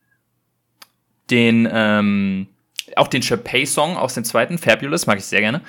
den, 1.29 1.67
ähm, 1.71 2.47
auch 2.95 3.07
den 3.07 3.21
Chapey-Song 3.21 3.97
aus 3.97 4.13
dem 4.13 4.23
zweiten, 4.23 4.57
Fabulous, 4.57 5.07
mag 5.07 5.17
ich 5.17 5.25
sehr 5.25 5.41
gerne. 5.41 5.61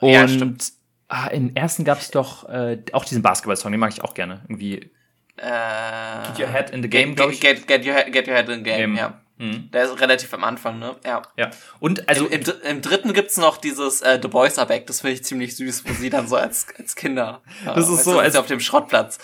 Und 0.00 0.10
Ja, 0.12 0.28
stimmt. 0.28 0.72
Ah, 1.08 1.26
im 1.28 1.54
ersten 1.56 1.84
gab 1.84 1.98
es 2.00 2.10
doch 2.10 2.48
äh, 2.48 2.78
auch 2.92 3.04
diesen 3.04 3.22
Basketball-Song, 3.22 3.72
den 3.72 3.80
mag 3.80 3.92
ich 3.92 4.02
auch 4.02 4.14
gerne. 4.14 4.42
Irgendwie 4.48 4.90
Äh, 5.36 6.26
Get 6.28 6.38
Your 6.40 6.48
Head 6.52 6.70
in 6.70 6.82
the 6.82 6.88
Game, 6.90 7.14
get. 7.14 7.40
Get, 7.40 7.66
get, 7.66 7.86
your, 7.86 7.94
head- 7.94 8.12
get 8.12 8.26
Your 8.28 8.34
Head 8.36 8.48
in 8.48 8.58
the 8.58 8.62
Game, 8.62 8.76
Game. 8.78 8.96
ja. 8.96 9.20
Mhm. 9.40 9.70
Der 9.70 9.84
ist 9.84 10.00
relativ 10.00 10.34
am 10.34 10.42
Anfang, 10.42 10.78
ne? 10.80 10.96
Ja. 11.04 11.22
Ja. 11.36 11.50
Und 11.78 12.08
also 12.08 12.26
Im, 12.26 12.40
im, 12.42 12.52
Im 12.64 12.82
dritten 12.82 13.12
gibt's 13.12 13.36
noch 13.36 13.56
dieses 13.58 14.00
äh, 14.02 14.18
The 14.20 14.26
Boys 14.28 14.58
Are 14.58 14.66
Back, 14.66 14.86
das 14.88 15.00
finde 15.02 15.14
ich 15.14 15.24
ziemlich 15.24 15.54
süß, 15.56 15.84
wo 15.86 15.92
sie 15.94 16.10
dann 16.10 16.26
so 16.26 16.34
als, 16.36 16.66
als 16.76 16.96
Kinder. 16.96 17.40
äh, 17.64 17.74
Das 17.74 17.88
ist 17.88 18.02
so, 18.04 18.18
als- 18.18 18.34
auf 18.36 18.46
dem 18.46 18.58
Schrottplatz. 18.60 19.18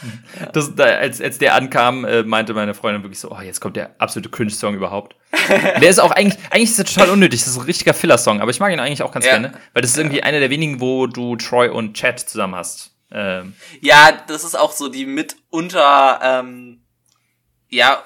Das, 0.53 0.75
da, 0.75 0.85
als, 0.85 1.21
als 1.21 1.39
der 1.39 1.55
ankam, 1.55 2.05
äh, 2.05 2.23
meinte 2.23 2.55
meine 2.55 2.75
Freundin 2.75 3.03
wirklich 3.03 3.19
so, 3.19 3.31
oh, 3.33 3.41
jetzt 3.41 3.61
kommt 3.61 3.77
der 3.77 3.95
absolute 3.99 4.29
Cringe-Song 4.31 4.75
überhaupt. 4.75 5.17
der 5.49 5.89
ist 5.91 5.99
auch 5.99 6.13
eigentlich, 6.13 6.39
eigentlich 6.51 6.71
ist 6.71 6.79
er 6.79 6.85
total 6.85 7.11
unnötig, 7.11 7.41
das 7.41 7.49
ist 7.49 7.57
ein 7.57 7.65
richtiger 7.65 7.93
Filler-Song, 7.93 8.41
aber 8.41 8.53
ich 8.53 8.61
mag 8.61 8.73
ihn 8.73 8.79
eigentlich 8.79 9.03
auch 9.03 9.11
ganz 9.11 9.25
Ja. 9.27 9.33
gerne, 9.33 9.53
weil 9.73 9.83
das 9.83 9.91
ist 9.91 9.99
irgendwie 9.99 10.23
einer 10.23 10.39
der 10.39 10.51
wenigen, 10.51 10.81
wo 10.81 11.09
du 11.09 11.35
Troy 11.35 11.69
und 11.69 11.95
Chad 11.97 12.21
zusammen 12.21 12.55
hast. 12.55 12.93
Ähm, 13.11 13.55
Ja, 13.81 14.13
das 14.29 14.45
ist 14.45 14.55
auch 14.57 14.71
so 14.71 14.89
die 14.89 15.07
mitunter, 15.07 16.21
ähm, 16.23 16.85
ja, 17.69 18.03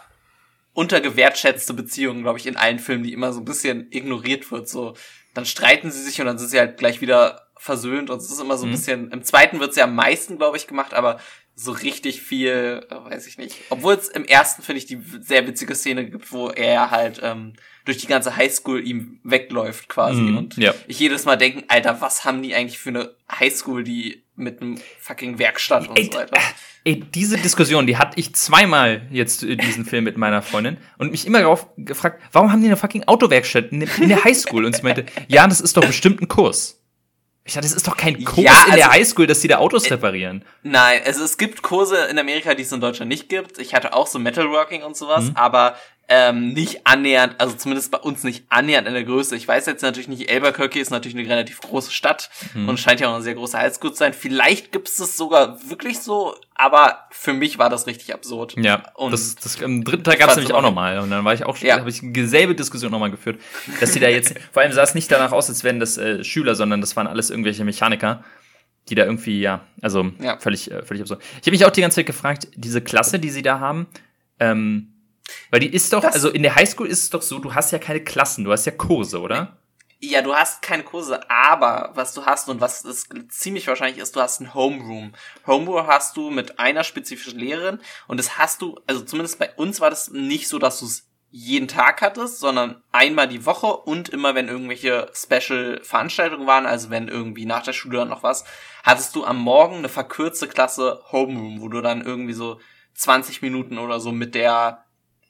untergewertschätzte 0.78 1.74
Beziehung, 1.74 2.22
glaube 2.22 2.38
ich, 2.38 2.46
in 2.46 2.56
allen 2.56 2.78
Filmen, 2.78 3.02
die 3.02 3.12
immer 3.12 3.32
so 3.32 3.40
ein 3.40 3.44
bisschen 3.44 3.88
ignoriert 3.90 4.50
wird. 4.52 4.68
So, 4.68 4.94
dann 5.34 5.44
streiten 5.44 5.90
sie 5.90 6.02
sich 6.02 6.20
und 6.20 6.26
dann 6.26 6.38
sind 6.38 6.48
sie 6.50 6.58
halt 6.58 6.78
gleich 6.78 7.00
wieder 7.00 7.48
versöhnt 7.56 8.10
und 8.10 8.18
es 8.22 8.30
ist 8.30 8.40
immer 8.40 8.56
so 8.56 8.64
ein 8.64 8.68
Mhm. 8.70 8.74
bisschen, 8.74 9.10
im 9.10 9.24
zweiten 9.24 9.58
wird 9.58 9.74
sie 9.74 9.82
am 9.82 9.96
meisten, 9.96 10.36
glaube 10.38 10.56
ich, 10.56 10.68
gemacht, 10.68 10.94
aber 10.94 11.18
so 11.56 11.72
richtig 11.72 12.22
viel, 12.22 12.86
äh, 12.88 12.94
weiß 12.94 13.26
ich 13.26 13.36
nicht. 13.38 13.56
Obwohl 13.70 13.94
es 13.94 14.08
im 14.08 14.24
ersten, 14.24 14.62
finde 14.62 14.78
ich, 14.78 14.86
die 14.86 15.00
sehr 15.20 15.44
witzige 15.48 15.74
Szene 15.74 16.08
gibt, 16.08 16.30
wo 16.30 16.50
er 16.50 16.92
halt 16.92 17.18
ähm, 17.24 17.54
durch 17.84 17.98
die 17.98 18.06
ganze 18.06 18.36
Highschool 18.36 18.86
ihm 18.86 19.18
wegläuft 19.24 19.88
quasi. 19.88 20.20
Mhm, 20.20 20.38
und 20.38 20.56
ja. 20.58 20.72
ich 20.86 21.00
jedes 21.00 21.24
Mal 21.24 21.34
denken, 21.36 21.64
Alter, 21.66 22.00
was 22.00 22.24
haben 22.24 22.42
die 22.42 22.54
eigentlich 22.54 22.78
für 22.78 22.90
eine 22.90 23.16
Highschool, 23.28 23.82
die 23.82 24.22
mit 24.38 24.61
einem 24.62 24.79
fucking 25.01 25.38
Werkstatt 25.38 25.88
und 25.88 25.98
Ey, 25.98 26.11
so 26.12 26.18
weiter. 26.18 26.35
äh, 26.37 26.90
ey, 26.90 27.05
diese 27.14 27.37
Diskussion, 27.38 27.87
die 27.87 27.96
hatte 27.96 28.18
ich 28.18 28.35
zweimal 28.35 29.03
jetzt 29.11 29.42
in 29.42 29.59
diesem 29.59 29.85
Film 29.85 30.05
mit 30.05 30.16
meiner 30.16 30.42
Freundin 30.42 30.79
und 30.98 31.11
mich 31.11 31.27
immer 31.27 31.40
darauf 31.40 31.66
gefragt, 31.77 32.22
warum 32.33 32.51
haben 32.53 32.61
die 32.61 32.66
eine 32.68 32.77
fucking 32.77 33.05
Autowerkstatt 33.07 33.72
in 33.72 33.81
der, 33.81 34.24
Highschool? 34.24 34.64
Und 34.64 34.77
sie 34.77 34.83
meinte, 34.83 35.05
ja, 35.29 35.46
das 35.46 35.61
ist 35.61 35.77
doch 35.77 35.85
bestimmt 35.85 36.20
ein 36.22 36.29
Kurs. 36.29 36.77
Ich 37.44 37.55
dachte, 37.55 37.66
das 37.66 37.74
ist 37.77 37.88
doch 37.88 37.96
kein 37.96 38.22
Kurs 38.24 38.44
Ja, 38.44 38.64
in 38.66 38.74
der 38.77 38.87
also- 38.90 38.98
Highschool, 38.98 39.27
dass 39.27 39.40
die 39.40 39.48
da 39.48 39.57
Autos 39.59 39.90
reparieren. 39.90 40.44
Nein, 40.62 41.01
also 41.07 41.24
es 41.24 41.38
gibt 41.38 41.62
Kurse 41.62 41.96
in 42.11 42.18
Amerika, 42.18 42.55
die 42.55 42.62
es 42.62 42.70
in 42.72 42.81
Deutschland 42.81 43.09
nicht 43.09 43.29
gibt. 43.31 43.59
Ich 43.59 43.74
hatte 43.74 43.94
auch 43.94 44.07
so 44.07 44.18
Metalworking 44.18 44.83
und 44.83 44.96
sowas, 44.96 45.31
Mhm. 45.31 45.37
aber 45.37 45.74
ähm, 46.10 46.54
nicht 46.54 46.86
annähernd, 46.86 47.34
also 47.38 47.54
zumindest 47.54 47.90
bei 47.90 47.98
uns 47.98 48.24
nicht 48.24 48.44
annähernd 48.48 48.88
in 48.88 48.94
der 48.94 49.04
Größe. 49.04 49.36
Ich 49.36 49.46
weiß 49.46 49.66
jetzt 49.66 49.82
natürlich 49.82 50.08
nicht, 50.08 50.30
Albuquerque 50.30 50.80
ist 50.80 50.90
natürlich 50.90 51.16
eine 51.18 51.28
relativ 51.28 51.60
große 51.60 51.90
Stadt 51.92 52.30
Mhm. 52.54 52.68
und 52.68 52.80
scheint 52.80 53.00
ja 53.00 53.08
auch 53.10 53.14
eine 53.14 53.22
sehr 53.22 53.34
große 53.34 53.58
Highschool 53.58 53.90
zu 53.92 53.98
sein. 53.98 54.14
Vielleicht 54.14 54.72
gibt 54.72 54.88
es 54.88 54.96
das 54.96 55.18
sogar 55.18 55.58
wirklich 55.68 55.98
so, 56.00 56.34
aber 56.54 56.98
für 57.10 57.34
mich 57.34 57.58
war 57.58 57.68
das 57.68 57.86
richtig 57.86 58.14
absurd. 58.14 58.54
Ja, 58.56 58.82
Und 58.94 59.12
das, 59.12 59.34
das, 59.36 59.62
am 59.62 59.84
dritten 59.84 60.02
Tag 60.04 60.18
gab 60.18 60.30
es 60.30 60.36
nämlich 60.36 60.54
auch 60.54 60.62
nochmal. 60.62 60.98
Und 61.00 61.10
dann 61.10 61.24
war 61.26 61.34
ich 61.34 61.44
auch, 61.44 61.58
Ja. 61.58 61.78
habe 61.78 61.90
ich 61.90 62.00
dieselbe 62.02 62.54
Diskussion 62.54 62.90
nochmal 62.90 63.10
geführt, 63.10 63.38
dass 63.80 63.92
die 63.92 64.00
da 64.00 64.08
jetzt, 64.08 64.34
vor 64.52 64.62
allem 64.62 64.72
sah 64.72 64.82
es 64.82 64.94
nicht 64.94 65.12
danach 65.12 65.32
aus, 65.32 65.50
als 65.50 65.62
wären 65.62 65.78
das 65.78 65.98
äh, 65.98 66.24
Schüler, 66.24 66.54
sondern 66.54 66.80
das 66.80 66.96
waren 66.96 67.06
alles 67.06 67.28
irgendwelche 67.28 67.64
Mechaniker, 67.64 68.24
die 68.88 68.94
da 68.94 69.04
irgendwie, 69.04 69.40
ja, 69.42 69.60
also 69.82 70.10
Ja. 70.20 70.38
völlig, 70.38 70.70
äh, 70.70 70.82
völlig 70.82 71.02
absurd. 71.02 71.20
Ich 71.34 71.42
habe 71.42 71.50
mich 71.50 71.66
auch 71.66 71.70
die 71.70 71.82
ganze 71.82 71.96
Zeit 71.96 72.06
gefragt, 72.06 72.48
diese 72.54 72.80
Klasse, 72.80 73.18
die 73.18 73.28
sie 73.28 73.42
da 73.42 73.60
haben, 73.60 73.86
ähm, 74.40 74.94
weil 75.50 75.60
die 75.60 75.72
ist 75.72 75.92
doch, 75.92 76.00
Das- 76.02 76.14
also 76.14 76.30
in 76.30 76.42
der 76.42 76.54
Highschool 76.56 76.86
ist 76.88 77.02
es 77.04 77.10
doch 77.10 77.22
so, 77.22 77.38
du 77.38 77.54
hast 77.54 77.70
ja 77.72 77.78
keine 77.78 78.02
Klassen, 78.02 78.44
du 78.44 78.52
hast 78.52 78.64
ja 78.66 78.72
Kurse, 78.72 79.20
oder? 79.20 79.56
Ja, 80.00 80.22
du 80.22 80.32
hast 80.32 80.62
keine 80.62 80.84
Kurse, 80.84 81.28
aber 81.28 81.90
was 81.94 82.14
du 82.14 82.24
hast 82.24 82.48
und 82.48 82.60
was 82.60 82.84
es 82.84 83.08
ziemlich 83.30 83.66
wahrscheinlich 83.66 83.98
ist, 84.00 84.14
du 84.14 84.20
hast 84.20 84.40
ein 84.40 84.54
Homeroom. 84.54 85.12
Homeroom 85.44 85.88
hast 85.88 86.16
du 86.16 86.30
mit 86.30 86.60
einer 86.60 86.84
spezifischen 86.84 87.40
Lehrerin 87.40 87.80
und 88.06 88.18
das 88.20 88.38
hast 88.38 88.62
du, 88.62 88.78
also 88.86 89.02
zumindest 89.02 89.40
bei 89.40 89.52
uns 89.56 89.80
war 89.80 89.90
das 89.90 90.10
nicht 90.10 90.46
so, 90.46 90.60
dass 90.60 90.78
du 90.78 90.86
es 90.86 91.08
jeden 91.30 91.66
Tag 91.68 92.00
hattest, 92.00 92.38
sondern 92.38 92.80
einmal 92.92 93.26
die 93.28 93.44
Woche 93.44 93.66
und 93.66 94.08
immer 94.08 94.34
wenn 94.36 94.46
irgendwelche 94.48 95.10
Special-Veranstaltungen 95.12 96.46
waren, 96.46 96.64
also 96.66 96.90
wenn 96.90 97.08
irgendwie 97.08 97.44
nach 97.44 97.62
der 97.62 97.72
Schule 97.72 98.06
noch 98.06 98.22
was, 98.22 98.44
hattest 98.84 99.14
du 99.16 99.24
am 99.24 99.36
Morgen 99.38 99.76
eine 99.78 99.88
verkürzte 99.88 100.48
Klasse 100.48 101.02
Homeroom, 101.10 101.60
wo 101.60 101.68
du 101.68 101.80
dann 101.80 102.02
irgendwie 102.04 102.32
so 102.32 102.60
20 102.94 103.42
Minuten 103.42 103.78
oder 103.78 104.00
so 104.00 104.12
mit 104.12 104.34
der, 104.34 104.84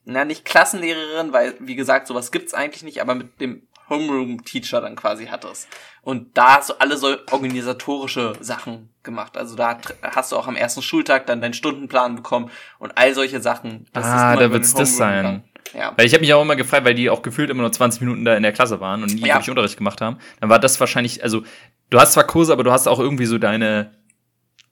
na 0.09 0.25
nicht 0.25 0.45
Klassenlehrerin, 0.45 1.33
weil 1.33 1.55
wie 1.61 1.77
gesagt, 1.77 2.07
sowas 2.07 2.33
gibt's 2.33 2.55
eigentlich 2.55 2.83
nicht, 2.83 3.01
aber 3.01 3.15
mit 3.15 3.41
dem 3.41 3.63
Homeroom-Teacher 3.91 4.81
dann 4.81 4.97
quasi 4.97 5.27
hattest. 5.27 5.69
Und 6.03 6.37
da 6.37 6.57
hast 6.57 6.71
du 6.71 6.75
alle 6.79 6.97
so 6.97 7.17
organisatorische 7.31 8.35
Sachen 8.41 8.91
gemacht. 9.03 9.37
Also 9.37 9.57
da 9.57 9.79
hast 10.03 10.33
du 10.33 10.37
auch 10.37 10.47
am 10.47 10.57
ersten 10.57 10.83
Schultag 10.83 11.27
dann 11.27 11.41
deinen 11.41 11.55
Stundenplan 11.55 12.17
bekommen 12.17 12.51
und 12.79 12.97
all 12.97 13.15
solche 13.15 13.41
Sachen. 13.41 13.87
Das 13.93 14.05
Ah, 14.07 14.37
da 14.37 14.51
wird's 14.53 14.75
das 14.75 14.97
sein. 14.97 15.17
gegangen. 15.17 15.45
Ja. 15.75 15.93
Weil 15.97 16.07
ich 16.07 16.15
habe 16.15 16.23
mich 16.23 16.33
auch 16.33 16.43
immer 16.43 16.57
gefragt, 16.57 16.85
weil 16.87 16.95
die 16.95 17.11
auch 17.11 17.21
gefühlt 17.23 17.51
immer 17.51 17.63
nur 17.63 17.73
20 17.73 18.01
Minuten 18.01 18.25
da 18.25 18.35
in 18.35 18.43
der 18.43 18.53
Klasse 18.53 18.81
waren 18.81 19.03
und 19.03 19.15
nie 19.15 19.21
Ja. 19.27 19.35
wirklich 19.35 19.51
Unterricht 19.51 19.77
gemacht 19.77 20.01
haben. 20.01 20.19
Dann 20.41 20.49
war 20.49 20.59
das 20.59 20.81
wahrscheinlich, 20.81 21.23
also 21.23 21.43
du 21.91 22.01
hast 22.01 22.13
zwar 22.15 22.25
Kurse, 22.25 22.53
aber 22.53 22.65
du 22.65 22.73
hast 22.73 22.87
auch 22.89 22.99
irgendwie 23.01 23.27
so 23.27 23.37
deine, 23.39 23.95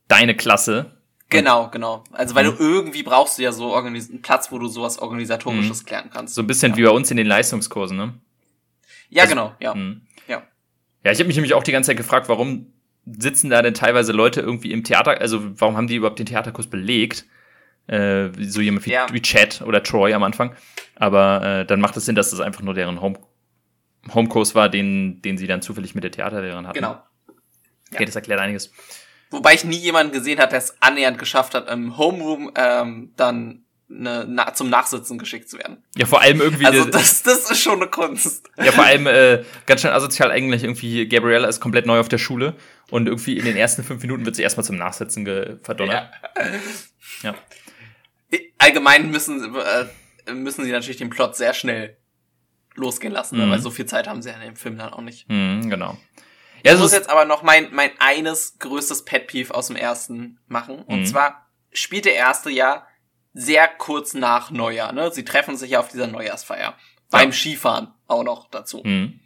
deine 0.08 0.34
Klasse. 0.34 0.95
Genau, 1.28 1.68
genau. 1.70 2.04
Also 2.12 2.34
weil 2.34 2.44
Mhm. 2.50 2.56
du 2.56 2.62
irgendwie 2.62 3.02
brauchst 3.02 3.38
du 3.38 3.42
ja 3.42 3.50
so 3.52 3.74
einen 3.74 4.22
Platz, 4.22 4.52
wo 4.52 4.58
du 4.58 4.68
sowas 4.68 4.98
organisatorisches 5.00 5.82
Mhm. 5.82 5.86
klären 5.86 6.10
kannst. 6.12 6.34
So 6.34 6.42
ein 6.42 6.46
bisschen 6.46 6.76
wie 6.76 6.82
bei 6.84 6.90
uns 6.90 7.10
in 7.10 7.16
den 7.16 7.26
Leistungskursen, 7.26 7.96
ne? 7.96 8.14
ja, 9.08 9.22
also- 9.24 9.34
genau, 9.34 9.54
ja. 9.60 9.74
Mhm. 9.74 10.02
Ja. 10.28 10.42
Ja, 11.04 11.10
ich 11.12 11.18
habe 11.18 11.26
mich 11.26 11.36
nämlich 11.36 11.54
auch 11.54 11.62
die 11.64 11.72
ganze 11.72 11.88
Zeit 11.88 11.96
gefragt, 11.96 12.28
warum 12.28 12.72
sitzen 13.06 13.50
da 13.50 13.62
denn 13.62 13.74
teilweise 13.74 14.12
Leute 14.12 14.40
irgendwie 14.40 14.72
im 14.72 14.82
Theater, 14.84 15.20
also 15.20 15.40
warum 15.60 15.76
haben 15.76 15.86
die 15.86 15.96
überhaupt 15.96 16.18
den 16.18 16.26
Theaterkurs 16.26 16.66
belegt? 16.68 17.24
Äh, 17.88 18.30
so 18.40 18.60
jemand 18.60 18.84
wie, 18.86 18.90
Ja. 18.92 19.06
wie 19.12 19.22
Chad 19.22 19.62
oder 19.62 19.80
Troy 19.82 20.12
am 20.12 20.24
Anfang. 20.24 20.56
Aber 20.96 21.42
äh, 21.60 21.66
dann 21.66 21.80
macht 21.80 21.96
es 21.96 22.04
Sinn, 22.06 22.16
dass 22.16 22.30
das 22.30 22.40
einfach 22.40 22.62
nur 22.62 22.74
deren 22.74 23.00
Home 23.00 23.18
Homekurs 24.12 24.54
war, 24.54 24.68
den, 24.68 25.20
den 25.22 25.36
sie 25.38 25.46
dann 25.48 25.62
zufällig 25.62 25.94
mit 25.96 26.02
der 26.04 26.10
Theaterlehrerin 26.12 26.66
hatten. 26.66 26.74
Genau. 26.78 27.00
Okay, 27.92 28.04
das 28.04 28.14
erklärt 28.16 28.40
einiges. 28.40 28.72
Wobei 29.30 29.54
ich 29.54 29.64
nie 29.64 29.76
jemanden 29.76 30.12
gesehen 30.12 30.38
hat, 30.38 30.52
der 30.52 30.58
es 30.58 30.74
annähernd 30.80 31.18
geschafft 31.18 31.54
hat, 31.54 31.68
im 31.68 31.96
Homeroom 31.98 32.52
ähm, 32.54 33.12
dann 33.16 33.64
ne, 33.88 34.24
na, 34.28 34.54
zum 34.54 34.70
Nachsitzen 34.70 35.18
geschickt 35.18 35.48
zu 35.50 35.58
werden. 35.58 35.82
Ja, 35.96 36.06
vor 36.06 36.20
allem 36.20 36.40
irgendwie, 36.40 36.64
Also 36.66 36.84
das, 36.84 37.22
das 37.24 37.50
ist 37.50 37.60
schon 37.60 37.80
eine 37.82 37.90
Kunst. 37.90 38.48
ja, 38.56 38.70
vor 38.72 38.84
allem 38.84 39.06
äh, 39.06 39.44
ganz 39.66 39.80
schön 39.80 39.90
asozial 39.90 40.30
eigentlich 40.30 40.62
irgendwie, 40.64 41.06
Gabriella 41.08 41.48
ist 41.48 41.60
komplett 41.60 41.86
neu 41.86 41.98
auf 42.00 42.08
der 42.08 42.18
Schule 42.18 42.54
und 42.90 43.06
irgendwie 43.08 43.36
in 43.38 43.44
den 43.44 43.56
ersten 43.56 43.82
fünf 43.82 44.00
Minuten 44.02 44.24
wird 44.24 44.36
sie 44.36 44.42
erstmal 44.42 44.64
zum 44.64 44.76
Nachsitzen 44.76 45.58
verdonnert. 45.62 46.10
Ja. 47.22 47.34
Allgemein 48.58 49.10
müssen, 49.10 49.54
äh, 49.54 50.32
müssen 50.32 50.64
sie 50.64 50.72
natürlich 50.72 50.96
den 50.96 51.10
Plot 51.10 51.36
sehr 51.36 51.54
schnell 51.54 51.96
losgehen 52.74 53.12
lassen, 53.12 53.38
Mhm. 53.44 53.50
weil 53.50 53.58
so 53.60 53.70
viel 53.70 53.86
Zeit 53.86 54.08
haben 54.08 54.22
sie 54.22 54.28
ja 54.30 54.34
in 54.36 54.42
dem 54.42 54.56
Film 54.56 54.76
dann 54.76 54.92
auch 54.92 55.00
nicht. 55.00 55.28
Hm, 55.28 55.70
genau. 55.70 55.96
Ich 56.72 56.76
Ja, 56.78 56.82
muss 56.82 56.92
jetzt 56.92 57.10
aber 57.10 57.24
noch 57.24 57.42
mein, 57.42 57.72
mein 57.74 57.90
eines 57.98 58.58
größtes 58.58 59.04
Pet 59.04 59.26
Peeve 59.26 59.54
aus 59.54 59.66
dem 59.68 59.76
ersten 59.76 60.38
machen. 60.46 60.82
Und 60.82 61.00
Mhm. 61.00 61.06
zwar 61.06 61.46
spielt 61.72 62.04
der 62.04 62.14
erste 62.14 62.50
ja 62.50 62.86
sehr 63.32 63.68
kurz 63.68 64.14
nach 64.14 64.50
Neujahr. 64.50 64.92
Ne? 64.92 65.12
Sie 65.12 65.24
treffen 65.24 65.56
sich 65.56 65.70
ja 65.72 65.80
auf 65.80 65.88
dieser 65.88 66.06
Neujahrsfeier. 66.06 66.74
Beim 67.10 67.32
Skifahren 67.32 67.92
auch 68.06 68.24
noch 68.24 68.48
dazu. 68.50 68.82
hm, 68.82 69.20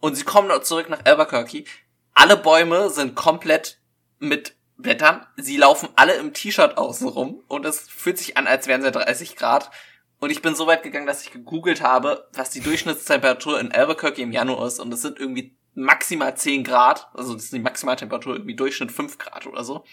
Und 0.00 0.16
sie 0.16 0.24
kommen 0.24 0.50
zurück 0.62 0.88
nach 0.88 1.04
Albuquerque. 1.04 1.64
Alle 2.14 2.36
Bäume 2.36 2.90
sind 2.90 3.14
komplett 3.14 3.78
mit 4.18 4.56
Blättern. 4.76 5.26
Sie 5.36 5.56
laufen 5.56 5.88
alle 5.96 6.14
im 6.14 6.32
T-Shirt 6.32 6.76
außen 6.78 7.08
rum. 7.08 7.42
Und 7.48 7.64
es 7.66 7.80
fühlt 7.88 8.18
sich 8.18 8.36
an, 8.36 8.46
als 8.46 8.66
wären 8.66 8.82
sie 8.82 8.90
30 8.90 9.36
Grad. 9.36 9.70
Und 10.18 10.30
ich 10.30 10.42
bin 10.42 10.54
so 10.54 10.66
weit 10.66 10.82
gegangen, 10.82 11.06
dass 11.06 11.22
ich 11.22 11.30
gegoogelt 11.32 11.82
habe, 11.82 12.28
was 12.32 12.50
die 12.50 12.60
Durchschnittstemperatur 12.60 13.60
in 13.60 13.72
Albuquerque 13.72 14.22
im 14.22 14.32
Januar 14.32 14.66
ist. 14.66 14.80
Und 14.80 14.92
es 14.92 15.02
sind 15.02 15.18
irgendwie 15.18 15.56
maximal 15.74 16.36
10 16.36 16.64
Grad. 16.64 17.08
Also 17.14 17.34
das 17.34 17.44
ist 17.44 17.52
die 17.52 17.58
Maximaltemperatur, 17.58 18.34
irgendwie 18.34 18.56
Durchschnitt 18.56 18.92
5 18.92 19.18
Grad 19.18 19.46
oder 19.46 19.64
so. 19.64 19.84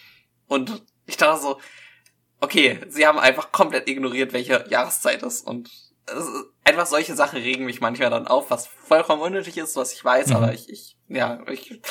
Und 0.47 0.83
ich 1.05 1.17
dachte 1.17 1.41
so, 1.41 1.59
okay, 2.39 2.79
sie 2.89 3.05
haben 3.07 3.19
einfach 3.19 3.51
komplett 3.51 3.87
ignoriert, 3.87 4.33
welche 4.33 4.65
Jahreszeit 4.69 5.23
ist. 5.23 5.45
Und 5.47 5.69
es 6.07 6.25
ist, 6.25 6.45
einfach 6.63 6.85
solche 6.85 7.15
Sachen 7.15 7.39
regen 7.39 7.65
mich 7.65 7.81
manchmal 7.81 8.09
dann 8.09 8.27
auf, 8.27 8.49
was 8.49 8.67
vollkommen 8.67 9.21
unnötig 9.21 9.57
ist, 9.57 9.75
was 9.75 9.93
ich 9.93 10.03
weiß, 10.03 10.27
Mhm. 10.27 10.35
aber 10.35 10.53
ich, 10.53 10.69
ich, 10.69 10.97
ja, 11.07 11.39
ich, 11.47 11.71
ich 11.71 11.81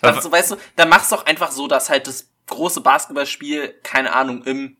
dachte 0.00 0.22
so, 0.22 0.32
weißt 0.32 0.52
du, 0.52 0.56
dann 0.76 0.88
mach's 0.88 1.08
doch 1.08 1.26
einfach 1.26 1.50
so, 1.50 1.66
dass 1.68 1.90
halt 1.90 2.06
das 2.06 2.30
große 2.46 2.80
Basketballspiel, 2.80 3.74
keine 3.82 4.14
Ahnung, 4.14 4.44
im 4.44 4.76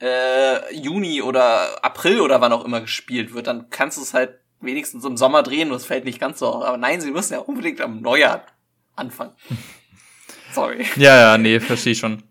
äh, 0.00 0.74
Juni 0.74 1.22
oder 1.22 1.82
April 1.84 2.20
oder 2.20 2.40
wann 2.40 2.52
auch 2.52 2.64
immer 2.64 2.80
gespielt 2.80 3.32
wird, 3.34 3.46
dann 3.46 3.70
kannst 3.70 3.96
du 3.98 4.02
es 4.02 4.14
halt 4.14 4.38
wenigstens 4.62 5.04
im 5.04 5.16
Sommer 5.16 5.42
drehen 5.42 5.70
und 5.70 5.76
es 5.76 5.84
fällt 5.84 6.04
nicht 6.04 6.20
ganz 6.20 6.38
so 6.38 6.46
auf. 6.48 6.64
Aber 6.64 6.76
nein, 6.76 7.00
sie 7.00 7.10
müssen 7.10 7.34
ja 7.34 7.40
unbedingt 7.40 7.80
am 7.80 8.00
Neujahr 8.00 8.44
anfangen. 8.96 9.32
Sorry. 10.52 10.84
Ja, 10.96 11.18
ja, 11.18 11.38
nee, 11.38 11.60
verstehe 11.60 11.92
ich 11.92 11.98
schon. 11.98 12.22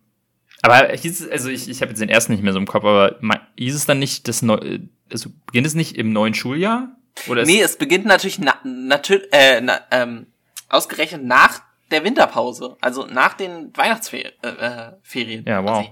Aber 0.61 0.89
hieß 0.89 1.21
es, 1.21 1.29
also 1.29 1.49
ich, 1.49 1.67
ich 1.69 1.81
habe 1.81 1.89
jetzt 1.91 2.01
den 2.01 2.09
ersten 2.09 2.33
nicht 2.33 2.43
mehr 2.43 2.53
so 2.53 2.59
im 2.59 2.67
Kopf, 2.67 2.83
aber 2.85 3.17
hieß 3.57 3.73
es 3.75 3.85
dann 3.87 3.97
nicht, 3.99 4.27
das 4.27 4.43
neu, 4.43 4.79
also 5.11 5.31
beginnt 5.47 5.65
es 5.65 5.73
nicht 5.73 5.97
im 5.97 6.13
neuen 6.13 6.35
Schuljahr? 6.35 6.95
Oder 7.27 7.45
Nee, 7.45 7.61
es 7.61 7.77
beginnt 7.77 8.05
natürlich 8.05 8.37
na, 8.37 8.55
natürlich 8.63 9.27
äh, 9.31 9.59
na, 9.61 9.81
ähm, 9.89 10.27
ausgerechnet 10.69 11.23
nach 11.23 11.61
der 11.89 12.03
Winterpause, 12.03 12.77
also 12.79 13.07
nach 13.07 13.33
den 13.33 13.75
Weihnachtsferien. 13.75 14.31
Äh, 14.43 14.91
Ferien 15.01 15.43
Ja, 15.47 15.63
wow. 15.63 15.79
quasi. 15.79 15.89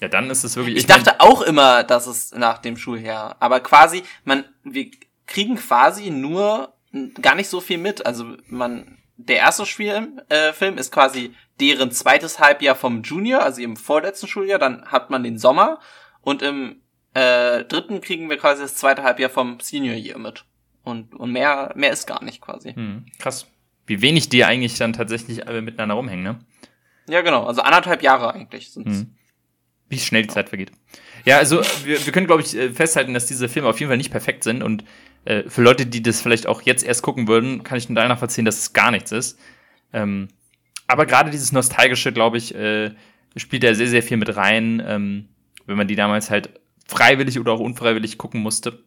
ja, 0.00 0.08
dann 0.08 0.28
ist 0.28 0.42
es 0.42 0.56
wirklich. 0.56 0.76
Ich 0.76 0.88
mein- 0.88 1.04
dachte 1.04 1.20
auch 1.20 1.40
immer, 1.42 1.84
dass 1.84 2.08
es 2.08 2.32
nach 2.32 2.58
dem 2.58 2.76
Schuljahr, 2.76 3.36
aber 3.38 3.60
quasi 3.60 4.02
man 4.24 4.44
wir 4.64 4.90
kriegen 5.26 5.56
quasi 5.56 6.10
nur 6.10 6.74
gar 7.20 7.34
nicht 7.34 7.48
so 7.48 7.60
viel 7.60 7.78
mit. 7.78 8.06
Also 8.06 8.36
man 8.46 8.98
der 9.16 9.36
erste 9.38 9.64
Film, 9.64 10.20
äh, 10.28 10.52
Film 10.52 10.78
ist 10.78 10.92
quasi 10.92 11.34
deren 11.60 11.90
zweites 11.92 12.38
Halbjahr 12.38 12.74
vom 12.74 13.02
Junior, 13.02 13.42
also 13.42 13.62
im 13.62 13.76
vorletzten 13.76 14.26
Schuljahr. 14.26 14.58
Dann 14.58 14.86
hat 14.86 15.10
man 15.10 15.22
den 15.22 15.38
Sommer 15.38 15.78
und 16.20 16.42
im 16.42 16.80
äh, 17.14 17.64
dritten 17.64 18.00
kriegen 18.00 18.28
wir 18.28 18.38
quasi 18.38 18.62
das 18.62 18.74
zweite 18.74 19.02
Halbjahr 19.02 19.30
vom 19.30 19.60
Senior 19.60 19.94
Year 19.94 20.18
mit. 20.18 20.44
Und, 20.82 21.14
und 21.14 21.32
mehr, 21.32 21.72
mehr 21.76 21.92
ist 21.92 22.06
gar 22.06 22.22
nicht 22.22 22.40
quasi. 22.40 22.74
Hm, 22.74 23.06
krass. 23.18 23.46
Wie 23.86 24.02
wenig 24.02 24.28
die 24.28 24.44
eigentlich 24.44 24.76
dann 24.76 24.92
tatsächlich 24.92 25.46
alle 25.46 25.62
miteinander 25.62 25.94
rumhängen, 25.94 26.24
ne? 26.24 26.40
Ja, 27.08 27.22
genau. 27.22 27.44
Also 27.44 27.62
anderthalb 27.62 28.02
Jahre 28.02 28.34
eigentlich 28.34 28.70
sind's. 28.70 28.98
Hm. 28.98 29.14
Wie 29.88 29.98
schnell 29.98 30.22
die 30.22 30.28
Zeit 30.28 30.48
vergeht. 30.48 30.72
Ja, 31.24 31.38
also 31.38 31.62
wir, 31.84 32.04
wir 32.04 32.12
können, 32.12 32.26
glaube 32.26 32.42
ich, 32.42 32.54
äh, 32.56 32.70
festhalten, 32.70 33.14
dass 33.14 33.26
diese 33.26 33.48
Filme 33.48 33.68
auf 33.68 33.78
jeden 33.78 33.90
Fall 33.90 33.96
nicht 33.96 34.10
perfekt 34.10 34.44
sind. 34.44 34.62
Und 34.62 34.84
äh, 35.24 35.42
für 35.48 35.62
Leute, 35.62 35.86
die 35.86 36.02
das 36.02 36.20
vielleicht 36.20 36.46
auch 36.46 36.62
jetzt 36.62 36.84
erst 36.84 37.02
gucken 37.02 37.28
würden, 37.28 37.62
kann 37.62 37.78
ich 37.78 37.88
nur 37.88 37.96
danach 37.96 38.20
erzählen, 38.22 38.44
dass 38.44 38.58
es 38.58 38.72
gar 38.72 38.90
nichts 38.90 39.12
ist. 39.12 39.38
Ähm, 39.92 40.28
aber 40.86 41.06
gerade 41.06 41.30
dieses 41.30 41.52
Nostalgische, 41.52 42.12
glaube 42.12 42.36
ich, 42.36 42.54
äh, 42.54 42.90
spielt 43.36 43.62
da 43.64 43.74
sehr, 43.74 43.88
sehr 43.88 44.02
viel 44.02 44.16
mit 44.16 44.36
rein, 44.36 44.82
ähm, 44.86 45.28
wenn 45.66 45.76
man 45.76 45.88
die 45.88 45.96
damals 45.96 46.30
halt 46.30 46.60
freiwillig 46.86 47.38
oder 47.38 47.52
auch 47.52 47.60
unfreiwillig 47.60 48.18
gucken 48.18 48.42
musste. 48.42 48.82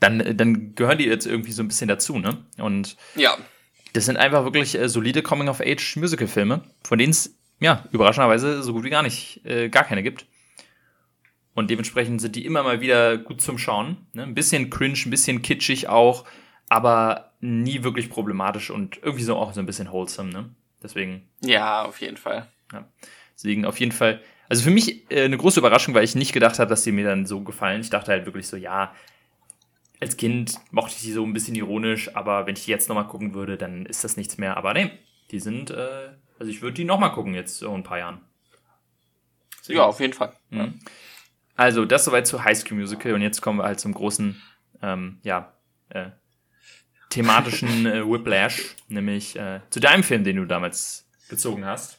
Dann, 0.00 0.36
dann 0.36 0.74
gehören 0.74 0.98
die 0.98 1.04
jetzt 1.06 1.26
irgendwie 1.26 1.52
so 1.52 1.62
ein 1.62 1.68
bisschen 1.68 1.88
dazu, 1.88 2.18
ne? 2.18 2.38
Und 2.58 2.96
Ja. 3.16 3.36
das 3.92 4.06
sind 4.06 4.16
einfach 4.16 4.44
wirklich 4.44 4.78
äh, 4.78 4.88
solide 4.88 5.22
Coming-of-Age-Musical-Filme, 5.22 6.62
von 6.84 6.98
denen 6.98 7.10
es, 7.10 7.34
ja, 7.60 7.84
überraschenderweise 7.92 8.62
so 8.62 8.72
gut 8.72 8.84
wie 8.84 8.90
gar 8.90 9.02
nicht, 9.02 9.44
äh, 9.44 9.68
gar 9.68 9.84
keine 9.84 10.02
gibt. 10.02 10.26
Und 11.58 11.70
dementsprechend 11.70 12.20
sind 12.20 12.36
die 12.36 12.46
immer 12.46 12.62
mal 12.62 12.80
wieder 12.80 13.18
gut 13.18 13.40
zum 13.42 13.58
Schauen. 13.58 14.06
Ne? 14.12 14.22
Ein 14.22 14.34
bisschen 14.34 14.70
cringe, 14.70 14.96
ein 15.04 15.10
bisschen 15.10 15.42
kitschig 15.42 15.88
auch, 15.88 16.24
aber 16.68 17.32
nie 17.40 17.82
wirklich 17.82 18.10
problematisch 18.10 18.70
und 18.70 18.98
irgendwie 19.02 19.24
so 19.24 19.34
auch 19.34 19.52
so 19.52 19.58
ein 19.58 19.66
bisschen 19.66 19.90
wholesome, 19.90 20.30
ne? 20.30 20.50
Deswegen, 20.84 21.28
Ja, 21.40 21.82
auf 21.82 22.00
jeden 22.00 22.16
Fall. 22.16 22.46
deswegen 23.34 23.64
auf 23.64 23.80
jeden 23.80 23.90
Fall. 23.90 24.22
Also 24.48 24.62
für 24.62 24.70
mich 24.70 25.10
äh, 25.10 25.24
eine 25.24 25.36
große 25.36 25.58
Überraschung, 25.58 25.94
weil 25.94 26.04
ich 26.04 26.14
nicht 26.14 26.32
gedacht 26.32 26.60
habe, 26.60 26.70
dass 26.70 26.84
die 26.84 26.92
mir 26.92 27.04
dann 27.04 27.26
so 27.26 27.40
gefallen. 27.40 27.80
Ich 27.80 27.90
dachte 27.90 28.12
halt 28.12 28.24
wirklich 28.24 28.46
so, 28.46 28.56
ja, 28.56 28.94
als 29.98 30.16
Kind 30.16 30.54
mochte 30.70 30.94
ich 30.94 31.02
die 31.02 31.12
so 31.12 31.24
ein 31.24 31.32
bisschen 31.32 31.56
ironisch, 31.56 32.14
aber 32.14 32.46
wenn 32.46 32.54
ich 32.54 32.66
die 32.66 32.70
jetzt 32.70 32.88
nochmal 32.88 33.08
gucken 33.08 33.34
würde, 33.34 33.56
dann 33.56 33.84
ist 33.84 34.04
das 34.04 34.16
nichts 34.16 34.38
mehr. 34.38 34.56
Aber 34.56 34.74
nee, 34.74 34.92
die 35.32 35.40
sind, 35.40 35.72
äh, 35.72 36.10
also 36.38 36.52
ich 36.52 36.62
würde 36.62 36.74
die 36.74 36.84
nochmal 36.84 37.10
gucken 37.10 37.34
jetzt 37.34 37.58
so 37.58 37.66
in 37.70 37.80
ein 37.80 37.82
paar 37.82 37.98
Jahren. 37.98 38.20
Ja, 39.66 39.82
auf 39.82 39.98
jeden 39.98 40.12
Fall. 40.12 40.32
Mhm. 40.50 40.78
Also, 41.58 41.84
das 41.84 42.04
soweit 42.04 42.24
zu 42.24 42.44
High 42.44 42.56
School 42.56 42.78
Musical 42.78 43.12
und 43.14 43.20
jetzt 43.20 43.40
kommen 43.42 43.58
wir 43.58 43.64
halt 43.64 43.80
zum 43.80 43.92
großen, 43.92 44.40
ähm, 44.80 45.18
ja, 45.24 45.52
äh, 45.88 46.10
thematischen 47.10 47.84
äh, 47.86 48.08
Whiplash, 48.08 48.76
nämlich 48.86 49.36
äh, 49.36 49.60
zu 49.68 49.80
deinem 49.80 50.04
Film, 50.04 50.22
den 50.22 50.36
du 50.36 50.44
damals 50.44 51.08
gezogen 51.28 51.66
hast. 51.66 51.98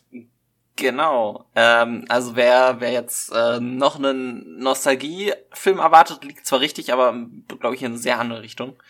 Genau. 0.77 1.45
Ähm, 1.55 2.05
also 2.07 2.37
wer, 2.37 2.77
wer 2.79 2.93
jetzt 2.93 3.33
äh, 3.33 3.59
noch 3.59 3.97
einen 3.97 4.59
Nostalgie-Film 4.59 5.79
erwartet, 5.79 6.23
liegt 6.23 6.45
zwar 6.45 6.61
richtig, 6.61 6.93
aber 6.93 7.13
glaube 7.59 7.75
ich 7.75 7.81
in 7.81 7.87
eine 7.87 7.97
sehr 7.97 8.17
andere 8.17 8.41
Richtung. 8.41 8.81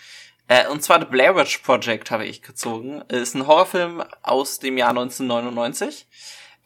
Äh, 0.47 0.67
und 0.67 0.83
zwar 0.83 0.99
The 0.99 1.07
Blair 1.07 1.35
Witch 1.35 1.57
Project 1.63 2.11
habe 2.11 2.27
ich 2.27 2.43
gezogen. 2.43 3.01
Ist 3.07 3.33
ein 3.33 3.47
Horrorfilm 3.47 4.03
aus 4.21 4.59
dem 4.59 4.77
Jahr 4.77 4.89
1999 4.89 6.07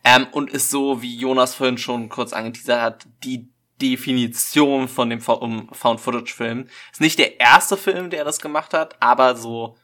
ähm, 0.03 0.27
und 0.33 0.49
ist 0.49 0.69
so, 0.69 1.01
wie 1.01 1.15
Jonas 1.15 1.55
vorhin 1.55 1.77
schon 1.77 2.09
kurz 2.09 2.33
angeteasert 2.33 2.81
hat, 2.81 3.07
die 3.23 3.52
Definition 3.81 4.87
von 4.87 5.09
dem 5.09 5.19
Found-Footage-Film. 5.21 6.67
Ist 6.91 7.01
nicht 7.01 7.19
der 7.19 7.39
erste 7.39 7.77
Film, 7.77 8.09
der 8.09 8.23
das 8.23 8.39
gemacht 8.39 8.73
hat, 8.73 8.95
aber 9.01 9.35
so, 9.35 9.77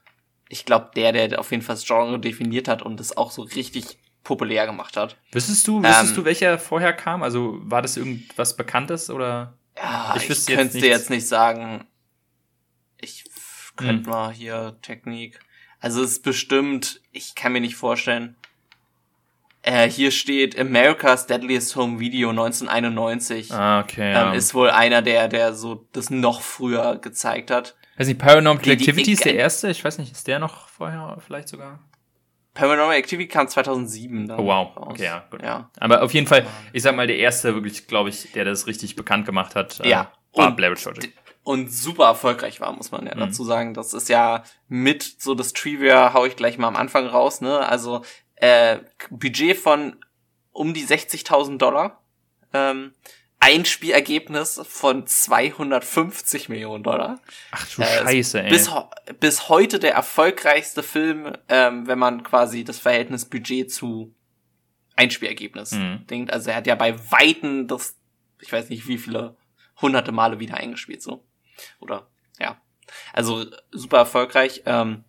ich 0.47 0.65
glaube, 0.65 0.91
der, 0.95 1.11
der 1.11 1.39
auf 1.39 1.51
jeden 1.51 1.63
Fall 1.63 1.75
das 1.75 1.85
Genre 1.85 2.19
definiert 2.19 2.67
hat 2.67 2.81
und 2.81 2.99
es 2.99 3.15
auch 3.17 3.31
so 3.31 3.41
richtig 3.43 3.97
populär 4.23 4.65
gemacht 4.65 4.97
hat. 4.97 5.17
Wüsstest 5.31 5.67
du, 5.67 5.81
wüsstest 5.81 6.11
Ähm, 6.11 6.15
du, 6.15 6.25
welcher 6.25 6.59
vorher 6.59 6.93
kam? 6.93 7.23
Also 7.23 7.57
war 7.63 7.81
das 7.81 7.97
irgendwas 7.97 8.55
Bekanntes 8.55 9.09
oder? 9.09 9.57
Ja, 9.77 10.13
Ich 10.17 10.29
ich, 10.29 10.45
könnte 10.45 10.77
dir 10.79 10.89
jetzt 10.89 11.09
nicht 11.09 11.27
sagen. 11.27 11.87
Ich 12.99 13.23
könnte 13.75 14.05
Hm. 14.05 14.09
mal 14.11 14.33
hier 14.33 14.77
Technik. 14.81 15.39
Also 15.79 16.03
es 16.03 16.11
ist 16.11 16.23
bestimmt, 16.23 17.01
ich 17.11 17.35
kann 17.35 17.53
mir 17.53 17.61
nicht 17.61 17.75
vorstellen. 17.77 18.35
Äh, 19.61 19.89
hier 19.89 20.11
steht 20.11 20.57
America's 20.57 21.27
Deadliest 21.27 21.75
Home 21.75 21.99
Video 21.99 22.29
1991. 22.29 23.51
Ah, 23.51 23.81
okay. 23.81 24.11
Ja. 24.13 24.29
Ähm, 24.31 24.37
ist 24.37 24.53
wohl 24.53 24.69
einer, 24.69 25.01
der, 25.01 25.27
der 25.27 25.53
so 25.53 25.87
das 25.91 26.09
noch 26.09 26.41
früher 26.41 26.97
gezeigt 26.97 27.51
hat. 27.51 27.75
weiß 27.97 28.07
nicht, 28.07 28.19
Paranormal 28.19 28.57
die- 28.63 28.77
die- 28.77 28.83
Activity 28.89 29.11
ist 29.11 29.25
der 29.25 29.35
erste? 29.35 29.69
Ich 29.69 29.83
weiß 29.83 29.97
nicht, 29.97 30.11
ist 30.13 30.27
der 30.27 30.39
noch 30.39 30.69
vorher 30.69 31.17
vielleicht 31.25 31.49
sogar? 31.49 31.79
Paranormal 32.53 32.95
Activity 32.95 33.27
kam 33.27 33.47
2007 33.49 34.27
dann 34.27 34.39
Oh, 34.39 34.45
wow. 34.45 34.75
raus. 34.77 34.87
Okay, 34.91 35.03
ja, 35.03 35.25
gut. 35.29 35.41
Ja. 35.43 35.69
Aber 35.79 36.01
auf 36.03 36.13
jeden 36.13 36.25
Fall, 36.27 36.45
ich 36.73 36.81
sag 36.83 36.95
mal, 36.95 37.07
der 37.07 37.17
erste 37.17 37.53
wirklich, 37.53 37.85
glaube 37.87 38.09
ich, 38.09 38.31
der 38.31 38.45
das 38.45 38.65
richtig 38.65 38.95
bekannt 38.95 39.25
gemacht 39.25 39.55
hat, 39.55 39.79
äh, 39.81 39.89
Ja. 39.89 40.11
war 40.33 40.47
Und 40.47 40.55
Blair 40.57 40.71
Witch 40.71 40.83
Project. 40.83 41.13
und 41.43 41.71
super 41.71 42.05
erfolgreich 42.05 42.59
war, 42.61 42.71
muss 42.73 42.91
man 42.91 43.05
ja 43.05 43.15
Mhm. 43.15 43.19
dazu 43.19 43.43
sagen. 43.43 43.73
Das 43.73 43.93
ist 43.93 44.07
ja 44.09 44.43
mit 44.69 45.03
so 45.03 45.35
das 45.35 45.51
Trivia 45.53 46.13
hau 46.13 46.25
ich 46.25 46.35
gleich 46.37 46.57
mal 46.57 46.67
am 46.67 46.75
Anfang 46.75 47.07
raus, 47.07 47.41
ne? 47.41 47.59
Also 47.67 48.03
äh, 48.39 48.79
Budget 49.09 49.57
von 49.57 49.97
um 50.51 50.73
die 50.73 50.85
60.000 50.85 51.57
Dollar, 51.57 52.01
ähm, 52.53 52.93
Einspielergebnis 53.41 54.59
von 54.67 55.07
250 55.07 56.49
Millionen 56.49 56.83
Dollar. 56.83 57.21
Ach 57.51 57.65
du 57.73 57.81
Äh, 57.81 57.85
Scheiße, 57.85 58.43
ey. 58.43 58.49
Bis, 58.49 58.69
bis 59.19 59.47
heute 59.47 59.79
der 59.79 59.93
erfolgreichste 59.93 60.83
Film, 60.83 61.31
ähm, 61.47 61.87
wenn 61.87 61.99
man 61.99 62.23
quasi 62.23 62.63
das 62.65 62.79
Verhältnis 62.79 63.25
Budget 63.25 63.71
zu 63.71 64.13
Einspielergebnis 64.95 65.71
Mhm. 65.71 66.05
denkt. 66.07 66.33
Also 66.33 66.49
er 66.49 66.57
hat 66.57 66.67
ja 66.67 66.75
bei 66.75 66.97
Weitem 67.11 67.67
das, 67.67 67.95
ich 68.41 68.51
weiß 68.51 68.69
nicht 68.69 68.87
wie 68.87 68.97
viele 68.97 69.37
hunderte 69.81 70.11
Male 70.11 70.39
wieder 70.39 70.57
eingespielt, 70.57 71.01
so. 71.01 71.23
Oder, 71.79 72.07
ja. 72.39 72.59
Also 73.13 73.45
super 73.71 73.99
erfolgreich. 73.99 74.63
Ähm, 74.65 75.05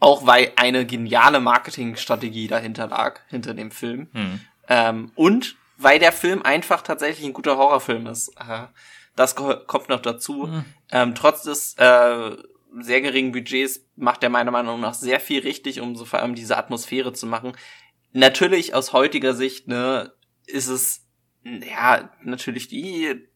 auch 0.00 0.26
weil 0.26 0.52
eine 0.56 0.84
geniale 0.86 1.40
Marketingstrategie 1.40 2.48
dahinter 2.48 2.88
lag, 2.88 3.20
hinter 3.28 3.54
dem 3.54 3.70
Film. 3.70 4.08
Hm. 4.12 4.40
Ähm, 4.68 5.12
und 5.14 5.56
weil 5.76 5.98
der 5.98 6.12
Film 6.12 6.42
einfach 6.42 6.82
tatsächlich 6.82 7.26
ein 7.26 7.32
guter 7.32 7.56
Horrorfilm 7.56 8.06
ist. 8.06 8.28
Äh, 8.36 8.66
Das 9.16 9.34
ko- 9.34 9.56
kommt 9.66 9.88
noch 9.88 10.00
dazu. 10.00 10.46
Hm. 10.46 10.64
Ähm, 10.90 11.14
trotz 11.14 11.42
des 11.42 11.74
äh, 11.78 12.36
sehr 12.80 13.00
geringen 13.00 13.32
Budgets 13.32 13.84
macht 13.96 14.22
er 14.22 14.30
meiner 14.30 14.52
Meinung 14.52 14.80
nach 14.80 14.94
sehr 14.94 15.20
viel 15.20 15.40
richtig, 15.42 15.80
um 15.80 15.96
so 15.96 16.04
vor 16.04 16.20
allem 16.20 16.34
diese 16.34 16.56
Atmosphäre 16.56 17.12
zu 17.12 17.26
machen. 17.26 17.52
Natürlich 18.12 18.74
aus 18.74 18.92
heutiger 18.92 19.34
Sicht, 19.34 19.68
ne, 19.68 20.12
ist 20.46 20.68
es, 20.68 21.06
ja, 21.42 22.10
natürlich 22.22 22.68
die, 22.68 23.28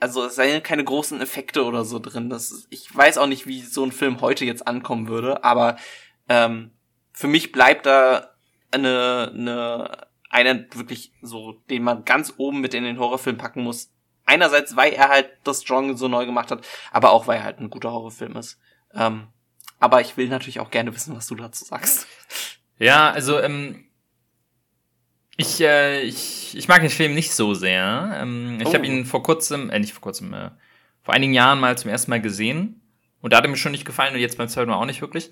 also 0.00 0.24
es 0.24 0.34
seien 0.34 0.62
keine 0.62 0.84
großen 0.84 1.20
Effekte 1.20 1.64
oder 1.64 1.84
so 1.84 1.98
drin. 1.98 2.28
Das, 2.30 2.50
ist- 2.50 2.66
ich 2.70 2.94
weiß 2.94 3.18
auch 3.18 3.26
nicht, 3.26 3.46
wie 3.46 3.60
so 3.62 3.84
ein 3.84 3.92
Film 3.92 4.20
heute 4.20 4.44
jetzt 4.44 4.66
ankommen 4.66 5.08
würde, 5.08 5.44
aber 5.44 5.76
ähm, 6.28 6.72
für 7.12 7.28
mich 7.28 7.52
bleibt 7.52 7.86
da 7.86 8.30
eine, 8.70 9.32
eine, 9.34 10.06
einer 10.30 10.54
wirklich 10.74 11.12
so, 11.22 11.62
den 11.70 11.82
man 11.82 12.04
ganz 12.04 12.34
oben 12.36 12.60
mit 12.60 12.74
in 12.74 12.84
den 12.84 12.98
Horrorfilm 12.98 13.36
packen 13.36 13.62
muss. 13.62 13.90
Einerseits, 14.26 14.76
weil 14.76 14.92
er 14.92 15.08
halt 15.08 15.28
das 15.44 15.64
Genre 15.64 15.96
so 15.96 16.06
neu 16.06 16.24
gemacht 16.24 16.50
hat, 16.52 16.64
aber 16.92 17.10
auch, 17.10 17.26
weil 17.26 17.38
er 17.38 17.44
halt 17.44 17.58
ein 17.58 17.70
guter 17.70 17.90
Horrorfilm 17.90 18.36
ist. 18.36 18.58
Ähm, 18.94 19.26
aber 19.80 20.00
ich 20.02 20.16
will 20.16 20.28
natürlich 20.28 20.60
auch 20.60 20.70
gerne 20.70 20.94
wissen, 20.94 21.16
was 21.16 21.26
du 21.26 21.34
dazu 21.34 21.64
sagst. 21.64 22.06
Ja, 22.78 23.10
also 23.10 23.40
ähm, 23.40 23.89
ich, 25.36 25.60
äh, 25.60 26.02
ich, 26.02 26.56
ich 26.56 26.68
mag 26.68 26.80
den 26.82 26.90
Film 26.90 27.14
nicht 27.14 27.32
so 27.32 27.54
sehr. 27.54 28.18
Ähm, 28.20 28.58
ich 28.60 28.68
Oh. 28.68 28.74
habe 28.74 28.86
ihn 28.86 29.04
vor 29.06 29.22
kurzem, 29.22 29.70
äh, 29.70 29.78
nicht 29.78 29.92
vor 29.92 30.02
kurzem, 30.02 30.34
äh, 30.34 30.50
vor 31.02 31.14
einigen 31.14 31.32
Jahren 31.32 31.60
mal 31.60 31.78
zum 31.78 31.90
ersten 31.90 32.10
Mal 32.10 32.20
gesehen. 32.20 32.80
Und 33.22 33.32
da 33.32 33.38
hat 33.38 33.44
er 33.44 33.50
mir 33.50 33.56
schon 33.56 33.72
nicht 33.72 33.84
gefallen 33.84 34.14
und 34.14 34.20
jetzt 34.20 34.38
beim 34.38 34.48
zweiten 34.48 34.70
Mal 34.70 34.76
auch 34.76 34.86
nicht 34.86 35.00
wirklich. 35.00 35.30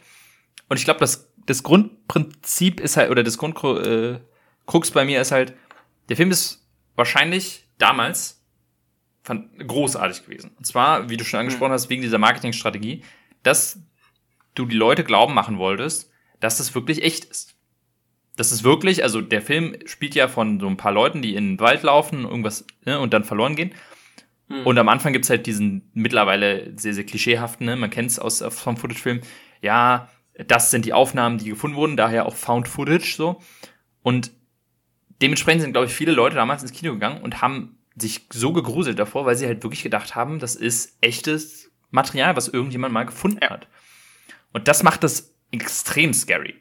Und 0.69 0.79
ich 0.79 0.85
glaube, 0.85 1.01
das, 1.01 1.31
das 1.47 1.63
Grundprinzip 1.63 2.81
ist 2.81 2.97
halt, 2.97 3.11
oder 3.11 3.23
das 3.23 3.39
Grundkrux 3.39 3.87
äh, 3.87 4.21
Krux 4.67 4.91
bei 4.91 5.05
mir 5.07 5.21
ist 5.21 5.33
halt, 5.33 5.55
der 6.11 6.17
Film 6.17 6.31
ist 6.31 6.67
wahrscheinlich 6.95 7.65
damals 7.79 8.43
fand, 9.23 9.59
großartig 9.67 10.25
gewesen. 10.25 10.51
Und 10.59 10.67
zwar, 10.67 11.09
wie 11.09 11.17
du 11.17 11.25
schon 11.25 11.41
angesprochen 11.41 11.73
hast, 11.73 11.89
wegen 11.89 12.03
dieser 12.03 12.19
Marketingstrategie, 12.19 13.03
dass 13.43 13.79
du 14.55 14.67
die 14.67 14.77
Leute 14.77 15.05
glauben 15.05 15.33
machen 15.35 15.59
wolltest, 15.59 16.11
dass 16.41 16.59
das 16.59 16.75
wirklich 16.75 17.03
echt 17.03 17.25
ist. 17.27 17.55
Das 18.39 18.53
ist 18.53 18.63
wirklich, 18.63 19.03
also 19.03 19.21
der 19.21 19.43
Film 19.43 19.75
spielt 19.85 20.15
ja 20.15 20.29
von 20.29 20.61
so 20.61 20.69
ein 20.69 20.77
paar 20.77 20.93
Leuten, 20.93 21.23
die 21.23 21.35
in 21.35 21.57
den 21.57 21.61
Wald 21.61 21.83
laufen, 21.83 22.23
irgendwas 22.23 22.65
ne, 22.87 23.01
und 23.01 23.13
dann 23.13 23.25
verloren 23.25 23.57
gehen. 23.57 23.75
Hm. 24.49 24.65
Und 24.65 24.79
am 24.79 24.89
Anfang 24.89 25.13
gibt's 25.13 25.29
halt 25.29 25.47
diesen 25.47 25.91
mittlerweile 25.93 26.73
sehr, 26.79 26.95
sehr 26.95 27.03
klischeehaften, 27.03 27.67
ne? 27.67 27.75
man 27.75 27.91
kennt 27.91 28.13
es 28.13 28.21
aus 28.21 28.41
äh, 28.41 28.49
vom 28.49 28.77
Footage-Film, 28.77 29.23
ja, 29.61 30.09
das 30.47 30.71
sind 30.71 30.85
die 30.85 30.93
Aufnahmen, 30.93 31.39
die 31.39 31.49
gefunden 31.49 31.77
wurden, 31.77 31.97
daher 31.97 32.27
auch 32.27 32.37
Found 32.37 32.69
Footage 32.69 33.17
so. 33.17 33.43
Und 34.03 34.31
dementsprechend 35.21 35.63
sind, 35.63 35.73
glaube 35.73 35.89
ich, 35.89 35.93
viele 35.93 36.13
Leute 36.13 36.37
damals 36.37 36.63
ins 36.63 36.71
Kino 36.71 36.93
gegangen 36.93 37.21
und 37.21 37.43
haben 37.43 37.79
sich 37.97 38.29
so 38.33 38.53
gegruselt 38.53 39.01
davor, 39.01 39.27
weil 39.27 39.35
sie 39.35 39.49
halt 39.49 39.65
wirklich 39.65 39.83
gedacht 39.83 40.15
haben, 40.15 40.39
das 40.39 40.55
ist 40.55 40.97
echtes 41.01 41.73
Material, 41.91 42.37
was 42.37 42.47
irgendjemand 42.47 42.95
mal 42.95 43.03
gefunden 43.03 43.41
hat. 43.41 43.67
Und 44.53 44.69
das 44.69 44.85
macht 44.85 45.03
das 45.03 45.35
extrem 45.51 46.15
scary. 46.15 46.55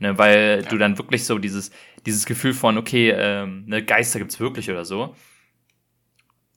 Ne, 0.00 0.16
weil 0.16 0.62
du 0.62 0.78
dann 0.78 0.96
wirklich 0.96 1.24
so 1.24 1.38
dieses, 1.38 1.72
dieses 2.06 2.24
Gefühl 2.24 2.54
von, 2.54 2.78
okay, 2.78 3.10
ähm, 3.10 3.64
ne, 3.66 3.84
Geister 3.84 4.20
gibt's 4.20 4.38
wirklich 4.38 4.70
oder 4.70 4.84
so. 4.84 5.16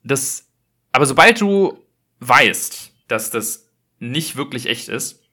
Das, 0.03 0.47
aber 0.91 1.07
sobald 1.07 1.41
du 1.41 1.83
weißt, 2.19 2.93
dass 3.07 3.31
das 3.31 3.67
nicht 3.97 4.35
wirklich 4.35 4.67
echt 4.67 4.89
ist, 4.89 5.23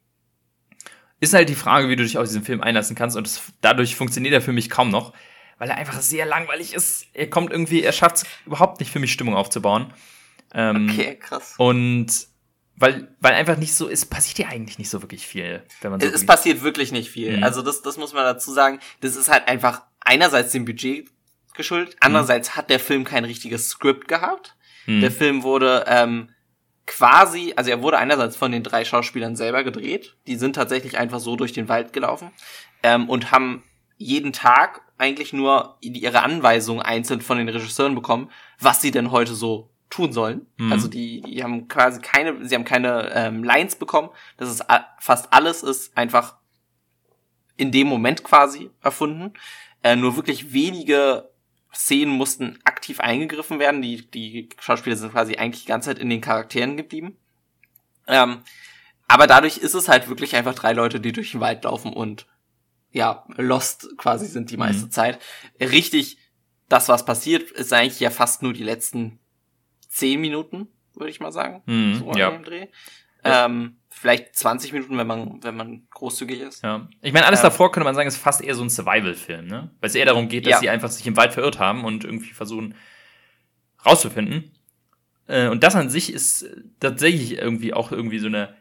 ist 1.21 1.35
halt 1.35 1.51
die 1.51 1.55
Frage, 1.55 1.91
wie 1.91 1.97
du 1.97 2.03
dich 2.03 2.17
auf 2.17 2.27
diesen 2.27 2.45
Film 2.45 2.63
einlassen 2.63 2.97
kannst. 2.97 3.15
Und 3.15 3.27
das, 3.27 3.43
dadurch 3.61 3.95
funktioniert 3.95 4.33
er 4.33 4.41
für 4.41 4.53
mich 4.53 4.71
kaum 4.71 4.89
noch, 4.91 5.13
weil 5.59 5.69
er 5.69 5.77
einfach 5.77 6.01
sehr 6.01 6.25
langweilig 6.25 6.73
ist. 6.73 7.07
Er 7.13 7.29
kommt 7.29 7.53
irgendwie, 7.53 7.83
er 7.83 7.93
schafft 7.93 8.17
es 8.17 8.27
überhaupt 8.47 8.81
nicht 8.81 8.91
für 8.91 9.01
mich, 9.01 9.13
Stimmung 9.13 9.35
aufzubauen. 9.35 9.93
Ähm, 10.55 10.89
Okay, 10.91 11.17
krass. 11.17 11.57
Und 11.59 12.28
weil, 12.79 13.09
weil 13.21 13.35
einfach 13.35 13.57
nicht 13.57 13.75
so, 13.75 13.89
es 13.89 14.07
passiert 14.07 14.39
ja 14.39 14.49
eigentlich 14.49 14.79
nicht 14.79 14.91
so 14.91 15.03
wirklich 15.03 15.27
viel, 15.27 15.63
wenn 15.81 15.91
man 15.91 16.01
so 16.01 16.07
Es, 16.07 16.15
es 16.15 16.27
passiert 16.27 16.63
wirklich 16.63 16.93
nicht 16.93 17.11
viel. 17.11 17.39
Mhm. 17.39 17.43
Also 17.43 17.63
das, 17.63 17.83
das 17.83 17.97
muss 17.97 18.13
man 18.13 18.25
dazu 18.25 18.53
sagen. 18.53 18.79
Das 19.01 19.17
ist 19.17 19.29
halt 19.29 19.49
einfach 19.49 19.83
einerseits 20.01 20.53
dem 20.53 20.65
Budget 20.65 21.09
geschuldet. 21.55 21.97
Andererseits 22.01 22.57
hat 22.57 22.71
der 22.71 22.79
Film 22.79 23.05
kein 23.05 23.25
richtiges 23.25 23.69
Skript 23.71 24.07
gehabt. 24.07 24.55
Mhm. 24.87 25.01
Der 25.01 25.11
Film 25.11 25.43
wurde 25.43 25.85
ähm, 25.89 26.31
quasi, 26.87 27.53
also 27.57 27.71
er 27.71 27.83
wurde 27.83 27.99
einerseits 27.99 28.37
von 28.37 28.53
den 28.53 28.63
drei 28.63 28.85
Schauspielern 28.85 29.35
selber 29.35 29.65
gedreht. 29.65 30.17
Die 30.27 30.37
sind 30.37 30.55
tatsächlich 30.55 30.97
einfach 30.97 31.19
so 31.19 31.35
durch 31.35 31.53
den 31.53 31.69
Wald 31.69 31.93
gelaufen 31.93 32.31
ähm, 32.85 33.09
und 33.09 33.33
haben 33.33 33.65
jeden 33.97 34.33
Tag 34.33 34.83
eigentlich 34.99 35.33
nur 35.33 35.79
ihre 35.81 36.23
Anweisungen 36.23 36.81
einzeln 36.81 37.21
von 37.21 37.39
den 37.39 37.49
Regisseuren 37.49 37.97
bekommen, 37.97 38.31
was 38.61 38.81
sie 38.81 38.93
denn 38.93 39.11
heute 39.11 39.35
so 39.35 39.71
tun 39.91 40.13
sollen. 40.13 40.47
Mhm. 40.57 40.73
Also 40.73 40.89
die, 40.89 41.23
die 41.23 41.43
haben 41.43 41.69
quasi 41.69 42.01
keine, 42.01 42.47
sie 42.47 42.55
haben 42.55 42.65
keine 42.65 43.11
ähm, 43.15 43.43
Lines 43.43 43.77
bekommen. 43.77 44.11
Das 44.37 44.51
ist 44.51 44.65
fast 44.99 45.33
alles 45.33 45.63
ist 45.63 45.97
einfach 45.97 46.37
in 47.57 47.73
dem 47.73 47.89
Moment 47.89 48.23
quasi 48.23 48.71
erfunden. 48.83 49.35
Äh, 49.83 49.97
nur 49.97 50.17
wirklich 50.17 50.53
wenige 50.53 51.31
Szenen 51.75 52.13
mussten 52.13 52.59
aktiv 52.65 53.01
eingegriffen 53.01 53.59
werden. 53.59 53.83
Die, 53.83 54.11
die 54.11 54.49
Schauspieler 54.61 54.97
sind 54.97 55.13
quasi 55.13 55.37
eigentlich 55.37 55.65
die 55.65 55.69
ganze 55.69 55.91
Zeit 55.91 55.99
in 55.99 56.11
den 56.11 56.21
Charakteren 56.21 56.77
geblieben. 56.77 57.17
Ähm, 58.07 58.43
aber 59.07 59.27
dadurch 59.27 59.59
ist 59.59 59.75
es 59.75 59.89
halt 59.89 60.09
wirklich 60.09 60.37
einfach 60.37 60.55
drei 60.55 60.73
Leute, 60.73 61.01
die 61.01 61.13
durch 61.13 61.33
den 61.33 61.41
Wald 61.41 61.65
laufen 61.65 61.93
und 61.93 62.27
ja, 62.91 63.25
lost 63.37 63.89
quasi 63.97 64.27
sind 64.27 64.51
die 64.51 64.57
meiste 64.57 64.87
mhm. 64.87 64.91
Zeit. 64.91 65.19
Richtig, 65.61 66.19
das, 66.69 66.89
was 66.89 67.05
passiert, 67.05 67.51
ist 67.51 67.73
eigentlich 67.73 68.01
ja 68.01 68.11
fast 68.11 68.43
nur 68.43 68.53
die 68.53 68.65
letzten 68.65 69.19
zehn 69.99 70.21
Minuten, 70.21 70.69
würde 70.95 71.11
ich 71.11 71.21
mal 71.21 71.33
sagen. 71.33 71.63
Mhm, 71.67 71.95
so 71.95 72.13
ja. 72.13 72.31
dem 72.31 72.45
Dreh. 72.45 72.67
Ähm, 73.25 73.77
vielleicht 73.91 74.37
20 74.37 74.73
Minuten, 74.73 74.97
wenn 74.97 75.07
man, 75.07 75.43
wenn 75.43 75.57
man 75.57 75.87
großzügig 75.91 76.41
ist. 76.41 76.63
Ja. 76.63 76.89
Ich 77.03 77.13
meine, 77.13 77.27
alles 77.27 77.41
ähm, 77.41 77.45
davor 77.45 77.73
könnte 77.73 77.85
man 77.85 77.95
sagen, 77.95 78.07
ist 78.07 78.17
fast 78.17 78.41
eher 78.41 78.55
so 78.55 78.63
ein 78.63 78.71
Survival-Film, 78.71 79.47
ne? 79.47 79.71
Weil 79.81 79.89
es 79.89 79.95
eher 79.95 80.07
darum 80.07 80.29
geht, 80.29 80.47
dass 80.47 80.53
ja. 80.53 80.59
sie 80.59 80.71
einfach 80.71 80.89
sich 80.89 81.07
im 81.07 81.17
Wald 81.17 81.33
verirrt 81.33 81.59
haben 81.59 81.85
und 81.85 82.05
irgendwie 82.05 82.33
versuchen 82.33 82.75
rauszufinden. 83.85 84.53
Äh, 85.27 85.49
und 85.49 85.63
das 85.63 85.75
an 85.75 85.91
sich 85.91 86.13
ist 86.13 86.49
tatsächlich 86.81 87.39
irgendwie 87.39 87.75
auch 87.75 87.91
irgendwie 87.91 88.21
so 88.21 88.29
eine, 88.29 88.55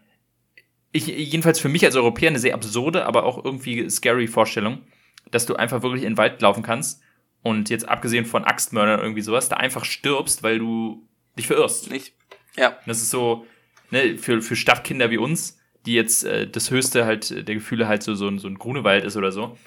ich, 0.92 1.08
jedenfalls 1.08 1.60
für 1.60 1.70
mich 1.70 1.86
als 1.86 1.96
Europäer 1.96 2.30
eine 2.30 2.40
sehr 2.40 2.56
absurde, 2.56 3.06
aber 3.06 3.24
auch 3.24 3.44
irgendwie 3.44 3.90
scary 3.90 4.28
Vorstellung, 4.28 4.82
dass 5.30 5.46
du 5.46 5.56
einfach 5.56 5.84
wirklich 5.84 6.04
in 6.04 6.14
den 6.14 6.18
Wald 6.18 6.42
laufen 6.42 6.64
kannst 6.64 7.02
und 7.44 7.70
jetzt 7.70 7.88
abgesehen 7.88 8.26
von 8.26 8.44
Axtmördern 8.44 9.00
irgendwie 9.00 9.22
sowas, 9.22 9.50
da 9.50 9.58
einfach 9.58 9.86
stirbst, 9.86 10.42
weil 10.44 10.60
du 10.60 11.07
dich 11.38 11.48
verirrst. 11.48 11.90
Nicht. 11.90 12.14
Ja. 12.58 12.78
Das 12.86 13.02
ist 13.02 13.12
so, 13.12 13.46
ne, 13.92 14.18
für, 14.18 14.42
für 14.42 14.56
Stadtkinder 14.56 15.12
wie 15.12 15.18
uns, 15.18 15.60
die 15.86 15.94
jetzt 15.94 16.24
äh, 16.24 16.48
das 16.48 16.72
höchste 16.72 17.06
halt 17.06 17.48
der 17.48 17.56
Gefühle 17.56 17.88
halt 17.88 18.04
so, 18.04 18.16
so, 18.16 18.28
ein, 18.28 18.40
so 18.40 18.48
ein 18.48 18.58
Grunewald 18.58 19.06
ist 19.06 19.16
oder 19.16 19.32
so, 19.32 19.58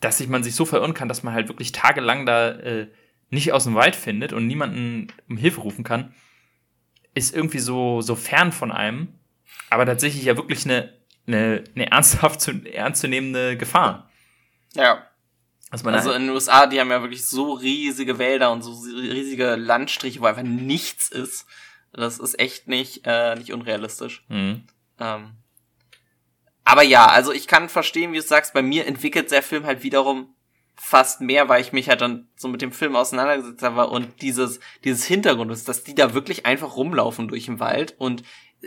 dass 0.00 0.18
sich 0.18 0.28
man 0.28 0.42
sich 0.42 0.54
so 0.54 0.64
verirren 0.64 0.94
kann, 0.94 1.08
dass 1.08 1.22
man 1.22 1.34
halt 1.34 1.48
wirklich 1.48 1.72
tagelang 1.72 2.26
da 2.26 2.50
äh, 2.50 2.88
nicht 3.30 3.52
aus 3.52 3.64
dem 3.64 3.74
Wald 3.74 3.96
findet 3.96 4.32
und 4.32 4.46
niemanden 4.46 5.08
um 5.28 5.36
Hilfe 5.36 5.60
rufen 5.60 5.84
kann, 5.84 6.14
ist 7.14 7.34
irgendwie 7.34 7.60
so, 7.60 8.00
so 8.00 8.14
fern 8.14 8.52
von 8.52 8.72
einem, 8.72 9.08
aber 9.70 9.86
tatsächlich 9.86 10.24
ja 10.24 10.36
wirklich 10.36 10.64
eine, 10.64 10.92
eine, 11.26 11.64
eine 11.74 11.86
ernsthaft 11.90 12.40
zu, 12.40 12.52
ernstzunehmende 12.64 13.56
Gefahr. 13.56 14.10
Ja. 14.74 15.06
Also 15.72 16.12
in 16.12 16.22
den 16.22 16.30
USA, 16.30 16.66
die 16.66 16.78
haben 16.80 16.90
ja 16.90 17.00
wirklich 17.00 17.26
so 17.26 17.52
riesige 17.52 18.18
Wälder 18.18 18.52
und 18.52 18.62
so 18.62 18.72
riesige 18.72 19.56
Landstriche, 19.56 20.20
wo 20.20 20.26
einfach 20.26 20.42
nichts 20.42 21.08
ist. 21.08 21.46
Das 21.92 22.18
ist 22.18 22.38
echt 22.38 22.68
nicht, 22.68 23.02
äh, 23.04 23.34
nicht 23.36 23.52
unrealistisch. 23.52 24.24
Mhm. 24.28 24.64
Ähm, 25.00 25.32
aber 26.64 26.82
ja, 26.82 27.06
also 27.06 27.32
ich 27.32 27.46
kann 27.46 27.68
verstehen, 27.68 28.12
wie 28.12 28.16
du 28.16 28.22
sagst, 28.22 28.54
bei 28.54 28.62
mir 28.62 28.86
entwickelt 28.86 29.30
der 29.30 29.42
Film 29.42 29.64
halt 29.64 29.82
wiederum 29.82 30.34
fast 30.74 31.20
mehr, 31.20 31.48
weil 31.48 31.60
ich 31.60 31.72
mich 31.72 31.88
halt 31.88 32.00
dann 32.00 32.28
so 32.36 32.48
mit 32.48 32.62
dem 32.62 32.72
Film 32.72 32.96
auseinandergesetzt 32.96 33.62
habe 33.62 33.88
und 33.88 34.22
dieses, 34.22 34.60
dieses 34.84 35.04
Hintergrund 35.04 35.50
ist, 35.52 35.68
dass 35.68 35.84
die 35.84 35.94
da 35.94 36.14
wirklich 36.14 36.46
einfach 36.46 36.76
rumlaufen 36.76 37.28
durch 37.28 37.46
den 37.46 37.60
Wald 37.60 37.94
und 37.98 38.22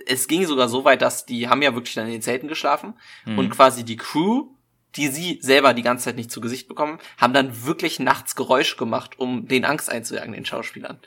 es 0.07 0.27
ging 0.27 0.45
sogar 0.45 0.67
so 0.69 0.83
weit, 0.85 1.01
dass 1.01 1.25
die 1.25 1.47
haben 1.47 1.61
ja 1.61 1.73
wirklich 1.73 1.95
dann 1.95 2.05
in 2.05 2.13
den 2.13 2.21
Zelten 2.21 2.47
geschlafen 2.47 2.95
mhm. 3.25 3.39
und 3.39 3.49
quasi 3.49 3.83
die 3.83 3.97
Crew, 3.97 4.54
die 4.95 5.07
sie 5.07 5.39
selber 5.41 5.73
die 5.73 5.81
ganze 5.81 6.05
Zeit 6.05 6.15
nicht 6.15 6.31
zu 6.31 6.41
Gesicht 6.41 6.67
bekommen, 6.67 6.99
haben 7.17 7.33
dann 7.33 7.65
wirklich 7.65 7.99
nachts 7.99 8.35
Geräusch 8.35 8.77
gemacht, 8.77 9.19
um 9.19 9.47
den 9.47 9.65
Angst 9.65 9.89
einzujagen, 9.89 10.33
den 10.33 10.45
Schauspielern. 10.45 10.99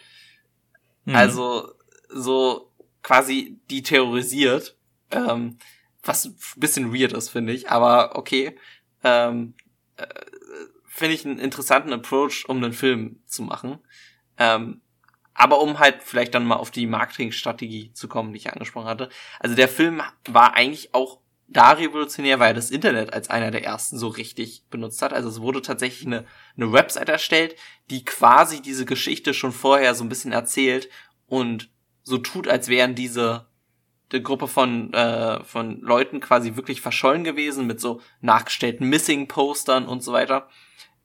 Mhm. 1.05 1.17
Also 1.17 1.73
so 2.09 2.73
quasi 3.03 3.59
die 3.71 3.83
terrorisiert, 3.83 4.77
ähm, 5.11 5.59
was 6.03 6.27
ein 6.27 6.37
bisschen 6.57 6.95
weird 6.95 7.13
ist, 7.13 7.31
finde 7.31 7.53
ich, 7.53 7.71
aber 7.71 8.17
okay. 8.17 8.59
Ähm, 9.05 9.55
äh, 9.97 10.07
finde 10.87 11.15
ich 11.15 11.25
einen 11.25 11.39
interessanten 11.39 11.93
Approach, 11.93 12.45
um 12.49 12.57
einen 12.57 12.73
Film 12.73 13.21
zu 13.25 13.43
machen. 13.43 13.79
Ähm, 14.37 14.81
aber 15.33 15.61
um 15.61 15.79
halt 15.79 16.03
vielleicht 16.03 16.35
dann 16.35 16.45
mal 16.45 16.57
auf 16.57 16.73
die 16.73 16.89
Marketingstrategie 16.89 17.93
zu 17.93 18.09
kommen, 18.09 18.33
die 18.33 18.39
ich 18.39 18.53
angesprochen 18.53 18.89
hatte. 18.89 19.09
Also 19.39 19.55
der 19.55 19.69
Film 19.69 20.03
war 20.27 20.55
eigentlich 20.55 20.95
auch 20.95 21.21
da 21.49 21.73
revolutionär, 21.73 22.39
weil 22.39 22.49
er 22.49 22.55
das 22.55 22.71
Internet 22.71 23.13
als 23.13 23.31
einer 23.31 23.51
der 23.51 23.65
ersten 23.65 23.99
so 23.99 24.09
richtig 24.09 24.65
benutzt 24.71 25.01
hat. 25.01 25.15
Also 25.15 25.29
es 25.31 25.41
wurde 25.41 25.63
tatsächlich 25.63 26.07
eine, 26.07 26.27
eine 26.57 26.73
Website 26.73 27.09
erstellt, 27.09 27.57
die 27.91 28.05
quasi 28.05 28.61
diese 28.61 28.85
Geschichte 28.85 29.33
schon 29.33 29.53
vorher 29.53 29.95
so 29.95 30.05
ein 30.05 30.11
bisschen 30.11 30.33
erzählt 30.33 30.91
und 31.27 31.71
so 32.03 32.19
tut, 32.19 32.49
als 32.49 32.69
wären 32.69 32.95
diese 32.95 33.47
die 34.13 34.23
Gruppe 34.23 34.49
von 34.49 34.93
äh, 34.95 35.43
von 35.45 35.81
Leuten 35.81 36.21
quasi 36.21 36.57
wirklich 36.57 36.81
verschollen 36.81 37.25
gewesen 37.25 37.67
mit 37.67 37.79
so 37.81 38.01
nachgestellten 38.21 38.89
Missing 38.89 39.29
Postern 39.29 39.87
und 39.87 40.03
so 40.03 40.13
weiter. 40.13 40.49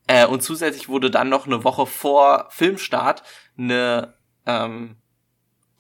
Äh, 0.07 0.25
und 0.25 0.41
zusätzlich 0.41 0.87
wurde 0.89 1.11
dann 1.11 1.29
noch 1.29 1.45
eine 1.45 1.63
Woche 1.63 1.85
vor 1.85 2.47
Filmstart 2.49 3.23
eine 3.57 4.13
ähm, 4.45 4.97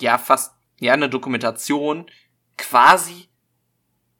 ja 0.01 0.17
fast 0.17 0.53
ja 0.79 0.93
eine 0.93 1.09
Dokumentation 1.09 2.09
quasi 2.57 3.29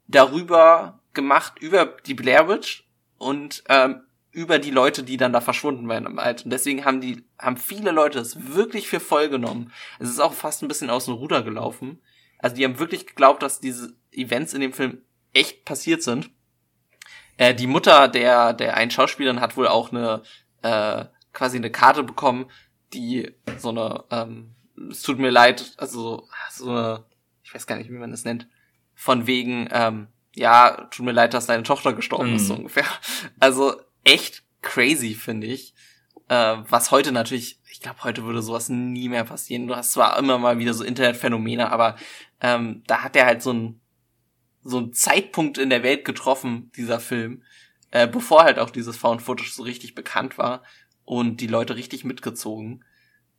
darüber 0.06 1.00
gemacht 1.12 1.58
über 1.60 1.86
die 2.06 2.14
Blair 2.14 2.48
Witch 2.48 2.86
und 3.18 3.62
ähm, 3.68 4.02
über 4.32 4.58
die 4.58 4.72
Leute, 4.72 5.04
die 5.04 5.16
dann 5.16 5.32
da 5.32 5.40
verschwunden 5.40 5.88
waren 5.88 6.06
im 6.06 6.16
Wald. 6.16 6.44
Und 6.44 6.50
deswegen 6.50 6.84
haben 6.84 7.00
die, 7.00 7.24
haben 7.38 7.56
viele 7.56 7.92
Leute 7.92 8.18
es 8.18 8.54
wirklich 8.54 8.88
für 8.88 9.00
voll 9.00 9.28
genommen. 9.28 9.72
Es 10.00 10.10
ist 10.10 10.20
auch 10.20 10.32
fast 10.32 10.62
ein 10.62 10.68
bisschen 10.68 10.90
aus 10.90 11.04
dem 11.04 11.14
Ruder 11.14 11.42
gelaufen. 11.42 12.00
Also 12.38 12.56
die 12.56 12.64
haben 12.64 12.80
wirklich 12.80 13.06
geglaubt, 13.06 13.42
dass 13.42 13.60
diese 13.60 13.94
Events 14.10 14.52
in 14.52 14.60
dem 14.60 14.72
Film 14.72 15.02
echt 15.32 15.64
passiert 15.64 16.02
sind. 16.02 16.30
Äh, 17.36 17.54
die 17.54 17.68
Mutter 17.68 18.08
der, 18.08 18.52
der 18.52 18.76
einen 18.76 18.90
Schauspielerin 18.90 19.40
hat 19.40 19.56
wohl 19.56 19.68
auch 19.68 19.92
eine, 19.92 20.22
äh, 20.62 21.04
quasi 21.32 21.56
eine 21.56 21.70
Karte 21.70 22.02
bekommen, 22.02 22.50
die 22.92 23.34
so 23.58 23.70
eine, 23.70 24.04
ähm, 24.10 24.54
es 24.90 25.02
tut 25.02 25.18
mir 25.18 25.30
leid, 25.30 25.74
also 25.76 26.28
so 26.50 26.70
eine, 26.70 27.04
ich 27.44 27.54
weiß 27.54 27.66
gar 27.66 27.76
nicht, 27.76 27.90
wie 27.90 27.98
man 27.98 28.10
das 28.10 28.24
nennt, 28.24 28.48
von 28.94 29.26
wegen, 29.26 29.68
ähm, 29.70 30.08
ja, 30.34 30.88
tut 30.90 31.04
mir 31.04 31.12
leid, 31.12 31.34
dass 31.34 31.46
deine 31.46 31.62
Tochter 31.62 31.92
gestorben 31.92 32.30
mhm. 32.30 32.36
ist, 32.36 32.46
so 32.46 32.54
ungefähr. 32.54 32.86
Also 33.40 33.74
echt 34.04 34.42
crazy, 34.62 35.14
finde 35.14 35.46
ich. 35.46 35.74
Äh, 36.28 36.56
was 36.68 36.90
heute 36.90 37.12
natürlich, 37.12 37.60
ich 37.70 37.80
glaube, 37.80 38.02
heute 38.04 38.24
würde 38.24 38.42
sowas 38.42 38.68
nie 38.68 39.08
mehr 39.08 39.24
passieren. 39.24 39.66
Du 39.66 39.76
hast 39.76 39.92
zwar 39.92 40.18
immer 40.18 40.38
mal 40.38 40.58
wieder 40.58 40.74
so 40.74 40.84
Internetphänomene, 40.84 41.70
aber 41.70 41.96
ähm, 42.40 42.82
da 42.86 43.02
hat 43.02 43.16
er 43.16 43.26
halt 43.26 43.42
so 43.42 43.52
ein 43.52 43.80
so 44.64 44.78
ein 44.78 44.92
Zeitpunkt 44.92 45.58
in 45.58 45.70
der 45.70 45.82
Welt 45.82 46.04
getroffen, 46.04 46.72
dieser 46.76 46.98
Film, 46.98 47.42
äh, 47.90 48.08
bevor 48.08 48.44
halt 48.44 48.58
auch 48.58 48.70
dieses 48.70 48.96
Found 48.96 49.22
Footage 49.22 49.52
so 49.52 49.62
richtig 49.62 49.94
bekannt 49.94 50.38
war 50.38 50.62
und 51.04 51.40
die 51.40 51.46
Leute 51.46 51.76
richtig 51.76 52.04
mitgezogen. 52.04 52.84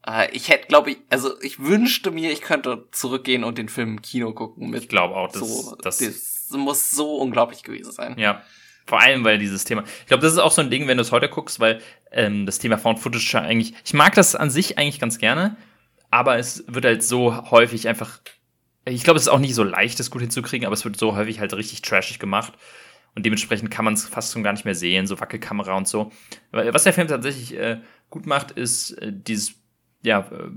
Äh, 0.05 0.31
ich 0.31 0.49
hätte, 0.49 0.67
glaube 0.67 0.91
ich, 0.91 0.97
also 1.09 1.39
ich 1.41 1.59
wünschte 1.59 2.11
mir, 2.11 2.31
ich 2.31 2.41
könnte 2.41 2.87
zurückgehen 2.91 3.43
und 3.43 3.57
den 3.57 3.69
Film 3.69 3.89
im 3.89 4.01
Kino 4.01 4.33
gucken. 4.33 4.69
Mit 4.69 4.83
ich 4.83 4.89
glaube 4.89 5.15
auch, 5.15 5.31
das, 5.31 5.39
so, 5.39 5.75
das, 5.81 5.97
das 5.97 6.49
muss 6.51 6.91
so 6.91 7.17
unglaublich 7.17 7.63
gewesen 7.63 7.91
sein. 7.91 8.17
Ja, 8.17 8.43
vor 8.85 9.01
allem, 9.01 9.23
weil 9.23 9.39
dieses 9.39 9.63
Thema. 9.63 9.83
Ich 10.01 10.05
glaube, 10.05 10.21
das 10.21 10.33
ist 10.33 10.39
auch 10.39 10.51
so 10.51 10.61
ein 10.61 10.69
Ding, 10.69 10.87
wenn 10.87 10.97
du 10.97 11.01
es 11.01 11.11
heute 11.11 11.27
guckst, 11.27 11.59
weil 11.59 11.81
ähm, 12.11 12.45
das 12.45 12.59
Thema 12.59 12.77
Found 12.77 12.99
Footage 12.99 13.35
eigentlich. 13.35 13.73
Ich 13.83 13.93
mag 13.93 14.13
das 14.13 14.35
an 14.35 14.49
sich 14.49 14.77
eigentlich 14.77 14.99
ganz 14.99 15.17
gerne, 15.17 15.57
aber 16.11 16.37
es 16.37 16.63
wird 16.67 16.85
halt 16.85 17.03
so 17.03 17.49
häufig 17.49 17.87
einfach. 17.87 18.19
Ich 18.87 19.03
glaube, 19.03 19.17
es 19.17 19.23
ist 19.23 19.29
auch 19.29 19.39
nicht 19.39 19.55
so 19.55 19.63
leicht, 19.63 19.99
das 19.99 20.11
gut 20.11 20.21
hinzukriegen, 20.21 20.67
aber 20.67 20.75
es 20.75 20.85
wird 20.85 20.97
so 20.97 21.15
häufig 21.15 21.39
halt 21.39 21.53
richtig 21.55 21.81
trashig 21.81 22.19
gemacht. 22.19 22.53
Und 23.15 23.25
dementsprechend 23.25 23.71
kann 23.71 23.85
man 23.85 23.95
es 23.95 24.05
fast 24.05 24.33
schon 24.33 24.43
gar 24.43 24.51
nicht 24.51 24.65
mehr 24.65 24.75
sehen, 24.75 25.07
so 25.07 25.19
Wackelkamera 25.19 25.75
und 25.75 25.87
so. 25.87 26.11
Was 26.51 26.83
der 26.83 26.93
Film 26.93 27.07
tatsächlich 27.07 27.57
äh, 27.57 27.79
gut 28.09 28.27
macht, 28.27 28.51
ist 28.51 28.91
äh, 28.91 29.11
dieses, 29.11 29.55
ja, 30.05 30.19
äh, 30.31 30.49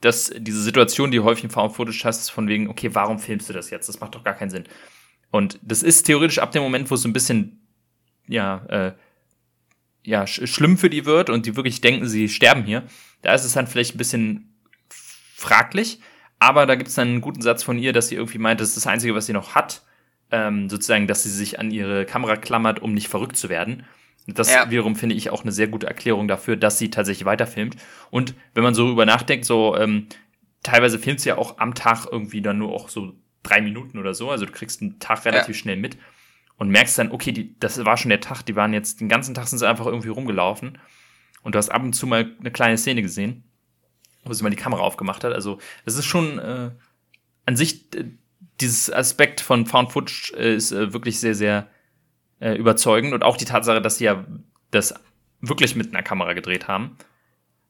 dass 0.00 0.32
diese 0.36 0.62
Situation, 0.62 1.10
die 1.10 1.20
häufig 1.20 1.44
im 1.44 1.50
Found 1.50 1.74
Footage 1.74 2.02
hast, 2.04 2.20
ist 2.20 2.30
von 2.30 2.48
wegen, 2.48 2.68
okay, 2.68 2.94
warum 2.94 3.18
filmst 3.18 3.48
du 3.48 3.52
das 3.52 3.70
jetzt? 3.70 3.88
Das 3.88 4.00
macht 4.00 4.14
doch 4.14 4.24
gar 4.24 4.34
keinen 4.34 4.50
Sinn. 4.50 4.64
Und 5.30 5.58
das 5.62 5.82
ist 5.82 6.04
theoretisch 6.04 6.38
ab 6.38 6.52
dem 6.52 6.62
Moment, 6.62 6.90
wo 6.90 6.94
es 6.94 7.04
ein 7.04 7.12
bisschen, 7.12 7.60
ja, 8.28 8.64
äh, 8.68 8.92
ja, 10.04 10.26
sch 10.26 10.46
schlimm 10.46 10.78
für 10.78 10.88
die 10.88 11.04
wird 11.04 11.28
und 11.30 11.46
die 11.46 11.56
wirklich 11.56 11.80
denken, 11.80 12.08
sie 12.08 12.28
sterben 12.28 12.64
hier, 12.64 12.84
da 13.22 13.34
ist 13.34 13.44
es 13.44 13.52
dann 13.52 13.66
vielleicht 13.66 13.94
ein 13.94 13.98
bisschen 13.98 14.54
fraglich. 15.34 16.00
Aber 16.38 16.66
da 16.66 16.76
gibt 16.76 16.88
es 16.88 16.94
dann 16.94 17.08
einen 17.08 17.20
guten 17.20 17.42
Satz 17.42 17.64
von 17.64 17.78
ihr, 17.78 17.92
dass 17.92 18.08
sie 18.08 18.14
irgendwie 18.14 18.38
meint, 18.38 18.60
das 18.60 18.68
ist 18.68 18.76
das 18.76 18.86
Einzige, 18.86 19.14
was 19.14 19.26
sie 19.26 19.32
noch 19.32 19.56
hat. 19.56 19.82
Ähm, 20.30 20.68
sozusagen, 20.68 21.06
dass 21.06 21.22
sie 21.24 21.30
sich 21.30 21.58
an 21.58 21.70
ihre 21.70 22.04
Kamera 22.04 22.36
klammert, 22.36 22.80
um 22.80 22.92
nicht 22.94 23.08
verrückt 23.08 23.36
zu 23.36 23.48
werden. 23.48 23.84
Das 24.34 24.52
ja. 24.52 24.70
wiederum 24.70 24.94
finde 24.94 25.14
ich 25.14 25.30
auch 25.30 25.42
eine 25.42 25.52
sehr 25.52 25.68
gute 25.68 25.86
Erklärung 25.86 26.28
dafür, 26.28 26.56
dass 26.56 26.78
sie 26.78 26.90
tatsächlich 26.90 27.24
weiterfilmt. 27.24 27.76
Und 28.10 28.34
wenn 28.52 28.62
man 28.62 28.74
so 28.74 28.84
darüber 28.84 29.06
nachdenkt, 29.06 29.46
so 29.46 29.74
ähm, 29.76 30.06
teilweise 30.62 30.98
filmt 30.98 31.20
sie 31.20 31.30
ja 31.30 31.38
auch 31.38 31.58
am 31.58 31.74
Tag 31.74 32.06
irgendwie 32.10 32.42
dann 32.42 32.58
nur 32.58 32.72
auch 32.72 32.90
so 32.90 33.14
drei 33.42 33.62
Minuten 33.62 33.98
oder 33.98 34.12
so. 34.12 34.30
Also 34.30 34.44
du 34.44 34.52
kriegst 34.52 34.82
einen 34.82 34.98
Tag 34.98 35.24
relativ 35.24 35.56
ja. 35.56 35.60
schnell 35.62 35.76
mit 35.76 35.96
und 36.56 36.68
merkst 36.68 36.98
dann, 36.98 37.10
okay, 37.10 37.32
die, 37.32 37.58
das 37.58 37.82
war 37.84 37.96
schon 37.96 38.10
der 38.10 38.20
Tag, 38.20 38.42
die 38.42 38.54
waren 38.54 38.74
jetzt 38.74 39.00
den 39.00 39.08
ganzen 39.08 39.34
Tag 39.34 39.48
sind 39.48 39.58
sie 39.58 39.68
einfach 39.68 39.86
irgendwie 39.86 40.08
rumgelaufen. 40.08 40.78
Und 41.42 41.54
du 41.54 41.58
hast 41.58 41.70
ab 41.70 41.82
und 41.82 41.94
zu 41.94 42.06
mal 42.06 42.30
eine 42.38 42.50
kleine 42.50 42.76
Szene 42.76 43.00
gesehen, 43.00 43.44
wo 44.24 44.32
sie 44.34 44.42
mal 44.42 44.50
die 44.50 44.56
Kamera 44.56 44.82
aufgemacht 44.82 45.24
hat. 45.24 45.32
Also 45.32 45.58
das 45.86 45.94
ist 45.94 46.04
schon 46.04 46.38
äh, 46.38 46.70
an 47.46 47.56
sich, 47.56 47.94
äh, 47.94 48.04
dieses 48.60 48.92
Aspekt 48.92 49.40
von 49.40 49.64
Found 49.64 49.92
Footage 49.92 50.34
äh, 50.36 50.54
ist 50.54 50.72
äh, 50.72 50.92
wirklich 50.92 51.20
sehr, 51.20 51.34
sehr 51.34 51.70
äh, 52.40 52.54
überzeugend. 52.54 53.12
Und 53.14 53.22
auch 53.22 53.36
die 53.36 53.44
Tatsache, 53.44 53.80
dass 53.80 53.98
sie 53.98 54.04
ja 54.04 54.24
das 54.70 54.94
wirklich 55.40 55.76
mit 55.76 55.94
einer 55.94 56.02
Kamera 56.02 56.32
gedreht 56.32 56.68
haben. 56.68 56.96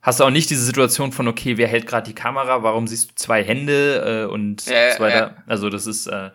Hast 0.01 0.21
du 0.21 0.25
auch 0.25 0.31
nicht 0.31 0.49
diese 0.49 0.65
Situation 0.65 1.13
von, 1.13 1.29
okay, 1.29 1.57
wer 1.57 1.69
hält 1.69 1.87
gerade 1.87 2.07
die 2.07 2.15
Kamera, 2.15 2.63
warum 2.63 2.87
siehst 2.87 3.11
du 3.11 3.15
zwei 3.17 3.43
Hände 3.43 4.27
äh, 4.29 4.33
und 4.33 4.65
ja, 4.67 4.95
so 4.95 5.01
weiter. 5.01 5.35
Ja. 5.37 5.43
Also 5.47 5.71
das 5.71 5.87
ist 5.87 6.07
äh, 6.07 6.31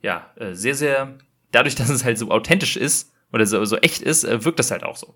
ja 0.00 0.30
äh, 0.36 0.54
sehr, 0.54 0.74
sehr, 0.74 1.18
dadurch, 1.50 1.74
dass 1.76 1.88
es 1.88 2.04
halt 2.04 2.18
so 2.18 2.30
authentisch 2.30 2.76
ist 2.76 3.12
oder 3.32 3.46
so, 3.46 3.64
so 3.64 3.76
echt 3.78 4.02
ist, 4.02 4.24
äh, 4.24 4.44
wirkt 4.44 4.58
das 4.58 4.70
halt 4.70 4.84
auch 4.84 4.96
so. 4.96 5.14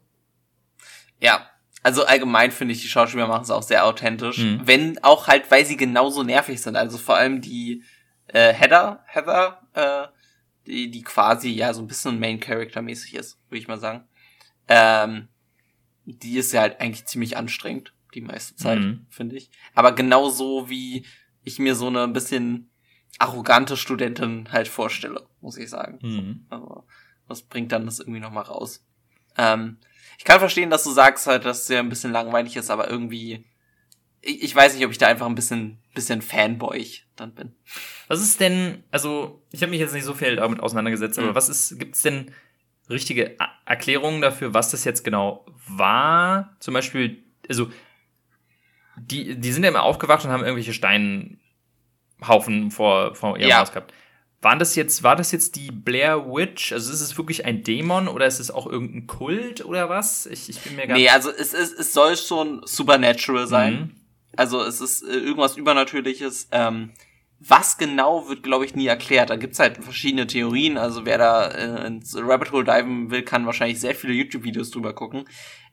Ja, 1.21 1.49
also 1.83 2.05
allgemein 2.05 2.51
finde 2.51 2.73
ich, 2.73 2.83
die 2.83 2.89
Schauspieler 2.89 3.27
machen 3.27 3.43
es 3.43 3.51
auch 3.51 3.63
sehr 3.63 3.85
authentisch. 3.85 4.39
Mhm. 4.39 4.61
Wenn 4.65 5.05
auch 5.05 5.29
halt, 5.29 5.51
weil 5.51 5.65
sie 5.65 5.77
genauso 5.77 6.23
nervig 6.23 6.61
sind. 6.61 6.77
Also 6.77 6.99
vor 6.99 7.17
allem 7.17 7.41
die 7.41 7.85
äh, 8.29 8.53
Heather, 8.53 9.05
Heather, 9.07 9.61
äh, 9.75 10.09
die, 10.67 10.91
die 10.91 11.03
quasi 11.03 11.51
ja 11.51 11.75
so 11.75 11.83
ein 11.83 11.87
bisschen 11.87 12.19
Main 12.19 12.41
Character 12.41 12.83
mäßig 12.83 13.15
ist, 13.15 13.39
würde 13.49 13.59
ich 13.59 13.69
mal 13.69 13.79
sagen. 13.79 14.05
Ähm, 14.69 15.29
die 16.05 16.39
ist 16.39 16.53
ja 16.53 16.63
halt 16.63 16.81
eigentlich 16.81 17.07
ziemlich 17.07 17.37
anstrengend, 17.37 17.95
die 18.15 18.21
meiste 18.21 18.57
Zeit, 18.57 18.81
mhm. 18.81 19.07
finde 19.09 19.37
ich. 19.37 19.51
Aber 19.75 19.93
genauso 19.93 20.69
wie 20.69 21.05
ich 21.43 21.59
mir 21.59 21.75
so 21.75 21.87
eine 21.87 22.09
bisschen 22.09 22.71
arrogante 23.19 23.77
Studentin 23.77 24.51
halt 24.51 24.69
vorstelle, 24.69 25.27
muss 25.41 25.57
ich 25.57 25.71
sagen. 25.71 25.99
Mhm. 26.03 26.47
Aber 26.49 26.85
das 27.29 27.43
bringt 27.43 27.73
dann 27.73 27.87
das 27.87 28.01
irgendwie 28.01 28.21
nochmal 28.21 28.45
raus. 28.45 28.85
Ähm, 29.37 29.79
ich 30.19 30.25
kann 30.25 30.39
verstehen, 30.39 30.71
dass 30.71 30.85
du 30.85 30.91
sagst 30.91 31.27
halt, 31.27 31.45
dass 31.45 31.63
es 31.63 31.69
ja 31.69 31.81
ein 31.81 31.89
bisschen 31.89 32.13
langweilig 32.13 32.57
ist, 32.57 32.71
aber 32.71 32.89
irgendwie, 32.89 33.45
ich, 34.21 34.43
ich 34.43 34.55
weiß 34.55 34.75
nicht, 34.75 34.85
ob 34.85 34.93
ich 34.93 34.99
da 34.99 35.09
einfach 35.09 35.27
ein 35.27 35.35
bisschen, 35.35 35.79
bisschen 35.95 36.23
Fanboy 36.23 36.87
dann 37.17 37.35
bin. 37.35 37.53
Was 38.09 38.21
ist 38.21 38.41
denn, 38.41 38.85
also 38.91 39.43
ich 39.51 39.63
habe 39.63 39.71
mich 39.71 39.81
jetzt 39.81 39.95
nicht 39.95 40.05
so 40.05 40.15
viel 40.15 40.37
damit 40.37 40.61
auseinandergesetzt, 40.61 41.19
mhm. 41.19 41.25
aber 41.25 41.35
was 41.35 41.49
ist, 41.49 41.79
gibt's 41.79 42.03
denn 42.03 42.31
richtige 42.91 43.37
Erklärungen 43.65 44.21
dafür, 44.21 44.55
was 44.55 44.71
das 44.71 44.85
jetzt 44.85 45.05
genau 45.05 45.47
war? 45.69 46.57
Zum 46.61 46.75
Beispiel, 46.75 47.23
also 47.49 47.71
die, 48.97 49.37
die 49.37 49.53
sind 49.53 49.63
ja 49.65 49.71
immer 49.71 49.83
aufgewacht 49.83 50.25
und 50.25 50.31
haben 50.31 50.45
irgendwelche 50.45 50.75
Steinhaufen 50.75 52.71
vor, 52.71 53.15
vor 53.15 53.39
ihrem 53.39 53.49
ja. 53.49 53.61
Haus 53.61 53.73
gehabt. 53.73 53.93
Waren 54.41 54.59
das 54.59 54.75
jetzt, 54.77 55.03
war 55.03 55.17
das 55.17 55.33
jetzt 55.33 55.57
die 55.57 55.71
Blair 55.71 56.27
Witch? 56.27 56.73
Also 56.73 56.93
ist 56.93 57.01
es 57.01 57.17
wirklich 57.17 57.47
ein 57.47 57.63
Dämon 57.63 58.09
oder 58.09 58.27
ist 58.27 58.41
es 58.41 58.51
auch 58.51 58.67
irgendein 58.67 59.07
Kult 59.07 59.65
oder 59.65 59.89
was? 59.89 60.27
Ich, 60.27 60.51
ich 60.51 60.61
bin 60.61 60.77
mir 60.77 60.87
gar 60.87 60.99
Nee, 60.99 61.09
also 61.09 61.31
es, 61.31 61.55
ist, 61.55 61.79
es 61.79 61.95
soll 61.95 62.15
schon 62.19 62.61
supernatural 62.67 63.47
sein. 63.47 63.75
Mhm. 63.75 64.04
Also 64.37 64.63
es 64.63 64.81
ist 64.81 65.03
äh, 65.03 65.17
irgendwas 65.17 65.57
Übernatürliches. 65.57 66.49
Ähm, 66.53 66.93
was 67.41 67.77
genau 67.77 68.29
wird, 68.29 68.43
glaube 68.43 68.65
ich, 68.65 68.75
nie 68.75 68.87
erklärt. 68.87 69.31
Da 69.31 69.37
gibt's 69.37 69.59
halt 69.59 69.83
verschiedene 69.83 70.27
Theorien. 70.27 70.79
Also 70.79 71.05
wer 71.05 71.19
da 71.19 71.49
äh, 71.49 71.87
ins 71.87 72.17
Rabbit 72.17 72.53
Hole 72.53 72.65
diven 72.65 73.11
will, 73.11 73.23
kann 73.23 73.47
wahrscheinlich 73.47 73.81
sehr 73.81 73.95
viele 73.95 74.15
YouTube-Videos 74.15 74.71
drüber 74.71 74.95
gucken. 74.95 75.25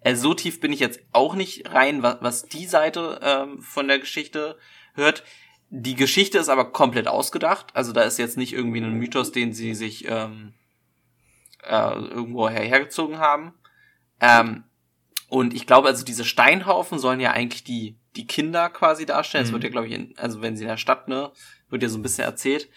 Äh, 0.01 0.15
so 0.15 0.33
tief 0.33 0.59
bin 0.59 0.73
ich 0.73 0.79
jetzt 0.79 0.99
auch 1.11 1.35
nicht 1.35 1.71
rein, 1.71 2.03
was, 2.03 2.17
was 2.21 2.43
die 2.43 2.65
Seite 2.65 3.19
ähm, 3.23 3.61
von 3.61 3.87
der 3.87 3.99
Geschichte 3.99 4.57
hört. 4.95 5.23
Die 5.69 5.95
Geschichte 5.95 6.37
ist 6.37 6.49
aber 6.49 6.71
komplett 6.71 7.07
ausgedacht. 7.07 7.67
Also 7.73 7.93
da 7.93 8.01
ist 8.01 8.17
jetzt 8.17 8.37
nicht 8.37 8.53
irgendwie 8.53 8.81
ein 8.81 8.93
Mythos, 8.93 9.31
den 9.31 9.53
sie 9.53 9.73
sich 9.73 10.05
ähm, 10.09 10.53
äh, 11.63 11.93
irgendwo 11.93 12.49
hergezogen 12.49 13.19
haben. 13.19 13.53
Ähm, 14.19 14.65
und 15.31 15.53
ich 15.53 15.65
glaube, 15.65 15.87
also 15.87 16.03
diese 16.03 16.25
Steinhaufen 16.25 16.99
sollen 16.99 17.21
ja 17.21 17.31
eigentlich 17.31 17.63
die, 17.63 17.97
die 18.17 18.27
Kinder 18.27 18.69
quasi 18.69 19.05
darstellen. 19.05 19.47
Mhm. 19.47 19.53
wird 19.53 19.63
ja, 19.63 19.69
glaube 19.69 19.87
ich, 19.87 19.93
in, 19.93 20.13
also 20.17 20.41
wenn 20.41 20.57
sie 20.57 20.63
in 20.63 20.67
der 20.67 20.75
Stadt, 20.75 21.07
ne, 21.07 21.31
wird 21.69 21.81
ja 21.81 21.87
so 21.87 21.97
ein 21.97 22.01
bisschen 22.01 22.25
erzählt. 22.25 22.67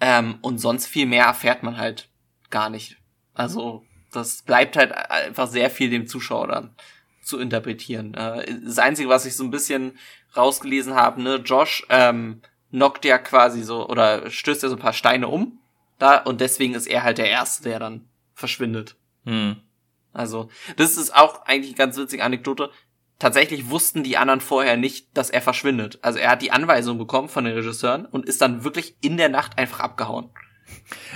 Ähm, 0.00 0.38
und 0.42 0.58
sonst 0.58 0.88
viel 0.88 1.06
mehr 1.06 1.26
erfährt 1.26 1.62
man 1.62 1.76
halt 1.76 2.08
gar 2.50 2.68
nicht. 2.68 2.96
Also 3.32 3.84
das 4.10 4.42
bleibt 4.42 4.76
halt 4.76 4.90
einfach 4.90 5.46
sehr 5.46 5.70
viel 5.70 5.88
dem 5.88 6.08
Zuschauer 6.08 6.48
dann 6.48 6.74
zu 7.22 7.38
interpretieren. 7.38 8.14
Äh, 8.14 8.56
das 8.64 8.80
Einzige, 8.80 9.08
was 9.08 9.24
ich 9.24 9.36
so 9.36 9.44
ein 9.44 9.52
bisschen 9.52 9.96
rausgelesen 10.36 10.94
habe, 10.94 11.22
ne, 11.22 11.36
Josh 11.36 11.86
ähm, 11.90 12.42
knockt 12.72 13.04
ja 13.04 13.18
quasi 13.18 13.62
so 13.62 13.88
oder 13.88 14.28
stößt 14.28 14.64
ja 14.64 14.68
so 14.68 14.74
ein 14.74 14.82
paar 14.82 14.94
Steine 14.94 15.28
um 15.28 15.60
da 16.00 16.18
und 16.18 16.40
deswegen 16.40 16.74
ist 16.74 16.88
er 16.88 17.04
halt 17.04 17.18
der 17.18 17.30
Erste, 17.30 17.62
der 17.62 17.78
dann 17.78 18.08
verschwindet. 18.34 18.96
Hm. 19.24 19.62
Also, 20.12 20.48
das 20.76 20.96
ist 20.96 21.14
auch 21.14 21.46
eigentlich 21.46 21.70
eine 21.70 21.78
ganz 21.78 21.96
witzige 21.96 22.24
Anekdote. 22.24 22.70
Tatsächlich 23.18 23.68
wussten 23.68 24.02
die 24.02 24.16
anderen 24.16 24.40
vorher 24.40 24.76
nicht, 24.78 25.14
dass 25.16 25.28
er 25.28 25.42
verschwindet. 25.42 25.98
Also 26.00 26.18
er 26.18 26.30
hat 26.30 26.42
die 26.42 26.52
Anweisung 26.52 26.96
bekommen 26.96 27.28
von 27.28 27.44
den 27.44 27.52
Regisseuren 27.52 28.06
und 28.06 28.24
ist 28.24 28.40
dann 28.40 28.64
wirklich 28.64 28.96
in 29.02 29.18
der 29.18 29.28
Nacht 29.28 29.58
einfach 29.58 29.80
abgehauen. 29.80 30.30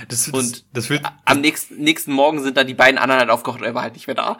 Das, 0.09 0.27
und 0.29 0.65
das, 0.73 0.87
das 0.87 1.01
am 1.25 1.41
nächsten, 1.41 1.77
nächsten 1.77 2.11
Morgen 2.11 2.41
sind 2.41 2.57
dann 2.57 2.67
die 2.67 2.73
beiden 2.73 2.97
anderen 2.97 3.21
halt 3.21 3.29
aufgekocht 3.29 3.61
und 3.61 3.65
er 3.65 3.73
war 3.73 3.83
halt 3.83 3.93
nicht 3.93 4.07
mehr 4.07 4.15
da. 4.15 4.37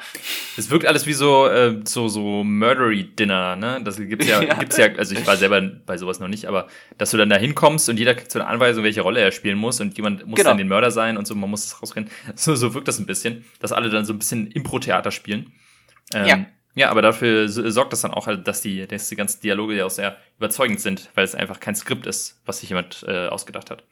Es 0.58 0.70
wirkt 0.70 0.86
alles 0.86 1.06
wie 1.06 1.14
so, 1.14 1.48
äh, 1.48 1.82
so, 1.86 2.08
so 2.08 2.44
Murdery-Dinner, 2.44 3.56
ne? 3.56 3.82
Das 3.84 3.98
gibt's 3.98 4.28
ja, 4.28 4.42
ja, 4.44 4.54
gibt's 4.56 4.78
ja, 4.78 4.88
also 4.98 5.16
ich 5.16 5.26
war 5.26 5.38
selber 5.38 5.62
bei 5.62 5.98
sowas 5.98 6.20
noch 6.20 6.28
nicht, 6.28 6.46
aber 6.46 6.68
dass 6.98 7.12
du 7.12 7.18
dann 7.18 7.30
da 7.30 7.38
hinkommst 7.38 7.90
und 7.90 7.98
jeder 7.98 8.16
kriegt 8.16 8.32
so 8.32 8.40
eine 8.40 8.48
Anweisung, 8.48 8.84
welche 8.84 9.02
Rolle 9.02 9.22
er 9.22 9.32
spielen 9.32 9.58
muss 9.58 9.80
und 9.80 9.96
jemand 9.98 10.26
muss 10.26 10.38
genau. 10.38 10.52
dann 10.52 10.58
den 10.58 10.68
Mörder 10.68 10.92
sein 10.92 11.18
und 11.18 11.26
so, 11.26 11.36
man 11.36 11.50
muss 11.50 11.64
das 11.64 11.82
rausrennen. 11.82 12.10
So, 12.36 12.56
so 12.56 12.74
wirkt 12.74 12.88
das 12.88 13.00
ein 13.00 13.06
bisschen, 13.06 13.46
dass 13.60 13.72
alle 13.72 13.90
dann 13.90 14.06
so 14.06 14.14
ein 14.14 14.20
bisschen 14.20 14.48
Impro-Theater 14.48 15.12
spielen. 15.12 15.54
Ähm, 16.14 16.26
ja. 16.26 16.46
Ja, 16.78 16.90
aber 16.92 17.02
dafür 17.02 17.48
sorgt 17.48 17.94
das 17.94 18.02
dann 18.02 18.12
auch 18.12 18.28
halt, 18.28 18.46
dass 18.50 18.62
die, 18.62 18.86
dass 18.86 19.08
die 19.08 19.16
ganzen 19.16 19.40
Dialoge 19.40 19.76
ja 19.76 19.86
auch 19.86 19.90
sehr 19.90 20.18
überzeugend 20.38 20.82
sind, 20.82 21.10
weil 21.16 21.24
es 21.24 21.34
einfach 21.34 21.62
kein 21.62 21.74
Skript 21.74 22.06
ist, 22.06 22.42
was 22.46 22.60
sich 22.60 22.70
jemand 22.70 23.06
äh, 23.08 23.28
ausgedacht 23.28 23.72
hat. 23.72 23.86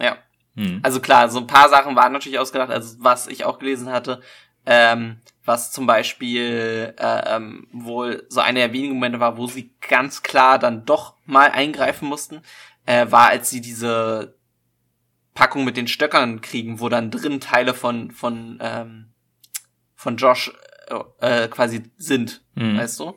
Ja. 0.00 0.18
Hm. 0.58 0.80
Also 0.82 1.00
klar, 1.00 1.28
so 1.30 1.38
ein 1.38 1.46
paar 1.46 1.68
Sachen 1.68 1.94
waren 1.94 2.12
natürlich 2.12 2.40
ausgedacht, 2.40 2.70
also 2.70 2.96
was 2.98 3.28
ich 3.28 3.44
auch 3.44 3.60
gelesen 3.60 3.90
hatte, 3.90 4.20
ähm, 4.66 5.20
was 5.44 5.70
zum 5.70 5.86
Beispiel 5.86 6.94
äh, 6.98 7.36
ähm, 7.36 7.68
wohl 7.72 8.26
so 8.28 8.40
eine 8.40 8.58
der 8.58 8.72
wenigen 8.72 8.94
Momente 8.94 9.20
war, 9.20 9.38
wo 9.38 9.46
sie 9.46 9.72
ganz 9.88 10.24
klar 10.24 10.58
dann 10.58 10.84
doch 10.84 11.14
mal 11.24 11.52
eingreifen 11.52 12.08
mussten, 12.08 12.42
äh, 12.86 13.06
war, 13.08 13.28
als 13.28 13.50
sie 13.50 13.60
diese 13.60 14.36
Packung 15.32 15.64
mit 15.64 15.76
den 15.76 15.86
Stöckern 15.86 16.40
kriegen, 16.40 16.80
wo 16.80 16.88
dann 16.88 17.12
drin 17.12 17.40
Teile 17.40 17.72
von 17.72 18.10
von 18.10 18.58
ähm, 18.60 19.12
von 19.94 20.16
Josh 20.16 20.52
äh, 21.20 21.46
quasi 21.46 21.84
sind, 21.96 22.42
mhm. 22.56 22.78
weißt 22.78 22.98
du? 22.98 23.14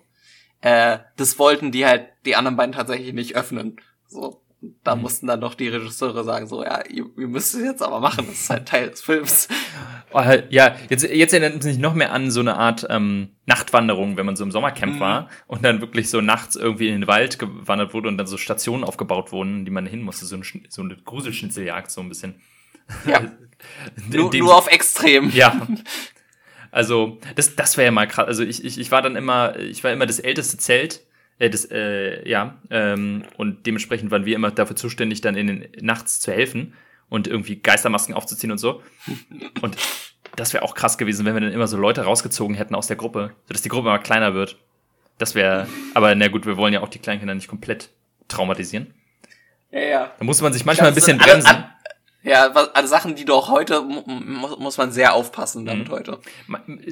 Äh, 0.61 0.99
das 1.17 1.39
wollten 1.39 1.71
die 1.71 1.87
halt 1.87 2.09
die 2.25 2.35
anderen 2.35 2.55
beiden 2.55 2.73
tatsächlich 2.73 3.13
nicht 3.13 3.35
öffnen. 3.35 3.77
So 4.07 4.40
da 4.84 4.95
mhm. 4.95 5.01
mussten 5.01 5.28
dann 5.28 5.41
doch 5.41 5.55
die 5.55 5.70
Regisseure 5.70 6.24
sagen, 6.24 6.45
so, 6.47 6.64
ja, 6.64 6.86
ihr, 6.88 7.05
ihr 7.18 7.28
müsst 7.28 7.55
es 7.55 7.62
jetzt 7.62 7.82
aber 7.82 7.99
machen, 7.99 8.26
das 8.28 8.41
ist 8.41 8.49
halt 8.49 8.68
Teil 8.68 8.89
des 8.89 9.01
Films. 9.01 9.47
Oh, 10.12 10.22
ja, 10.49 10.76
jetzt, 10.89 11.03
jetzt 11.03 11.34
erinnert 11.34 11.62
es 11.62 11.66
mich 11.66 11.80
noch 11.80 11.95
mehr 11.95 12.14
an 12.14 12.30
so 12.30 12.41
eine 12.41 12.57
Art 12.57 12.86
ähm, 12.89 13.30
Nachtwanderung, 13.47 14.18
wenn 14.18 14.26
man 14.26 14.36
so 14.36 14.43
im 14.43 14.51
Sommercamp 14.51 14.95
mhm. 14.95 14.99
war 14.99 15.30
und 15.47 15.66
dann 15.66 15.82
wirklich 15.82 16.09
so 16.09 16.22
nachts 16.22 16.55
irgendwie 16.55 16.89
in 16.89 17.01
den 17.01 17.07
Wald 17.07 17.39
gewandert 17.39 17.93
wurde 17.93 18.07
und 18.07 18.18
dann 18.18 18.28
so 18.28 18.38
Stationen 18.38 18.84
aufgebaut 18.84 19.32
wurden, 19.32 19.66
die 19.66 19.72
man 19.72 19.88
hin 19.88 20.01
musste, 20.01 20.26
so, 20.26 20.36
ein, 20.36 20.43
so 20.70 20.82
eine 20.84 20.95
Gruselschnitzeljagd 20.95 21.89
so 21.89 22.01
ein 22.01 22.09
bisschen. 22.09 22.36
Ja. 23.07 23.32
nur, 24.12 24.36
nur 24.36 24.55
auf 24.55 24.68
extrem. 24.68 25.32
Ja. 25.32 25.68
Also, 26.74 27.20
das, 27.36 27.57
das 27.57 27.76
wäre 27.76 27.88
ja 27.88 27.91
mal 27.91 28.07
krass. 28.07 28.28
Also 28.28 28.43
ich, 28.43 28.64
ich, 28.64 28.80
ich 28.80 28.91
war 28.91 29.01
dann 29.01 29.18
immer, 29.18 29.59
ich 29.59 29.84
war 29.84 29.91
immer 29.91 30.05
das 30.05 30.20
älteste 30.20 30.57
Zelt 30.57 31.01
äh, 31.41 31.49
das, 31.49 31.65
äh, 31.71 32.27
ja, 32.29 32.55
ähm, 32.69 33.23
und 33.35 33.65
dementsprechend 33.65 34.11
waren 34.11 34.25
wir 34.25 34.35
immer 34.35 34.51
dafür 34.51 34.75
zuständig, 34.75 35.21
dann 35.21 35.35
in 35.35 35.47
den 35.47 35.67
nachts 35.81 36.19
zu 36.19 36.31
helfen 36.31 36.73
und 37.09 37.27
irgendwie 37.27 37.55
Geistermasken 37.55 38.13
aufzuziehen 38.13 38.51
und 38.51 38.59
so. 38.59 38.83
Und 39.61 39.75
das 40.35 40.53
wäre 40.53 40.63
auch 40.63 40.75
krass 40.75 40.99
gewesen, 40.99 41.25
wenn 41.25 41.33
wir 41.33 41.41
dann 41.41 41.51
immer 41.51 41.67
so 41.67 41.77
Leute 41.77 42.03
rausgezogen 42.03 42.55
hätten 42.55 42.75
aus 42.75 42.85
der 42.85 42.95
Gruppe, 42.95 43.31
sodass 43.47 43.63
die 43.63 43.69
Gruppe 43.69 43.89
immer 43.89 43.97
kleiner 43.97 44.35
wird. 44.35 44.57
Das 45.17 45.33
wäre, 45.33 45.67
aber 45.95 46.13
na 46.13 46.27
gut, 46.27 46.45
wir 46.45 46.57
wollen 46.57 46.73
ja 46.73 46.81
auch 46.81 46.89
die 46.89 46.99
Kleinkinder 46.99 47.33
nicht 47.33 47.47
komplett 47.47 47.89
traumatisieren. 48.27 48.93
Ja, 49.71 49.79
ja. 49.79 50.11
Da 50.19 50.23
muss 50.23 50.41
man 50.41 50.53
sich 50.53 50.63
manchmal 50.63 50.89
ein 50.89 50.95
bisschen 50.95 51.17
bremsen. 51.17 51.47
Alle, 51.47 51.70
ja, 52.24 52.51
also 52.51 52.88
Sachen, 52.88 53.15
die 53.15 53.26
doch 53.26 53.49
heute 53.49 53.82
muss, 53.82 54.59
muss 54.59 54.78
man 54.78 54.91
sehr 54.91 55.13
aufpassen 55.13 55.65
damit 55.65 55.88
mhm. 55.88 55.91
heute. 55.91 56.19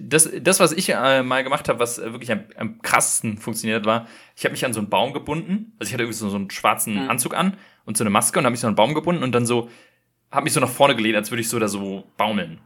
Das, 0.01 0.29
das, 0.41 0.59
was 0.59 0.71
ich 0.71 0.89
äh, 0.89 1.21
mal 1.23 1.43
gemacht 1.43 1.69
habe, 1.69 1.79
was 1.79 1.99
wirklich 1.99 2.31
am, 2.31 2.43
am 2.57 2.81
krassesten 2.81 3.37
funktioniert 3.37 3.85
war, 3.85 4.07
ich 4.35 4.43
habe 4.43 4.53
mich 4.53 4.65
an 4.65 4.73
so 4.73 4.79
einen 4.79 4.89
Baum 4.89 5.13
gebunden. 5.13 5.73
Also 5.79 5.89
ich 5.89 5.93
hatte 5.93 6.03
irgendwie 6.03 6.17
so, 6.17 6.29
so 6.29 6.35
einen 6.37 6.49
schwarzen 6.49 7.03
mhm. 7.03 7.09
Anzug 7.09 7.35
an 7.35 7.57
und 7.85 7.95
so 7.97 8.03
eine 8.03 8.09
Maske 8.09 8.39
und 8.39 8.45
habe 8.45 8.51
mich 8.51 8.59
so 8.59 8.67
an 8.67 8.71
einen 8.71 8.75
Baum 8.75 8.93
gebunden 8.93 9.21
und 9.23 9.31
dann 9.33 9.45
so, 9.45 9.69
habe 10.31 10.43
mich 10.45 10.53
so 10.53 10.59
nach 10.59 10.69
vorne 10.69 10.95
gelehnt, 10.95 11.15
als 11.15 11.29
würde 11.31 11.41
ich 11.41 11.49
so 11.49 11.59
da 11.59 11.67
so 11.67 12.05
baumeln. 12.17 12.59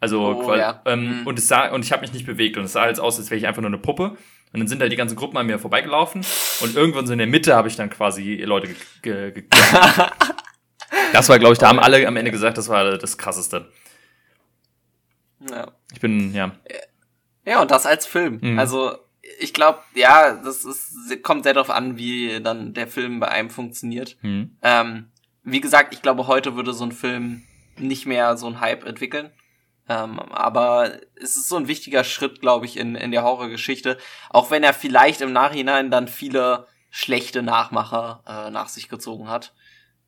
Also 0.00 0.20
Oh, 0.24 0.42
quasi, 0.44 0.60
ja. 0.60 0.82
ähm, 0.86 1.20
Mhm. 1.20 1.26
und 1.26 1.38
es 1.38 1.46
sah 1.46 1.68
und 1.72 1.84
ich 1.84 1.92
habe 1.92 2.00
mich 2.02 2.12
nicht 2.12 2.26
bewegt 2.26 2.56
und 2.56 2.64
es 2.64 2.72
sah 2.72 2.82
halt 2.82 2.98
aus, 2.98 3.18
als 3.18 3.30
wäre 3.30 3.38
ich 3.38 3.46
einfach 3.46 3.60
nur 3.60 3.68
eine 3.70 3.78
Puppe. 3.78 4.16
Und 4.52 4.58
dann 4.58 4.66
sind 4.66 4.80
halt 4.80 4.90
die 4.90 4.96
ganzen 4.96 5.14
Gruppen 5.14 5.36
an 5.36 5.46
mir 5.46 5.60
vorbeigelaufen 5.60 6.22
und 6.62 6.74
irgendwann 6.74 7.06
so 7.06 7.12
in 7.12 7.18
der 7.18 7.28
Mitte 7.28 7.54
habe 7.54 7.68
ich 7.68 7.76
dann 7.76 7.90
quasi 7.90 8.36
Leute 8.36 8.68
ge 9.02 9.30
ge 9.30 9.32
ge 9.32 9.44
Das 11.12 11.28
war, 11.28 11.38
glaube 11.38 11.52
ich, 11.52 11.58
da 11.58 11.68
haben 11.68 11.78
alle 11.78 12.06
am 12.06 12.16
Ende 12.16 12.30
gesagt, 12.30 12.58
das 12.58 12.68
war 12.68 12.98
das 12.98 13.18
krasseste. 13.18 13.70
Ja. 15.48 15.72
Ich 15.92 16.00
bin, 16.00 16.34
ja. 16.34 16.52
Ja, 17.44 17.62
und 17.62 17.70
das 17.70 17.86
als 17.86 18.06
Film. 18.06 18.38
Mhm. 18.42 18.58
Also, 18.58 18.96
ich 19.38 19.52
glaube, 19.54 19.80
ja, 19.94 20.34
das 20.34 20.64
ist, 20.64 21.22
kommt 21.22 21.44
sehr 21.44 21.54
darauf 21.54 21.70
an, 21.70 21.96
wie 21.96 22.40
dann 22.42 22.74
der 22.74 22.88
Film 22.88 23.20
bei 23.20 23.28
einem 23.28 23.50
funktioniert. 23.50 24.16
Hm. 24.20 24.56
Ähm, 24.62 25.10
wie 25.42 25.60
gesagt, 25.60 25.94
ich 25.94 26.02
glaube, 26.02 26.26
heute 26.26 26.56
würde 26.56 26.72
so 26.72 26.84
ein 26.84 26.92
Film 26.92 27.44
nicht 27.76 28.06
mehr 28.06 28.36
so 28.36 28.46
einen 28.46 28.60
Hype 28.60 28.84
entwickeln. 28.84 29.30
Ähm, 29.88 30.18
aber 30.18 30.92
es 31.16 31.36
ist 31.36 31.48
so 31.48 31.56
ein 31.56 31.68
wichtiger 31.68 32.04
Schritt, 32.04 32.40
glaube 32.40 32.66
ich, 32.66 32.76
in, 32.76 32.94
in 32.94 33.10
der 33.10 33.22
Horrorgeschichte. 33.22 33.98
Auch 34.28 34.50
wenn 34.50 34.62
er 34.62 34.74
vielleicht 34.74 35.20
im 35.20 35.32
Nachhinein 35.32 35.90
dann 35.90 36.08
viele 36.08 36.66
schlechte 36.90 37.42
Nachmacher 37.42 38.22
äh, 38.26 38.50
nach 38.50 38.68
sich 38.68 38.88
gezogen 38.88 39.28
hat. 39.28 39.54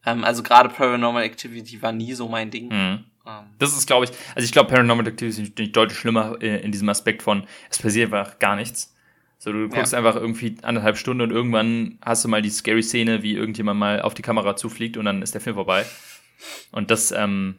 Ähm, 0.05 0.24
also 0.24 0.42
gerade 0.42 0.68
Paranormal 0.68 1.22
Activity 1.24 1.80
war 1.82 1.92
nie 1.92 2.12
so 2.14 2.28
mein 2.28 2.50
Ding. 2.50 2.70
Hm. 2.70 3.05
Ähm, 3.26 3.44
Das 3.59 3.76
ist, 3.76 3.86
glaube 3.86 4.05
ich, 4.07 4.11
also 4.34 4.44
ich 4.44 4.53
glaube, 4.53 4.70
Paranormal 4.70 5.07
Activity 5.07 5.42
ist 5.42 5.59
nicht 5.59 5.76
deutlich 5.76 5.98
schlimmer 5.98 6.36
äh, 6.40 6.61
in 6.62 6.72
diesem 6.72 6.88
Aspekt 6.88 7.22
von, 7.22 7.44
es 7.70 7.78
passiert 7.78 8.12
einfach 8.12 8.38
gar 8.38 8.57
nichts. 8.57 8.94
So, 9.38 9.53
du 9.53 9.68
guckst 9.68 9.92
Ja. 9.92 9.98
einfach 9.98 10.16
irgendwie 10.16 10.57
anderthalb 10.62 10.96
Stunden 10.96 11.20
und 11.22 11.30
irgendwann 11.32 11.98
hast 12.00 12.24
du 12.24 12.28
mal 12.28 12.42
die 12.42 12.50
scary 12.50 12.82
Szene, 12.82 13.22
wie 13.22 13.34
irgendjemand 13.34 13.78
mal 13.78 14.00
auf 14.03 14.14
die 14.14 14.22
Kamera 14.22 14.55
zufliegt 14.57 14.96
und 14.96 15.05
dann 15.05 15.20
ist 15.22 15.34
der 15.34 15.40
Film 15.40 15.57
vorbei. 15.57 15.84
Und 16.70 16.90
das, 16.90 17.11
ähm, 17.12 17.57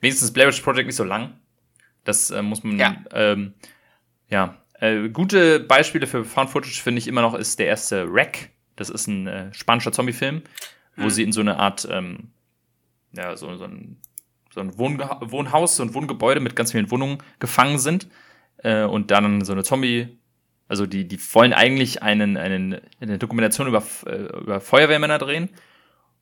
wenigstens 0.00 0.32
Blair 0.32 0.48
Witch 0.48 0.60
Project 0.60 0.86
nicht 0.86 0.96
so 0.96 1.04
lang. 1.04 1.34
Das 2.04 2.30
äh, 2.30 2.40
muss 2.42 2.62
man, 2.64 2.78
Ja. 2.78 2.96
ähm, 3.12 3.52
ja. 4.28 4.56
Äh, 4.80 5.10
gute 5.10 5.60
Beispiele 5.60 6.06
für 6.06 6.24
Found 6.24 6.48
Footage 6.48 6.80
finde 6.82 7.00
ich 7.00 7.06
immer 7.08 7.20
noch 7.20 7.34
ist 7.34 7.58
der 7.58 7.66
erste 7.66 8.10
Wreck. 8.12 8.50
Das 8.76 8.88
ist 8.88 9.06
ein 9.06 9.26
äh, 9.26 9.52
spanischer 9.52 9.92
Zombie-Film, 9.92 10.40
wo 11.00 11.06
Mhm. 11.06 11.10
sie 11.10 11.22
in 11.22 11.32
so 11.32 11.40
eine 11.40 11.58
Art, 11.58 11.88
ähm, 11.90 12.30
ja, 13.12 13.36
so, 13.36 13.54
so 13.56 13.64
ein 13.64 13.96
so 14.52 14.60
ein 14.60 14.76
Wohnge 14.78 15.08
Wohnhaus, 15.20 15.76
so 15.76 15.84
ein 15.84 15.94
Wohngebäude 15.94 16.40
mit 16.40 16.56
ganz 16.56 16.72
vielen 16.72 16.90
Wohnungen 16.90 17.18
gefangen 17.38 17.78
sind 17.78 18.08
äh, 18.64 18.82
und 18.82 19.12
dann 19.12 19.44
so 19.44 19.52
eine 19.52 19.62
Zombie, 19.62 20.18
also 20.66 20.86
die, 20.86 21.06
die 21.06 21.20
wollen 21.34 21.52
eigentlich 21.52 22.02
einen, 22.02 22.36
einen, 22.36 22.80
eine 23.00 23.18
Dokumentation 23.18 23.68
über, 23.68 23.82
äh, 24.06 24.24
über 24.40 24.60
Feuerwehrmänner 24.60 25.18
drehen 25.18 25.50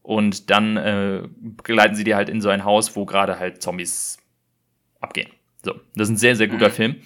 und 0.03 0.51
dann 0.51 0.77
äh, 0.77 1.23
begleiten 1.41 1.95
sie 1.95 2.05
die 2.05 2.15
halt 2.15 2.29
in 2.29 2.43
so 2.43 2.51
ein 2.51 2.65
Haus, 2.65 2.97
wo 2.97 3.07
gerade 3.07 3.39
halt 3.39 3.63
Zombies 3.63 4.19
abgehen. 5.01 5.31
So, 5.65 5.73
das 5.95 6.09
ist 6.09 6.15
ein 6.15 6.17
sehr, 6.19 6.37
sehr 6.37 6.49
guter 6.49 6.69
Mhm. 6.69 6.73
Film. 6.73 6.97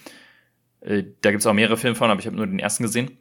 Äh, 0.81 1.05
da 1.21 1.31
gibt's 1.31 1.47
auch 1.47 1.55
mehrere 1.55 1.77
Filme 1.77 1.95
von, 1.95 2.11
aber 2.11 2.19
ich 2.19 2.27
habe 2.27 2.37
nur 2.37 2.49
den 2.49 2.59
ersten 2.59 2.83
gesehen. 2.83 3.17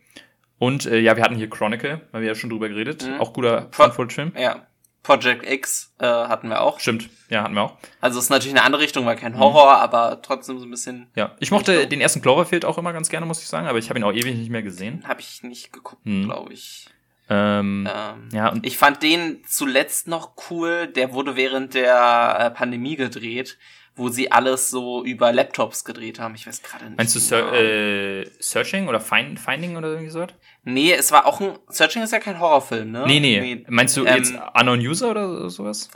Und 0.61 0.85
äh, 0.85 0.99
ja, 0.99 1.15
wir 1.17 1.23
hatten 1.23 1.35
hier 1.35 1.49
Chronicle, 1.49 2.01
weil 2.11 2.21
wir 2.21 2.27
ja 2.27 2.35
schon 2.35 2.51
drüber 2.51 2.69
geredet. 2.69 3.07
Mhm. 3.07 3.19
Auch 3.19 3.33
guter 3.33 3.67
Footage-Film. 3.71 4.33
ja. 4.37 4.67
Project 5.03 5.49
X 5.49 5.91
äh, 5.97 6.05
hatten 6.05 6.47
wir 6.49 6.61
auch. 6.61 6.79
Stimmt, 6.79 7.09
ja, 7.27 7.41
hatten 7.41 7.55
wir 7.55 7.63
auch. 7.63 7.77
Also 8.01 8.19
ist 8.19 8.29
natürlich 8.29 8.53
eine 8.55 8.63
andere 8.63 8.83
Richtung, 8.83 9.05
Mhm. 9.05 9.15
kein 9.15 9.39
Horror, 9.39 9.77
aber 9.81 10.21
trotzdem 10.21 10.59
so 10.59 10.65
ein 10.65 10.69
bisschen 10.69 11.09
Ja, 11.15 11.35
ich 11.39 11.49
mochte 11.49 11.71
Richtung. 11.71 11.89
den 11.89 12.01
ersten 12.01 12.21
Cloverfield 12.21 12.65
auch 12.65 12.77
immer 12.77 12.93
ganz 12.93 13.09
gerne, 13.09 13.25
muss 13.25 13.41
ich 13.41 13.47
sagen, 13.47 13.65
aber 13.65 13.79
ich 13.79 13.89
habe 13.89 13.97
ihn 13.97 14.03
auch 14.03 14.13
ewig 14.13 14.35
nicht 14.35 14.51
mehr 14.51 14.61
gesehen. 14.61 15.03
habe 15.07 15.21
ich 15.21 15.41
nicht 15.41 15.73
geguckt, 15.73 16.05
Hm. 16.05 16.25
glaube 16.25 16.53
ich. 16.53 16.87
Ähm, 17.31 17.89
Ähm, 17.91 18.29
ja, 18.31 18.49
und 18.49 18.63
Ich 18.63 18.77
fand 18.77 19.01
den 19.01 19.41
zuletzt 19.47 20.07
noch 20.07 20.33
cool. 20.51 20.85
Der 20.85 21.13
wurde 21.13 21.35
während 21.35 21.73
der 21.73 22.37
äh, 22.39 22.51
Pandemie 22.51 22.95
gedreht, 22.95 23.57
wo 23.95 24.09
sie 24.09 24.31
alles 24.31 24.69
so 24.69 25.03
über 25.03 25.31
Laptops 25.31 25.83
gedreht 25.83 26.19
haben. 26.19 26.33
Ich 26.35 26.47
weiß 26.47 26.63
gerade 26.63 26.85
nicht. 26.85 26.97
meinst 26.97 27.15
du 27.31 27.35
Namen. 27.35 27.53
äh, 27.53 28.25
Searching 28.39 28.87
oder 28.87 28.99
Find 28.99 29.39
Finding 29.39 29.75
oder 29.77 29.89
irgendwie 29.89 30.09
so? 30.09 30.25
Nee, 30.63 30.93
es 30.93 31.11
war 31.11 31.25
auch 31.25 31.39
ein. 31.41 31.57
Searching 31.67 32.01
ist 32.03 32.11
ja 32.13 32.19
kein 32.19 32.39
Horrorfilm, 32.39 32.91
ne? 32.91 33.03
Nee, 33.05 33.19
nee. 33.19 33.65
Meinst 33.67 33.97
du 33.97 34.05
Ähm, 34.05 34.15
jetzt 34.17 34.33
Unknown 34.57 34.79
User 34.79 35.11
oder 35.11 35.49
sowas? 35.49 35.89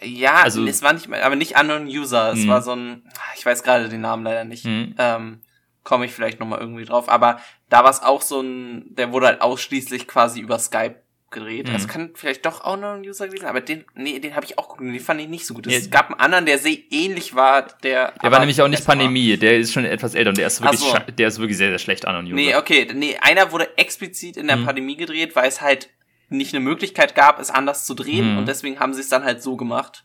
Ja, 0.00 0.42
Also- 0.42 0.66
es 0.66 0.82
war 0.82 0.92
nicht, 0.94 1.08
mal- 1.08 1.22
aber 1.22 1.36
nicht 1.36 1.58
Unknown 1.58 1.86
User. 1.86 2.32
Es 2.32 2.40
Mhm. 2.40 2.48
war 2.48 2.62
so 2.62 2.72
ein, 2.72 3.08
ich 3.36 3.46
weiß 3.46 3.62
gerade 3.62 3.88
den 3.88 4.00
Namen 4.00 4.24
leider 4.24 4.44
nicht. 4.44 4.64
Mhm. 4.64 4.94
Ähm, 4.98 5.40
Komme 5.84 6.04
ich 6.04 6.12
vielleicht 6.12 6.38
noch 6.38 6.46
mal 6.46 6.60
irgendwie 6.60 6.84
drauf. 6.84 7.08
Aber 7.08 7.40
da 7.68 7.82
war 7.82 7.90
es 7.90 8.00
auch 8.04 8.22
so 8.22 8.40
ein, 8.40 8.84
der 8.94 9.10
wurde 9.10 9.26
halt 9.26 9.40
ausschließlich 9.42 10.06
quasi 10.06 10.38
über 10.38 10.60
Skype 10.60 10.94
gedreht. 11.32 11.68
Mhm. 11.68 11.74
Also 11.74 11.88
kann 11.88 12.10
vielleicht 12.14 12.46
doch 12.46 12.64
Unknown 12.64 13.00
User 13.06 13.26
gewesen, 13.26 13.46
aber 13.46 13.60
den, 13.60 13.84
nee, 13.94 14.18
den 14.20 14.36
habe 14.36 14.46
ich 14.46 14.58
auch 14.58 14.68
geguckt. 14.68 14.94
Den 14.94 15.00
fand 15.00 15.20
ich 15.20 15.28
nicht 15.28 15.46
so 15.46 15.54
gut. 15.54 15.66
Ja. 15.66 15.76
Es 15.76 15.90
gab 15.90 16.10
einen 16.10 16.20
anderen, 16.20 16.46
der 16.46 16.58
sehr 16.58 16.76
ähnlich 16.90 17.34
war, 17.34 17.62
der. 17.82 18.12
Der 18.22 18.30
war 18.30 18.38
nämlich 18.38 18.60
auch 18.62 18.68
nicht 18.68 18.78
besser 18.80 18.88
war. 18.88 18.94
Pandemie, 18.96 19.36
der 19.36 19.58
ist 19.58 19.72
schon 19.72 19.84
etwas 19.84 20.14
älter 20.14 20.30
und 20.30 20.38
der 20.38 20.46
ist 20.46 20.62
wirklich, 20.62 20.80
so. 20.80 20.96
der 20.98 21.28
ist 21.28 21.38
wirklich 21.40 21.56
sehr, 21.58 21.70
sehr 21.70 21.78
schlecht 21.78 22.04
Unknown 22.04 22.26
User. 22.26 22.34
Nee, 22.36 22.54
okay, 22.54 22.88
nee, 22.94 23.16
einer 23.20 23.50
wurde 23.50 23.76
explizit 23.76 24.36
in 24.36 24.46
der 24.46 24.56
Mhm. 24.58 24.66
Pandemie 24.66 24.96
gedreht, 24.96 25.34
weil 25.34 25.48
es 25.48 25.60
halt 25.60 25.88
nicht 26.28 26.54
eine 26.54 26.64
Möglichkeit 26.64 27.14
gab, 27.14 27.40
es 27.40 27.50
anders 27.50 27.84
zu 27.86 27.94
drehen 27.94 28.32
Mhm. 28.32 28.38
und 28.38 28.48
deswegen 28.48 28.78
haben 28.80 28.94
sie 28.94 29.00
es 29.00 29.08
dann 29.08 29.24
halt 29.24 29.42
so 29.42 29.56
gemacht. 29.56 30.04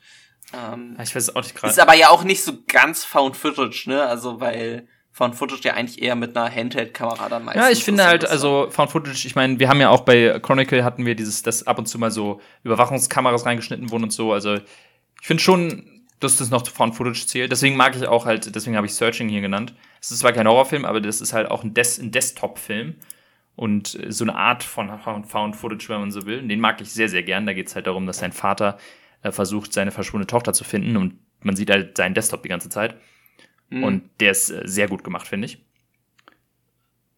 Ähm, 0.53 0.97
Ich 1.01 1.15
weiß 1.15 1.35
auch 1.35 1.41
nicht 1.43 1.55
gerade. 1.55 1.71
Ist 1.71 1.79
aber 1.79 1.93
ja 1.93 2.09
auch 2.09 2.23
nicht 2.23 2.43
so 2.43 2.53
ganz 2.67 3.03
Found 3.03 3.35
Footage, 3.35 3.85
ne? 3.89 4.03
Also, 4.03 4.39
weil 4.39 4.87
Found 5.17 5.35
Footage 5.35 5.63
ja 5.63 5.73
eigentlich 5.73 5.99
eher 5.99 6.15
mit 6.15 6.37
einer 6.37 6.53
Handheld-Kamera 6.53 7.27
dann 7.27 7.43
meistens. 7.43 7.63
Ja, 7.63 7.71
ich 7.71 7.83
finde 7.83 8.05
halt, 8.05 8.21
das 8.21 8.29
also 8.29 8.67
Found 8.69 8.91
Footage, 8.91 9.25
ich 9.25 9.35
meine, 9.35 9.59
wir 9.59 9.67
haben 9.67 9.81
ja 9.81 9.89
auch 9.89 10.01
bei 10.01 10.39
Chronicle 10.39 10.83
hatten 10.83 11.07
wir 11.07 11.15
dieses, 11.15 11.41
dass 11.41 11.65
ab 11.65 11.79
und 11.79 11.87
zu 11.87 11.97
mal 11.97 12.11
so 12.11 12.39
Überwachungskameras 12.63 13.47
reingeschnitten 13.47 13.89
wurden 13.89 14.03
und 14.03 14.13
so. 14.13 14.31
Also 14.31 14.53
ich 14.53 15.27
finde 15.27 15.41
schon, 15.41 16.03
dass 16.19 16.37
das 16.37 16.51
noch 16.51 16.61
zu 16.61 16.71
Found 16.71 16.95
Footage 16.95 17.25
zählt. 17.25 17.51
Deswegen 17.51 17.75
mag 17.75 17.95
ich 17.95 18.05
auch 18.05 18.27
halt, 18.27 18.53
deswegen 18.55 18.75
habe 18.77 18.85
ich 18.85 18.93
Searching 18.93 19.27
hier 19.27 19.41
genannt. 19.41 19.73
Es 19.99 20.11
ist 20.11 20.19
zwar 20.19 20.33
kein 20.33 20.47
Horrorfilm, 20.47 20.85
aber 20.85 21.01
das 21.01 21.19
ist 21.19 21.33
halt 21.33 21.49
auch 21.49 21.63
ein, 21.63 21.73
Des 21.73 21.97
ein 21.97 22.11
Desktop-Film. 22.11 22.93
Und 23.55 23.97
so 24.09 24.23
eine 24.23 24.35
Art 24.35 24.63
von 24.63 24.99
Found 24.99 25.25
Found 25.31 25.55
Footage, 25.55 25.89
wenn 25.89 25.99
man 25.99 26.11
so 26.11 26.27
will. 26.27 26.41
Und 26.41 26.49
Den 26.49 26.59
mag 26.59 26.79
ich 26.79 26.91
sehr, 26.91 27.09
sehr 27.09 27.23
gern. 27.23 27.47
Da 27.47 27.53
geht 27.53 27.69
es 27.69 27.75
halt 27.75 27.87
darum, 27.87 28.05
dass 28.05 28.19
sein 28.19 28.33
Vater 28.33 28.77
äh, 29.23 29.31
versucht, 29.31 29.73
seine 29.73 29.89
verschwundene 29.89 30.27
Tochter 30.27 30.53
zu 30.53 30.63
finden. 30.63 30.95
Und 30.95 31.15
man 31.41 31.55
sieht 31.55 31.71
halt 31.71 31.97
seinen 31.97 32.13
Desktop 32.13 32.43
die 32.43 32.49
ganze 32.49 32.69
Zeit. 32.69 32.97
Mhm. 33.69 33.83
Und 33.83 34.09
der 34.19 34.31
ist 34.31 34.49
äh, 34.49 34.61
sehr 34.65 34.87
gut 34.87 35.03
gemacht, 35.03 35.27
finde 35.27 35.45
ich. 35.45 35.63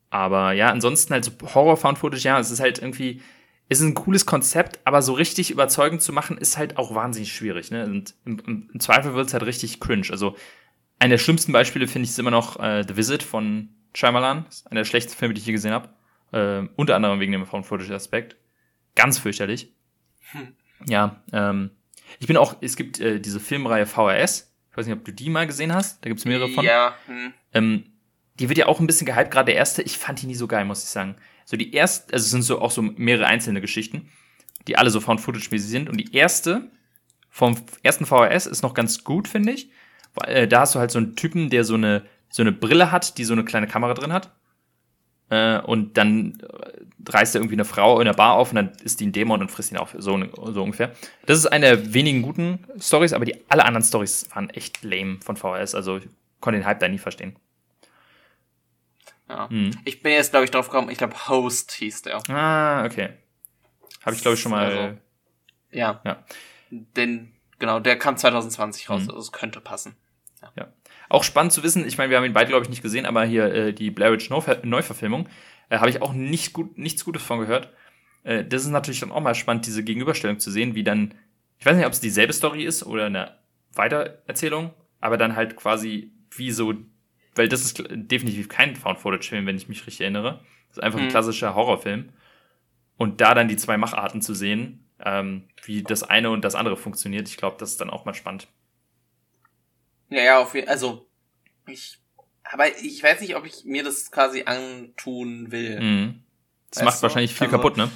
Aber 0.09 0.53
ja, 0.53 0.69
ansonsten 0.69 1.13
halt 1.13 1.25
so 1.25 1.31
Horror 1.53 1.77
Found 1.77 1.99
Footage, 1.99 2.23
ja, 2.23 2.39
es 2.39 2.49
ist 2.49 2.59
halt 2.59 2.79
irgendwie, 2.79 3.21
es 3.67 3.79
ist 3.79 3.85
ein 3.85 3.93
cooles 3.93 4.25
Konzept, 4.25 4.79
aber 4.83 5.01
so 5.01 5.13
richtig 5.13 5.51
überzeugend 5.51 6.01
zu 6.01 6.11
machen, 6.11 6.37
ist 6.37 6.57
halt 6.57 6.77
auch 6.77 6.95
wahnsinnig 6.95 7.31
schwierig, 7.31 7.69
ne? 7.69 7.85
Und 7.85 8.15
im, 8.25 8.67
im, 8.73 8.79
Zweifel 8.79 9.13
wird 9.13 9.27
es 9.27 9.33
halt 9.33 9.45
richtig 9.45 9.79
cringe. 9.79 10.07
Also, 10.09 10.35
einer 10.97 11.11
der 11.11 11.17
schlimmsten 11.19 11.51
Beispiele 11.51 11.87
finde 11.87 12.05
ich 12.05 12.11
ist 12.11 12.19
immer 12.19 12.31
noch 12.31 12.59
äh, 12.59 12.83
The 12.87 12.97
Visit 12.97 13.21
von 13.21 13.69
Shyamalan. 13.93 14.45
Das 14.45 14.57
ist 14.57 14.67
einer 14.67 14.81
der 14.81 14.85
schlechtesten 14.85 15.19
Filme, 15.19 15.35
die 15.35 15.41
ich 15.41 15.45
je 15.45 15.53
gesehen 15.53 15.71
habe. 15.71 15.89
Äh, 16.31 16.67
unter 16.75 16.95
anderem 16.95 17.19
wegen 17.19 17.31
dem 17.31 17.45
Found 17.45 17.65
Footage 17.65 17.93
Aspekt. 17.93 18.35
Ganz 18.95 19.19
fürchterlich. 19.19 19.73
Hm. 20.31 20.55
Ja, 20.87 21.21
ähm, 21.31 21.69
ich 22.19 22.27
bin 22.27 22.37
auch, 22.37 22.55
es 22.61 22.75
gibt 22.75 22.99
äh, 22.99 23.19
diese 23.19 23.39
Filmreihe 23.39 23.85
VHS. 23.85 24.48
Weiß 24.80 24.86
nicht, 24.86 24.95
ob 24.95 25.03
du 25.03 25.11
die 25.11 25.30
mal 25.30 25.45
gesehen 25.45 25.73
hast. 25.73 26.05
Da 26.05 26.09
gibt 26.09 26.19
es 26.21 26.25
mehrere 26.25 26.47
von. 26.47 26.63
Ja, 26.63 26.95
hm. 27.07 27.34
Ähm, 27.53 27.84
die 28.39 28.47
wird 28.47 28.57
ja 28.57 28.67
auch 28.67 28.80
ein 28.80 28.88
bisschen 28.88 29.05
gehypt, 29.05 29.30
gerade 29.30 29.47
der 29.47 29.55
erste. 29.55 29.82
Ich 29.82 29.97
fand 29.97 30.21
die 30.21 30.25
nie 30.25 30.36
so 30.36 30.47
geil, 30.47 30.63
muss 30.63 30.86
ich 30.86 30.89
sagen. 30.89 31.17
So 31.43 31.57
die 31.57 31.73
erste, 31.73 32.13
also 32.13 32.23
es 32.23 32.32
sind 32.32 32.43
so 32.43 32.61
auch 32.61 32.71
so 32.71 32.82
mehrere 32.82 33.25
einzelne 33.25 33.59
Geschichten, 33.59 34.09
die 34.69 34.77
alle 34.77 34.89
so 34.89 35.01
Found 35.01 35.19
Footage-mäßig 35.19 35.69
sind. 35.69 35.89
Und 35.89 35.97
die 35.97 36.15
erste 36.15 36.71
vom 37.30 37.57
ersten 37.84 38.05
VHS 38.05 38.45
ist 38.45 38.61
noch 38.61 38.73
ganz 38.73 39.03
gut, 39.03 39.27
finde 39.27 39.51
ich. 39.51 39.69
Weil, 40.13 40.34
äh, 40.34 40.47
da 40.47 40.61
hast 40.61 40.75
du 40.75 40.80
halt 40.80 40.91
so 40.91 40.99
einen 40.99 41.17
Typen, 41.17 41.49
der 41.49 41.65
so 41.65 41.73
eine, 41.73 42.05
so 42.30 42.41
eine 42.41 42.53
Brille 42.53 42.89
hat, 42.89 43.17
die 43.17 43.25
so 43.25 43.34
eine 43.34 43.43
kleine 43.43 43.67
Kamera 43.67 43.93
drin 43.95 44.13
hat. 44.13 44.34
Äh, 45.30 45.59
und 45.59 45.97
dann 45.97 46.38
reißt 47.07 47.35
er 47.35 47.39
irgendwie 47.41 47.55
eine 47.55 47.65
Frau 47.65 47.99
in 47.99 48.05
der 48.05 48.13
Bar 48.13 48.33
auf 48.33 48.49
und 48.49 48.55
dann 48.55 48.71
ist 48.83 48.99
die 48.99 49.07
ein 49.07 49.11
Dämon 49.11 49.41
und 49.41 49.49
frisst 49.49 49.71
ihn 49.71 49.77
auf, 49.77 49.95
so, 49.97 50.21
so 50.51 50.63
ungefähr. 50.63 50.91
Das 51.25 51.37
ist 51.37 51.47
eine 51.47 51.65
der 51.77 51.93
wenigen 51.93 52.21
guten 52.21 52.65
Stories, 52.79 53.13
aber 53.13 53.25
die 53.25 53.35
alle 53.49 53.63
anderen 53.65 53.83
Stories 53.83 54.27
waren 54.33 54.49
echt 54.49 54.83
lame 54.83 55.19
von 55.23 55.37
VHS. 55.37 55.75
Also 55.75 55.97
ich 55.97 56.07
konnte 56.41 56.59
den 56.59 56.65
Hype 56.65 56.79
da 56.79 56.87
nie 56.87 56.97
verstehen. 56.97 57.35
ja. 59.29 59.49
Hm. 59.49 59.71
Ich 59.85 60.01
bin 60.01 60.11
jetzt, 60.13 60.31
glaube 60.31 60.45
ich, 60.45 60.51
drauf 60.51 60.69
gekommen, 60.69 60.89
ich 60.89 60.97
glaube, 60.97 61.15
Host 61.29 61.71
hieß 61.73 62.01
der. 62.03 62.21
Ah, 62.29 62.85
okay. 62.85 63.09
Habe 64.05 64.15
ich, 64.15 64.21
glaube 64.21 64.35
ich, 64.35 64.41
schon 64.41 64.51
mal. 64.51 64.65
Also, 64.65 64.97
Ja. 65.71 66.01
Ja. 66.03 66.23
Den, 66.71 67.31
genau, 67.59 67.79
der 67.79 67.97
kam 67.97 68.17
2020 68.17 68.89
raus, 68.89 69.03
Mhm. 69.03 69.09
also 69.09 69.19
es 69.21 69.31
könnte 69.31 69.61
passen. 69.61 69.95
Auch 71.11 71.23
spannend 71.23 71.51
zu 71.53 71.63
wissen, 71.63 71.87
ich 71.87 71.97
meine, 71.97 72.11
wir 72.11 72.17
haben 72.17 72.25
ihn 72.25 72.33
beide, 72.33 72.49
glaube 72.49 72.63
ich, 72.63 72.69
nicht 72.69 72.83
gesehen, 72.83 73.07
aber 73.07 73.25
hier 73.25 73.45
äh, 73.51 73.73
die 73.73 73.89
Blair 73.89 74.11
Witch 74.11 74.29
Neuver 74.29 74.57
Neuverfilmung, 74.63 75.27
äh, 75.70 75.78
habe 75.78 75.89
ich 75.89 76.01
auch 76.01 76.13
nicht 76.13 76.53
gut, 76.53 76.78
nichts 76.78 77.05
Gutes 77.05 77.24
von 77.24 77.39
gehört. 77.39 77.74
Äh, 78.24 78.45
das 78.45 78.63
ist 78.63 78.70
natürlich 78.70 78.99
dann 78.99 79.11
auch 79.11 79.22
mal 79.22 79.36
spannend, 79.36 79.65
diese 79.65 79.84
Gegenüberstellung 79.84 80.39
zu 80.39 80.51
sehen, 80.51 80.76
wie 80.76 80.84
dann, 80.84 81.13
ich 81.57 81.65
weiß 81.65 81.76
nicht, 81.78 81.86
ob 81.86 81.93
es 81.93 82.01
dieselbe 82.01 82.34
Story 82.34 82.63
ist 82.63 82.84
oder 82.86 83.05
eine 83.05 83.38
Weitererzählung, 83.74 84.74
aber 84.99 85.17
dann 85.17 85.36
halt 85.36 85.55
quasi 85.55 86.11
wie 86.32 86.51
so, 86.51 86.74
weil 87.36 87.47
das 87.49 87.61
ist 87.63 87.84
definitiv 87.89 88.49
kein 88.49 88.76
Found-Footage-Film, 88.76 89.45
wenn 89.45 89.57
ich 89.57 89.70
mich 89.70 89.86
richtig 89.88 90.01
erinnere. 90.01 90.39
Das 90.70 90.78
ist 90.78 90.84
einfach 90.84 90.99
ein 90.99 91.05
Mhm. 91.05 91.09
klassischer 91.09 91.55
Horrorfilm. 91.55 92.09
Und 92.97 93.22
da 93.22 93.34
dann 93.34 93.47
die 93.47 93.57
zwei 93.57 93.78
Macharten 93.78 94.22
zu 94.22 94.34
sehen, 94.34 94.86
ähm, 95.03 95.47
wie 95.63 95.84
das 95.84 96.03
eine 96.03 96.30
und 96.32 96.43
das 96.43 96.55
andere 96.55 96.76
funktioniert, 96.78 97.30
ich 97.30 97.38
glaube, 97.38 97.55
das 97.59 97.72
ist 97.72 97.82
dann 97.82 97.89
auch 97.89 98.05
mal 98.05 98.13
spannend. 98.13 98.47
Ja, 100.09 100.22
ja, 100.22 100.39
auf 100.41 100.55
jeden 100.55 100.67
also 100.70 101.07
Ich, 101.67 101.99
aber 102.51 102.77
ich 102.79 103.01
weiß 103.03 103.21
nicht, 103.21 103.35
ob 103.35 103.45
ich 103.45 103.63
mir 103.65 103.83
das 103.83 104.11
quasi 104.11 104.43
antun 104.45 105.51
will. 105.51 105.79
Mhm. 105.79 106.23
Das 106.69 106.79
Weißt 106.79 106.85
macht 106.85 106.97
du? 106.97 107.01
wahrscheinlich 107.03 107.33
viel 107.33 107.47
Also- 107.47 107.57
kaputt, 107.57 107.77
ne? 107.77 107.89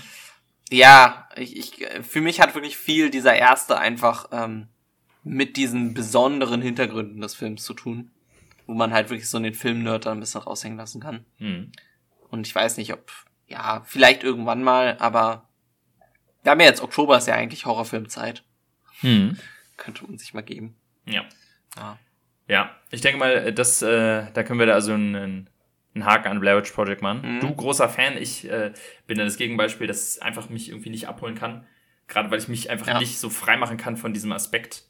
Ja, 0.71 1.29
ich, 1.35 1.55
ich, 1.57 1.85
für 2.03 2.21
mich 2.21 2.39
hat 2.41 2.55
wirklich 2.55 2.77
viel 2.77 3.09
dieser 3.11 3.35
erste 3.35 3.77
einfach 3.77 4.29
ähm, 4.31 4.67
mit 5.23 5.55
diesen 5.57 5.93
besonderen 5.93 6.61
Hintergründen 6.61 7.21
des 7.21 7.35
Films 7.35 7.63
zu 7.63 7.73
tun, 7.73 8.11
wo 8.65 8.73
man 8.73 8.91
halt 8.91 9.09
wirklich 9.09 9.29
so 9.29 9.37
den 9.39 9.53
Film-Nerd 9.53 10.07
ein 10.07 10.19
bisschen 10.19 10.41
raushängen 10.41 10.77
lassen 10.77 10.99
kann. 11.01 11.25
Mhm. 11.37 11.71
Und 12.29 12.47
ich 12.47 12.55
weiß 12.55 12.77
nicht, 12.77 12.91
ob, 12.93 13.11
ja, 13.47 13.83
vielleicht 13.85 14.23
irgendwann 14.23 14.63
mal, 14.63 14.97
aber 14.99 15.47
wir 16.41 16.51
haben 16.51 16.59
ja 16.61 16.65
jetzt 16.67 16.81
Oktober, 16.81 17.17
ist 17.17 17.27
ja 17.27 17.35
eigentlich 17.35 17.65
Horrorfilmzeit. 17.65 18.43
Mhm. 19.01 19.37
Könnte 19.77 20.05
man 20.05 20.17
sich 20.17 20.33
mal 20.33 20.41
geben. 20.41 20.75
Ja. 21.05 21.23
Ja. 21.77 21.99
Ja, 22.53 22.69
ich 22.91 23.01
denke 23.01 23.17
mal, 23.17 23.51
das, 23.51 23.81
äh, 23.81 24.25
da 24.33 24.43
können 24.43 24.59
wir 24.59 24.67
da 24.67 24.73
also 24.73 24.93
einen, 24.93 25.49
einen 25.95 26.05
Haken 26.05 26.27
an 26.27 26.39
Blair 26.39 26.55
Witch 26.57 26.71
Project 26.71 27.01
machen. 27.01 27.37
Mhm. 27.37 27.39
Du, 27.39 27.55
großer 27.55 27.89
Fan, 27.89 28.15
ich 28.17 28.47
äh, 28.49 28.71
bin 29.07 29.17
dann 29.17 29.25
das 29.25 29.37
Gegenbeispiel, 29.37 29.87
dass 29.87 30.01
es 30.09 30.19
einfach 30.21 30.49
mich 30.49 30.69
irgendwie 30.69 30.91
nicht 30.91 31.07
abholen 31.07 31.33
kann. 31.33 31.65
Gerade 32.07 32.29
weil 32.29 32.37
ich 32.37 32.47
mich 32.47 32.69
einfach 32.69 32.87
Ja. 32.87 32.99
nicht 32.99 33.17
so 33.17 33.31
frei 33.31 33.57
machen 33.57 33.77
kann 33.77 33.97
von 33.97 34.13
diesem 34.13 34.31
Aspekt, 34.31 34.83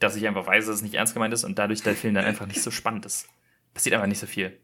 dass 0.00 0.16
ich 0.16 0.26
einfach 0.28 0.46
weiß, 0.46 0.66
dass 0.66 0.76
es 0.76 0.82
nicht 0.82 0.94
ernst 0.96 1.14
gemeint 1.14 1.32
ist 1.32 1.44
und 1.44 1.58
dadurch 1.58 1.82
der 1.82 1.94
Film 1.94 2.12
dann 2.14 2.26
einfach 2.26 2.46
nicht 2.46 2.60
so 2.62 2.70
spannend 2.70 3.06
ist. 3.06 3.26
Passiert 3.72 3.94
einfach 3.94 4.06
nicht 4.08 4.18
so 4.18 4.26
viel. 4.26 4.58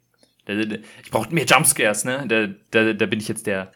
Da- 0.44 0.54
da- 0.54 0.76
Ich 1.02 1.10
brauche 1.10 1.32
mehr 1.34 1.46
Jumpscares, 1.46 2.04
ne? 2.04 2.26
Da, 2.28 2.48
da, 2.72 2.92
da 2.92 3.06
bin 3.06 3.20
ich 3.20 3.28
jetzt 3.28 3.46
der, 3.46 3.72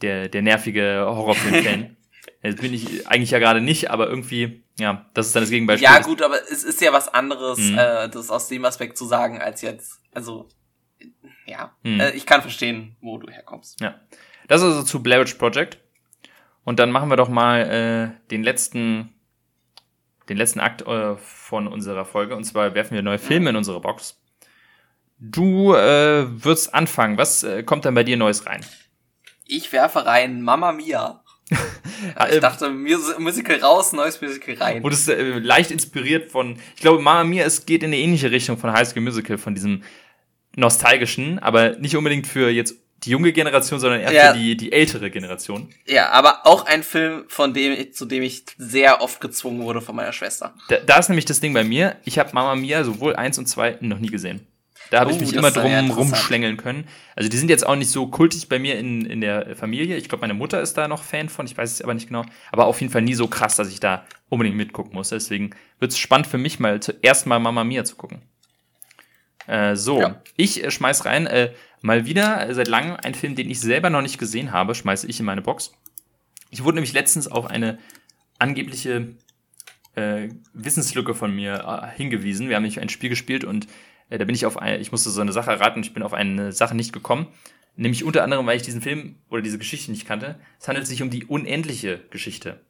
der, 0.00 0.28
der 0.28 0.42
nervige 0.42 1.04
Horrorfilm-Fan. 1.06 1.96
Das 2.42 2.56
bin 2.56 2.74
ich 2.74 3.06
eigentlich 3.06 3.30
ja 3.30 3.38
gerade 3.38 3.60
nicht, 3.60 3.90
aber 3.90 4.08
irgendwie, 4.08 4.64
ja, 4.78 5.06
das 5.14 5.28
ist 5.28 5.36
dann 5.36 5.44
das 5.44 5.50
Gegenbeispiel. 5.50 5.88
Ja, 5.88 6.00
gut, 6.00 6.22
aber 6.22 6.36
es 6.50 6.64
ist 6.64 6.80
ja 6.80 6.92
was 6.92 7.08
anderes, 7.12 7.58
Mhm. 7.58 7.78
äh, 7.78 8.08
das 8.08 8.30
aus 8.30 8.48
dem 8.48 8.64
Aspekt 8.64 8.98
zu 8.98 9.04
sagen, 9.06 9.40
als 9.40 9.62
jetzt, 9.62 10.00
also, 10.12 10.48
ja, 11.46 11.74
Mhm. 11.84 12.00
äh, 12.00 12.10
ich 12.12 12.26
kann 12.26 12.40
verstehen, 12.42 12.96
wo 13.00 13.16
du 13.18 13.30
herkommst. 13.30 13.80
Ja. 13.80 13.94
Das 14.48 14.60
ist 14.60 14.66
also 14.68 14.82
zu 14.82 15.02
Blair 15.02 15.20
Witch 15.20 15.34
Project. 15.34 15.78
Und 16.64 16.78
dann 16.78 16.90
machen 16.90 17.08
wir 17.10 17.16
doch 17.16 17.28
mal 17.28 17.60
äh, 18.16 18.28
den 18.30 18.42
letzten, 18.42 19.14
den 20.28 20.36
letzten 20.36 20.60
Akt 20.60 20.82
äh, 20.82 21.16
von 21.16 21.66
unserer 21.68 22.04
Folge. 22.04 22.36
Und 22.36 22.44
zwar 22.44 22.74
werfen 22.74 22.94
wir 22.94 23.02
neue 23.02 23.18
Filme 23.18 23.50
in 23.50 23.56
unsere 23.56 23.80
Box. 23.80 24.20
Du 25.18 25.74
äh, 25.74 26.24
wirst 26.44 26.74
anfangen. 26.74 27.18
Was 27.18 27.42
äh, 27.44 27.62
kommt 27.62 27.84
dann 27.84 27.94
bei 27.94 28.04
dir 28.04 28.16
Neues 28.16 28.46
rein? 28.46 28.64
Ich 29.46 29.72
werfe 29.72 30.06
rein 30.06 30.42
Mamma 30.42 30.72
Mia. 30.72 31.21
ich 32.30 32.36
äh, 32.36 32.40
dachte, 32.40 32.70
Mus 32.70 33.18
Musical 33.18 33.60
raus, 33.60 33.92
neues 33.92 34.20
Musical 34.20 34.54
rein. 34.54 34.82
Und 34.82 34.92
es 34.92 35.00
ist 35.00 35.08
äh, 35.08 35.38
leicht 35.38 35.70
inspiriert 35.70 36.30
von, 36.30 36.56
ich 36.76 36.80
glaube, 36.80 37.02
Mama 37.02 37.24
Mia, 37.24 37.44
es 37.44 37.66
geht 37.66 37.82
in 37.82 37.88
eine 37.88 37.98
ähnliche 37.98 38.30
Richtung 38.30 38.58
von 38.58 38.72
High 38.72 38.88
School 38.88 39.02
Musical, 39.02 39.38
von 39.38 39.54
diesem 39.54 39.82
nostalgischen, 40.56 41.38
aber 41.38 41.76
nicht 41.78 41.96
unbedingt 41.96 42.26
für 42.26 42.50
jetzt 42.50 42.76
die 43.04 43.10
junge 43.10 43.32
Generation, 43.32 43.80
sondern 43.80 44.00
eher 44.00 44.12
Ja. 44.12 44.32
für 44.32 44.38
die, 44.38 44.56
die 44.56 44.72
ältere 44.72 45.10
Generation. 45.10 45.68
Ja, 45.86 46.10
aber 46.10 46.46
auch 46.46 46.66
ein 46.66 46.82
Film, 46.82 47.24
von 47.26 47.52
dem 47.52 47.72
ich, 47.72 47.94
zu 47.94 48.04
dem 48.04 48.22
ich 48.22 48.44
sehr 48.58 49.00
oft 49.00 49.20
gezwungen 49.20 49.62
wurde 49.62 49.80
von 49.80 49.96
meiner 49.96 50.12
Schwester. 50.12 50.54
Da, 50.68 50.76
da 50.76 50.98
ist 50.98 51.08
nämlich 51.08 51.24
das 51.24 51.40
Ding 51.40 51.52
bei 51.52 51.64
mir. 51.64 51.96
Ich 52.04 52.18
habe 52.18 52.30
Mama 52.32 52.54
Mia 52.54 52.84
sowohl 52.84 53.16
eins 53.16 53.38
und 53.38 53.46
zwei 53.46 53.76
noch 53.80 53.98
nie 53.98 54.10
gesehen. 54.10 54.46
Da 54.92 55.00
habe 55.00 55.10
ich 55.10 55.16
Oh, 55.16 55.20
mich 55.20 55.32
das 55.32 55.38
immer 55.38 55.50
drum 55.50 55.90
rumschlängeln 55.90 56.58
können. 56.58 56.84
Also 57.16 57.30
die 57.30 57.36
sind 57.38 57.48
jetzt 57.48 57.66
auch 57.66 57.76
nicht 57.76 57.88
so 57.90 58.08
kultig 58.08 58.50
bei 58.50 58.58
mir 58.58 58.78
in, 58.78 59.06
in 59.06 59.22
der 59.22 59.56
Familie. 59.56 59.96
Ich 59.96 60.06
glaube, 60.08 60.20
meine 60.20 60.34
Mutter 60.34 60.60
ist 60.60 60.74
da 60.74 60.86
noch 60.86 61.02
Fan 61.02 61.30
von. 61.30 61.46
Ich 61.46 61.56
weiß 61.56 61.72
es 61.72 61.80
aber 61.80 61.94
nicht 61.94 62.08
genau. 62.08 62.26
Aber 62.50 62.66
auf 62.66 62.78
jeden 62.82 62.92
Fall 62.92 63.00
nie 63.00 63.14
so 63.14 63.26
krass, 63.26 63.56
dass 63.56 63.70
ich 63.70 63.80
da 63.80 64.04
unbedingt 64.28 64.56
mitgucken 64.56 64.92
muss. 64.92 65.08
Deswegen 65.08 65.50
wird 65.78 65.92
es 65.92 65.98
spannend 65.98 66.26
für 66.26 66.36
mich 66.36 66.60
mal 66.60 66.80
zuerst 66.80 67.26
mal 67.26 67.38
Mama 67.38 67.64
Mia 67.64 67.84
zu 67.84 67.96
gucken. 67.96 68.20
Äh, 69.46 69.76
so, 69.76 69.98
Ja. 69.98 70.20
ich 70.36 70.62
äh, 70.62 70.70
schmeiß 70.70 71.06
rein. 71.06 71.26
Äh, 71.26 71.52
mal 71.80 72.04
wieder 72.04 72.48
äh, 72.48 72.54
seit 72.54 72.68
langem 72.68 72.96
ein 73.02 73.14
Film, 73.14 73.34
den 73.34 73.48
ich 73.50 73.60
selber 73.60 73.88
noch 73.88 74.02
nicht 74.02 74.18
gesehen 74.18 74.52
habe, 74.52 74.74
schmeiße 74.74 75.06
ich 75.08 75.18
in 75.18 75.24
meine 75.26 75.40
Box. 75.40 75.72
Ich 76.50 76.64
wurde 76.64 76.74
nämlich 76.74 76.92
letztens 76.92 77.28
auf 77.28 77.46
eine 77.46 77.78
angebliche 78.38 79.14
äh, 79.94 80.28
Wissenslücke 80.52 81.14
von 81.14 81.34
mir 81.34 81.82
äh, 81.92 81.96
hingewiesen. 81.96 82.48
Wir 82.50 82.56
haben 82.56 82.62
nämlich 82.62 82.80
ein 82.80 82.90
Spiel 82.90 83.08
gespielt 83.08 83.44
und 83.44 83.66
da 84.18 84.24
bin 84.24 84.34
ich 84.34 84.46
auf 84.46 84.56
eine, 84.58 84.78
ich 84.78 84.92
musste 84.92 85.10
so 85.10 85.20
eine 85.20 85.32
Sache 85.32 85.50
erraten 85.50 85.78
und 85.78 85.86
ich 85.86 85.94
bin 85.94 86.02
auf 86.02 86.12
eine 86.12 86.52
Sache 86.52 86.74
nicht 86.74 86.92
gekommen. 86.92 87.28
Nämlich 87.76 88.04
unter 88.04 88.22
anderem, 88.22 88.46
weil 88.46 88.56
ich 88.56 88.62
diesen 88.62 88.82
Film 88.82 89.16
oder 89.30 89.40
diese 89.40 89.58
Geschichte 89.58 89.90
nicht 89.90 90.06
kannte. 90.06 90.38
Es 90.60 90.68
handelt 90.68 90.86
sich 90.86 91.02
um 91.02 91.08
die 91.10 91.24
unendliche 91.24 91.98
Geschichte. 92.10 92.60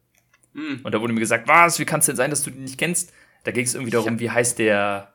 Hm. 0.53 0.79
Und 0.83 0.93
da 0.93 1.01
wurde 1.01 1.13
mir 1.13 1.19
gesagt, 1.19 1.47
was, 1.47 1.77
wie 1.79 1.85
kann 1.85 1.99
es 1.99 2.05
denn 2.05 2.15
sein, 2.15 2.29
dass 2.29 2.43
du 2.43 2.51
die 2.51 2.59
nicht 2.59 2.77
kennst? 2.77 3.11
Da 3.43 3.51
ging 3.51 3.65
es 3.65 3.73
irgendwie 3.73 3.91
darum, 3.91 4.19
wie 4.19 4.31
heißt 4.31 4.59
der 4.59 5.13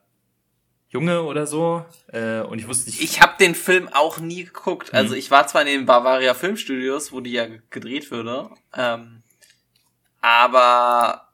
Junge 0.90 1.22
oder 1.22 1.46
so. 1.46 1.86
Äh, 2.12 2.40
und 2.40 2.58
ich 2.58 2.68
wusste 2.68 2.90
nicht. 2.90 3.00
Ich 3.00 3.22
habe 3.22 3.34
den 3.40 3.54
Film 3.54 3.88
auch 3.88 4.18
nie 4.18 4.44
geguckt. 4.44 4.92
Also 4.92 5.14
Mhm. 5.14 5.18
ich 5.20 5.30
war 5.30 5.46
zwar 5.46 5.62
in 5.62 5.68
den 5.68 5.86
Bavaria 5.86 6.34
Filmstudios, 6.34 7.12
wo 7.12 7.20
die 7.20 7.32
ja 7.32 7.46
gedreht 7.70 8.10
würde, 8.10 8.50
ähm, 8.76 9.22
aber 10.20 11.27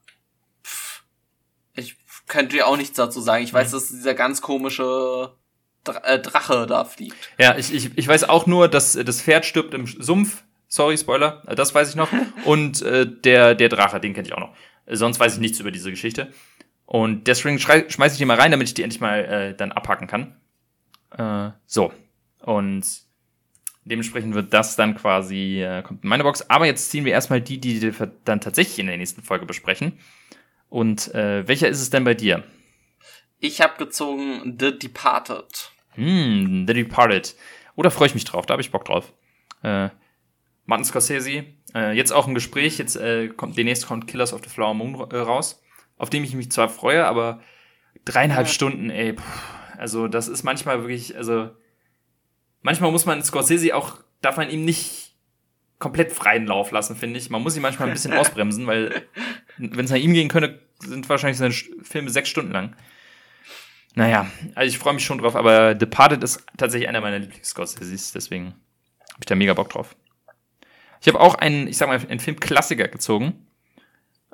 könnte 2.34 2.56
dir 2.56 2.66
auch 2.66 2.76
nichts 2.76 2.96
dazu 2.96 3.20
sagen. 3.20 3.44
Ich 3.44 3.54
weiß, 3.54 3.70
dass 3.70 3.88
dieser 3.88 4.14
ganz 4.14 4.42
komische 4.42 5.30
äh, 6.02 6.18
Drache 6.18 6.66
da 6.66 6.84
fliegt. 6.84 7.14
Ja, 7.38 7.56
ich, 7.56 7.72
ich, 7.72 7.96
ich 7.96 8.08
weiß 8.08 8.24
auch 8.28 8.46
nur, 8.46 8.68
dass 8.68 8.92
das 8.94 9.22
Pferd 9.22 9.46
stirbt 9.46 9.72
im 9.72 9.86
Sumpf. 9.86 10.42
Sorry, 10.66 10.98
Spoiler, 10.98 11.42
äh, 11.46 11.54
das 11.54 11.74
weiß 11.74 11.88
ich 11.90 11.94
noch. 11.94 12.08
Und 12.44 12.82
äh, 12.82 13.06
der, 13.06 13.54
der 13.54 13.68
Drache, 13.68 14.00
den 14.00 14.12
kenne 14.14 14.26
ich 14.26 14.34
auch 14.34 14.40
noch. 14.40 14.54
Äh, 14.86 14.96
sonst 14.96 15.20
weiß 15.20 15.34
ich 15.34 15.40
nichts 15.40 15.60
über 15.60 15.70
diese 15.70 15.90
Geschichte. 15.90 16.32
Und 16.86 17.28
deswegen 17.28 17.58
schrei- 17.58 17.88
schmeiß 17.88 18.12
ich 18.12 18.18
die 18.18 18.24
mal 18.24 18.38
rein, 18.38 18.50
damit 18.50 18.68
ich 18.68 18.74
die 18.74 18.82
endlich 18.82 19.00
mal 19.00 19.20
äh, 19.24 19.54
dann 19.56 19.72
abhaken 19.72 20.06
kann. 20.08 20.36
Äh, 21.16 21.52
so. 21.66 21.92
Und 22.40 22.84
dementsprechend 23.84 24.34
wird 24.34 24.52
das 24.52 24.76
dann 24.76 24.96
quasi, 24.96 25.62
äh, 25.62 25.82
kommt 25.82 26.02
in 26.02 26.08
meine 26.08 26.24
Box. 26.24 26.50
Aber 26.50 26.66
jetzt 26.66 26.90
ziehen 26.90 27.04
wir 27.04 27.12
erstmal 27.12 27.40
die, 27.40 27.58
die 27.58 27.80
wir 27.80 28.10
dann 28.24 28.40
tatsächlich 28.40 28.78
in 28.80 28.86
der 28.86 28.96
nächsten 28.96 29.22
Folge 29.22 29.46
besprechen. 29.46 29.98
Und 30.74 31.14
äh, 31.14 31.46
welcher 31.46 31.68
ist 31.68 31.80
es 31.80 31.90
denn 31.90 32.02
bei 32.02 32.14
dir? 32.14 32.42
Ich 33.38 33.60
habe 33.60 33.76
gezogen 33.78 34.56
The 34.58 34.76
Departed. 34.76 35.70
Hm, 35.90 36.64
The 36.66 36.74
Departed. 36.74 37.36
Oh, 37.76 37.82
da 37.82 37.90
freue 37.90 38.08
ich 38.08 38.14
mich 38.14 38.24
drauf, 38.24 38.44
da 38.44 38.54
habe 38.54 38.60
ich 38.60 38.72
Bock 38.72 38.84
drauf. 38.84 39.12
Äh, 39.62 39.90
Martin 40.66 40.84
Scorsese, 40.84 41.44
äh, 41.76 41.92
jetzt 41.92 42.10
auch 42.12 42.26
ein 42.26 42.34
Gespräch, 42.34 42.78
jetzt 42.78 42.96
äh, 42.96 43.28
kommt 43.28 43.56
demnächst 43.56 43.86
kommt 43.86 44.08
Killers 44.08 44.32
of 44.32 44.40
the 44.42 44.50
Flower 44.50 44.74
Moon 44.74 44.94
äh, 45.12 45.16
raus, 45.16 45.62
auf 45.96 46.10
dem 46.10 46.24
ich 46.24 46.34
mich 46.34 46.50
zwar 46.50 46.68
freue, 46.68 47.06
aber 47.06 47.40
dreieinhalb 48.04 48.48
Ja. 48.48 48.52
Stunden, 48.52 48.90
ey, 48.90 49.12
puh, 49.12 49.22
also 49.78 50.08
das 50.08 50.26
ist 50.26 50.42
manchmal 50.42 50.80
wirklich, 50.80 51.16
also 51.16 51.50
manchmal 52.62 52.90
muss 52.90 53.06
man 53.06 53.22
Scorsese 53.22 53.76
auch, 53.76 53.98
darf 54.22 54.38
man 54.38 54.50
ihm 54.50 54.64
nicht 54.64 55.14
komplett 55.78 56.10
freien 56.10 56.46
Lauf 56.46 56.72
lassen, 56.72 56.96
finde 56.96 57.18
ich. 57.18 57.30
Man 57.30 57.42
muss 57.42 57.54
ihn 57.54 57.62
manchmal 57.62 57.88
ein 57.88 57.94
bisschen 57.94 58.12
ausbremsen, 58.14 58.66
weil 58.66 59.06
wenn 59.58 59.84
es 59.84 59.90
nach 59.90 59.98
ihm 59.98 60.12
gehen 60.12 60.28
könnte, 60.28 60.60
sind 60.80 61.08
wahrscheinlich 61.08 61.38
seine 61.38 61.54
Filme 61.82 62.10
sechs 62.10 62.28
Stunden 62.28 62.52
lang. 62.52 62.76
Naja, 63.94 64.26
also 64.54 64.68
ich 64.68 64.78
freue 64.78 64.94
mich 64.94 65.04
schon 65.04 65.18
drauf, 65.18 65.36
aber 65.36 65.74
Departed 65.74 66.22
ist 66.22 66.44
tatsächlich 66.56 66.88
einer 66.88 67.00
meiner 67.00 67.20
Lieblings-Scorseses, 67.20 68.12
deswegen 68.12 68.46
habe 69.12 69.20
ich 69.20 69.26
da 69.26 69.36
mega 69.36 69.54
Bock 69.54 69.70
drauf. 69.70 69.94
Ich 71.00 71.08
habe 71.08 71.20
auch 71.20 71.36
einen, 71.36 71.68
ich 71.68 71.76
sag 71.76 71.88
mal, 71.88 72.00
einen 72.08 72.18
Filmklassiker 72.18 72.88
gezogen. 72.88 73.46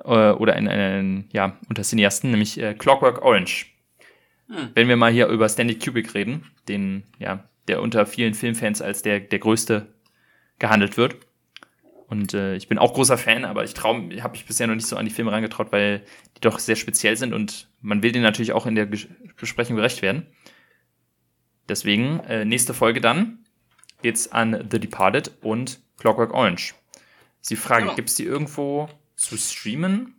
Äh, 0.05 0.31
oder 0.33 0.55
einen, 0.55 0.69
einen, 0.69 1.29
ja, 1.33 1.59
unter 1.69 1.83
Cineasten, 1.83 2.31
nämlich 2.31 2.59
äh, 2.59 2.75
Clockwork 2.75 3.23
Orange. 3.23 3.67
Hm. 4.49 4.71
Wenn 4.75 4.89
wir 4.89 4.97
mal 4.97 5.13
hier 5.13 5.27
über 5.27 5.49
Stanley 5.49 5.79
Kubrick 5.79 6.15
reden, 6.15 6.51
den, 6.69 7.05
ja, 7.19 7.45
der 7.69 7.83
unter 7.83 8.07
vielen 8.07 8.35
Filmfans 8.35 8.83
als 8.83 9.03
der, 9.03 9.21
der 9.21 9.39
größte 9.39 9.87
gehandelt 10.59 10.97
wird. 10.97 11.17
Und 12.11 12.35
äh, 12.35 12.57
ich 12.57 12.67
bin 12.67 12.77
auch 12.77 12.93
großer 12.93 13.17
Fan, 13.17 13.45
aber 13.45 13.63
ich 13.63 13.73
traue, 13.73 14.21
habe 14.23 14.33
mich 14.33 14.45
bisher 14.45 14.67
noch 14.67 14.75
nicht 14.75 14.87
so 14.89 14.97
an 14.97 15.05
die 15.05 15.13
Filme 15.13 15.31
reingetraut, 15.31 15.71
weil 15.71 16.01
die 16.37 16.41
doch 16.41 16.59
sehr 16.59 16.75
speziell 16.75 17.17
sind 17.17 17.33
und 17.33 17.69
man 17.81 18.03
will 18.03 18.11
denen 18.11 18.25
natürlich 18.25 18.53
auch 18.53 18.67
in 18.67 18.75
der 18.75 18.87
Ges 18.87 19.07
Besprechung 19.37 19.77
gerecht 19.77 20.03
werden. 20.03 20.27
Deswegen, 21.69 22.19
äh, 22.21 22.45
nächste 22.45 22.75
Folge 22.75 23.01
dann 23.01 23.45
geht's 24.03 24.33
an 24.33 24.67
The 24.71 24.81
Departed 24.81 25.31
und 25.41 25.81
Clockwork 25.99 26.35
Orange. 26.35 26.75
Ist 27.41 27.51
die 27.51 27.57
Frage, 27.57 27.85
Genau. 27.85 27.95
gibt's 27.95 28.17
die 28.17 28.25
irgendwo 28.25 28.89
zu 29.15 29.37
streamen? 29.37 30.15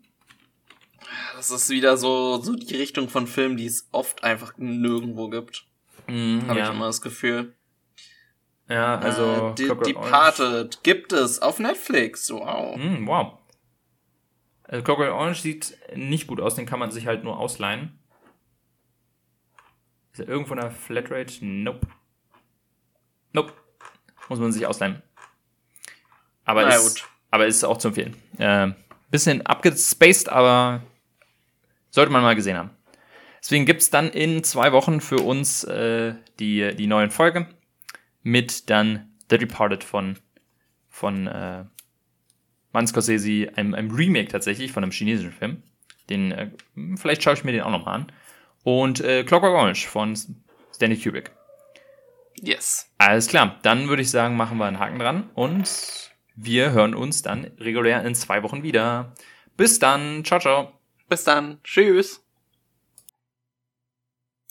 Das 1.36 1.52
ist 1.52 1.70
wieder 1.70 1.98
so, 1.98 2.42
so 2.42 2.56
die 2.56 2.76
Richtung 2.76 3.10
von 3.10 3.28
Filmen, 3.28 3.58
die 3.58 3.66
es 3.66 3.90
oft 3.92 4.24
einfach 4.24 4.54
nirgendwo 4.58 5.30
gibt. 5.30 5.66
Mhm, 6.08 6.48
Habe 6.48 6.60
ja. 6.60 6.66
ich 6.70 6.72
immer 6.74 6.86
das 6.88 7.02
Gefühl. 7.02 7.54
Ja, 8.72 9.00
also 9.00 9.54
äh, 9.58 9.84
Departed 9.86 10.84
gibt 10.84 11.12
es 11.12 11.42
auf 11.42 11.60
Netflix. 11.60 12.32
Wow. 12.32 12.76
Hm, 12.76 13.06
wow. 13.06 13.34
Also 14.64 14.84
Clockwork 14.84 15.12
Orange 15.12 15.42
sieht 15.42 15.78
nicht 15.96 16.28
gut 16.28 16.40
aus, 16.40 16.56
den 16.56 16.66
kann 16.66 16.80
man 16.80 16.92
sich 16.92 17.06
halt 17.06 17.24
nur 17.26 17.38
ausleihen. 17.38 18.00
Ist 20.14 20.22
er 20.22 20.30
irgendwo 20.30 20.54
in 20.54 20.62
der 20.62 20.72
Flatrate? 20.72 21.46
Nope. 21.46 21.88
Nope. 23.34 23.54
Muss 24.30 24.40
man 24.40 24.54
sich 24.54 24.66
ausleihen. 24.66 25.02
Aber, 26.46 26.64
Na 26.64 26.76
ist, 26.76 27.02
gut. 27.02 27.10
aber 27.30 27.48
ist 27.48 27.64
auch 27.66 27.78
zu 27.78 27.90
empfehlen. 27.90 28.16
Äh, 28.38 28.72
bisschen 29.10 29.46
abgespaced, 29.46 30.30
aber 30.30 30.82
sollte 31.90 32.12
man 32.12 32.24
mal 32.24 32.36
gesehen 32.36 32.58
haben. 32.58 32.72
Deswegen 33.42 33.66
gibt's 33.66 33.90
dann 33.90 34.10
in 34.10 34.44
zwei 34.44 34.72
Wochen 34.72 35.02
für 35.02 35.18
uns 35.18 35.66
äh, 35.66 36.14
die, 36.40 36.74
die 36.76 36.88
neuen 36.88 37.12
Folge 37.12 37.48
mit 38.24 38.70
dann 38.70 39.12
The 39.30 39.38
Departed 39.38 39.84
von, 39.84 40.18
von 40.90 41.28
äh, 41.28 41.66
Martin 42.74 42.88
Scorsese, 42.88 43.52
einem, 43.56 43.74
einem 43.74 43.92
Remake 43.92 44.30
tatsächlich 44.30 44.72
von 44.72 44.84
einem 44.84 44.92
chinesischen 44.92 45.32
Film. 45.32 45.64
Den, 46.10 46.32
äh, 46.32 46.52
vielleicht 46.98 47.24
schaue 47.24 47.34
ich 47.34 47.44
mir 47.44 47.52
den 47.52 47.62
auch 47.62 47.72
nochmal 47.72 47.96
an. 47.96 48.12
Und 48.64 49.02
äh, 49.02 49.24
Clockwork 49.24 49.54
Orange 49.54 49.88
von 49.88 50.16
Stanley 50.74 50.98
Kubrick. 50.98 51.32
Yes. 52.40 52.90
Alles 52.98 53.28
klar, 53.28 53.60
dann 53.62 53.88
würde 53.88 54.02
ich 54.02 54.10
sagen, 54.10 54.36
machen 54.36 54.58
wir 54.58 54.66
einen 54.66 54.80
Haken 54.80 55.00
dran 55.00 55.30
und 55.36 56.12
wir 56.36 56.72
hören 56.72 56.96
uns 56.96 57.22
dann 57.22 57.52
regulär 57.60 58.04
in 58.04 58.16
zwei 58.16 58.42
Wochen 58.44 58.64
wieder. 58.64 59.14
Bis 59.58 59.80
dann, 59.80 60.24
ciao, 60.26 60.40
ciao. 60.40 60.72
Bis 61.08 61.24
dann. 61.24 61.60
Tschüss. 61.64 62.24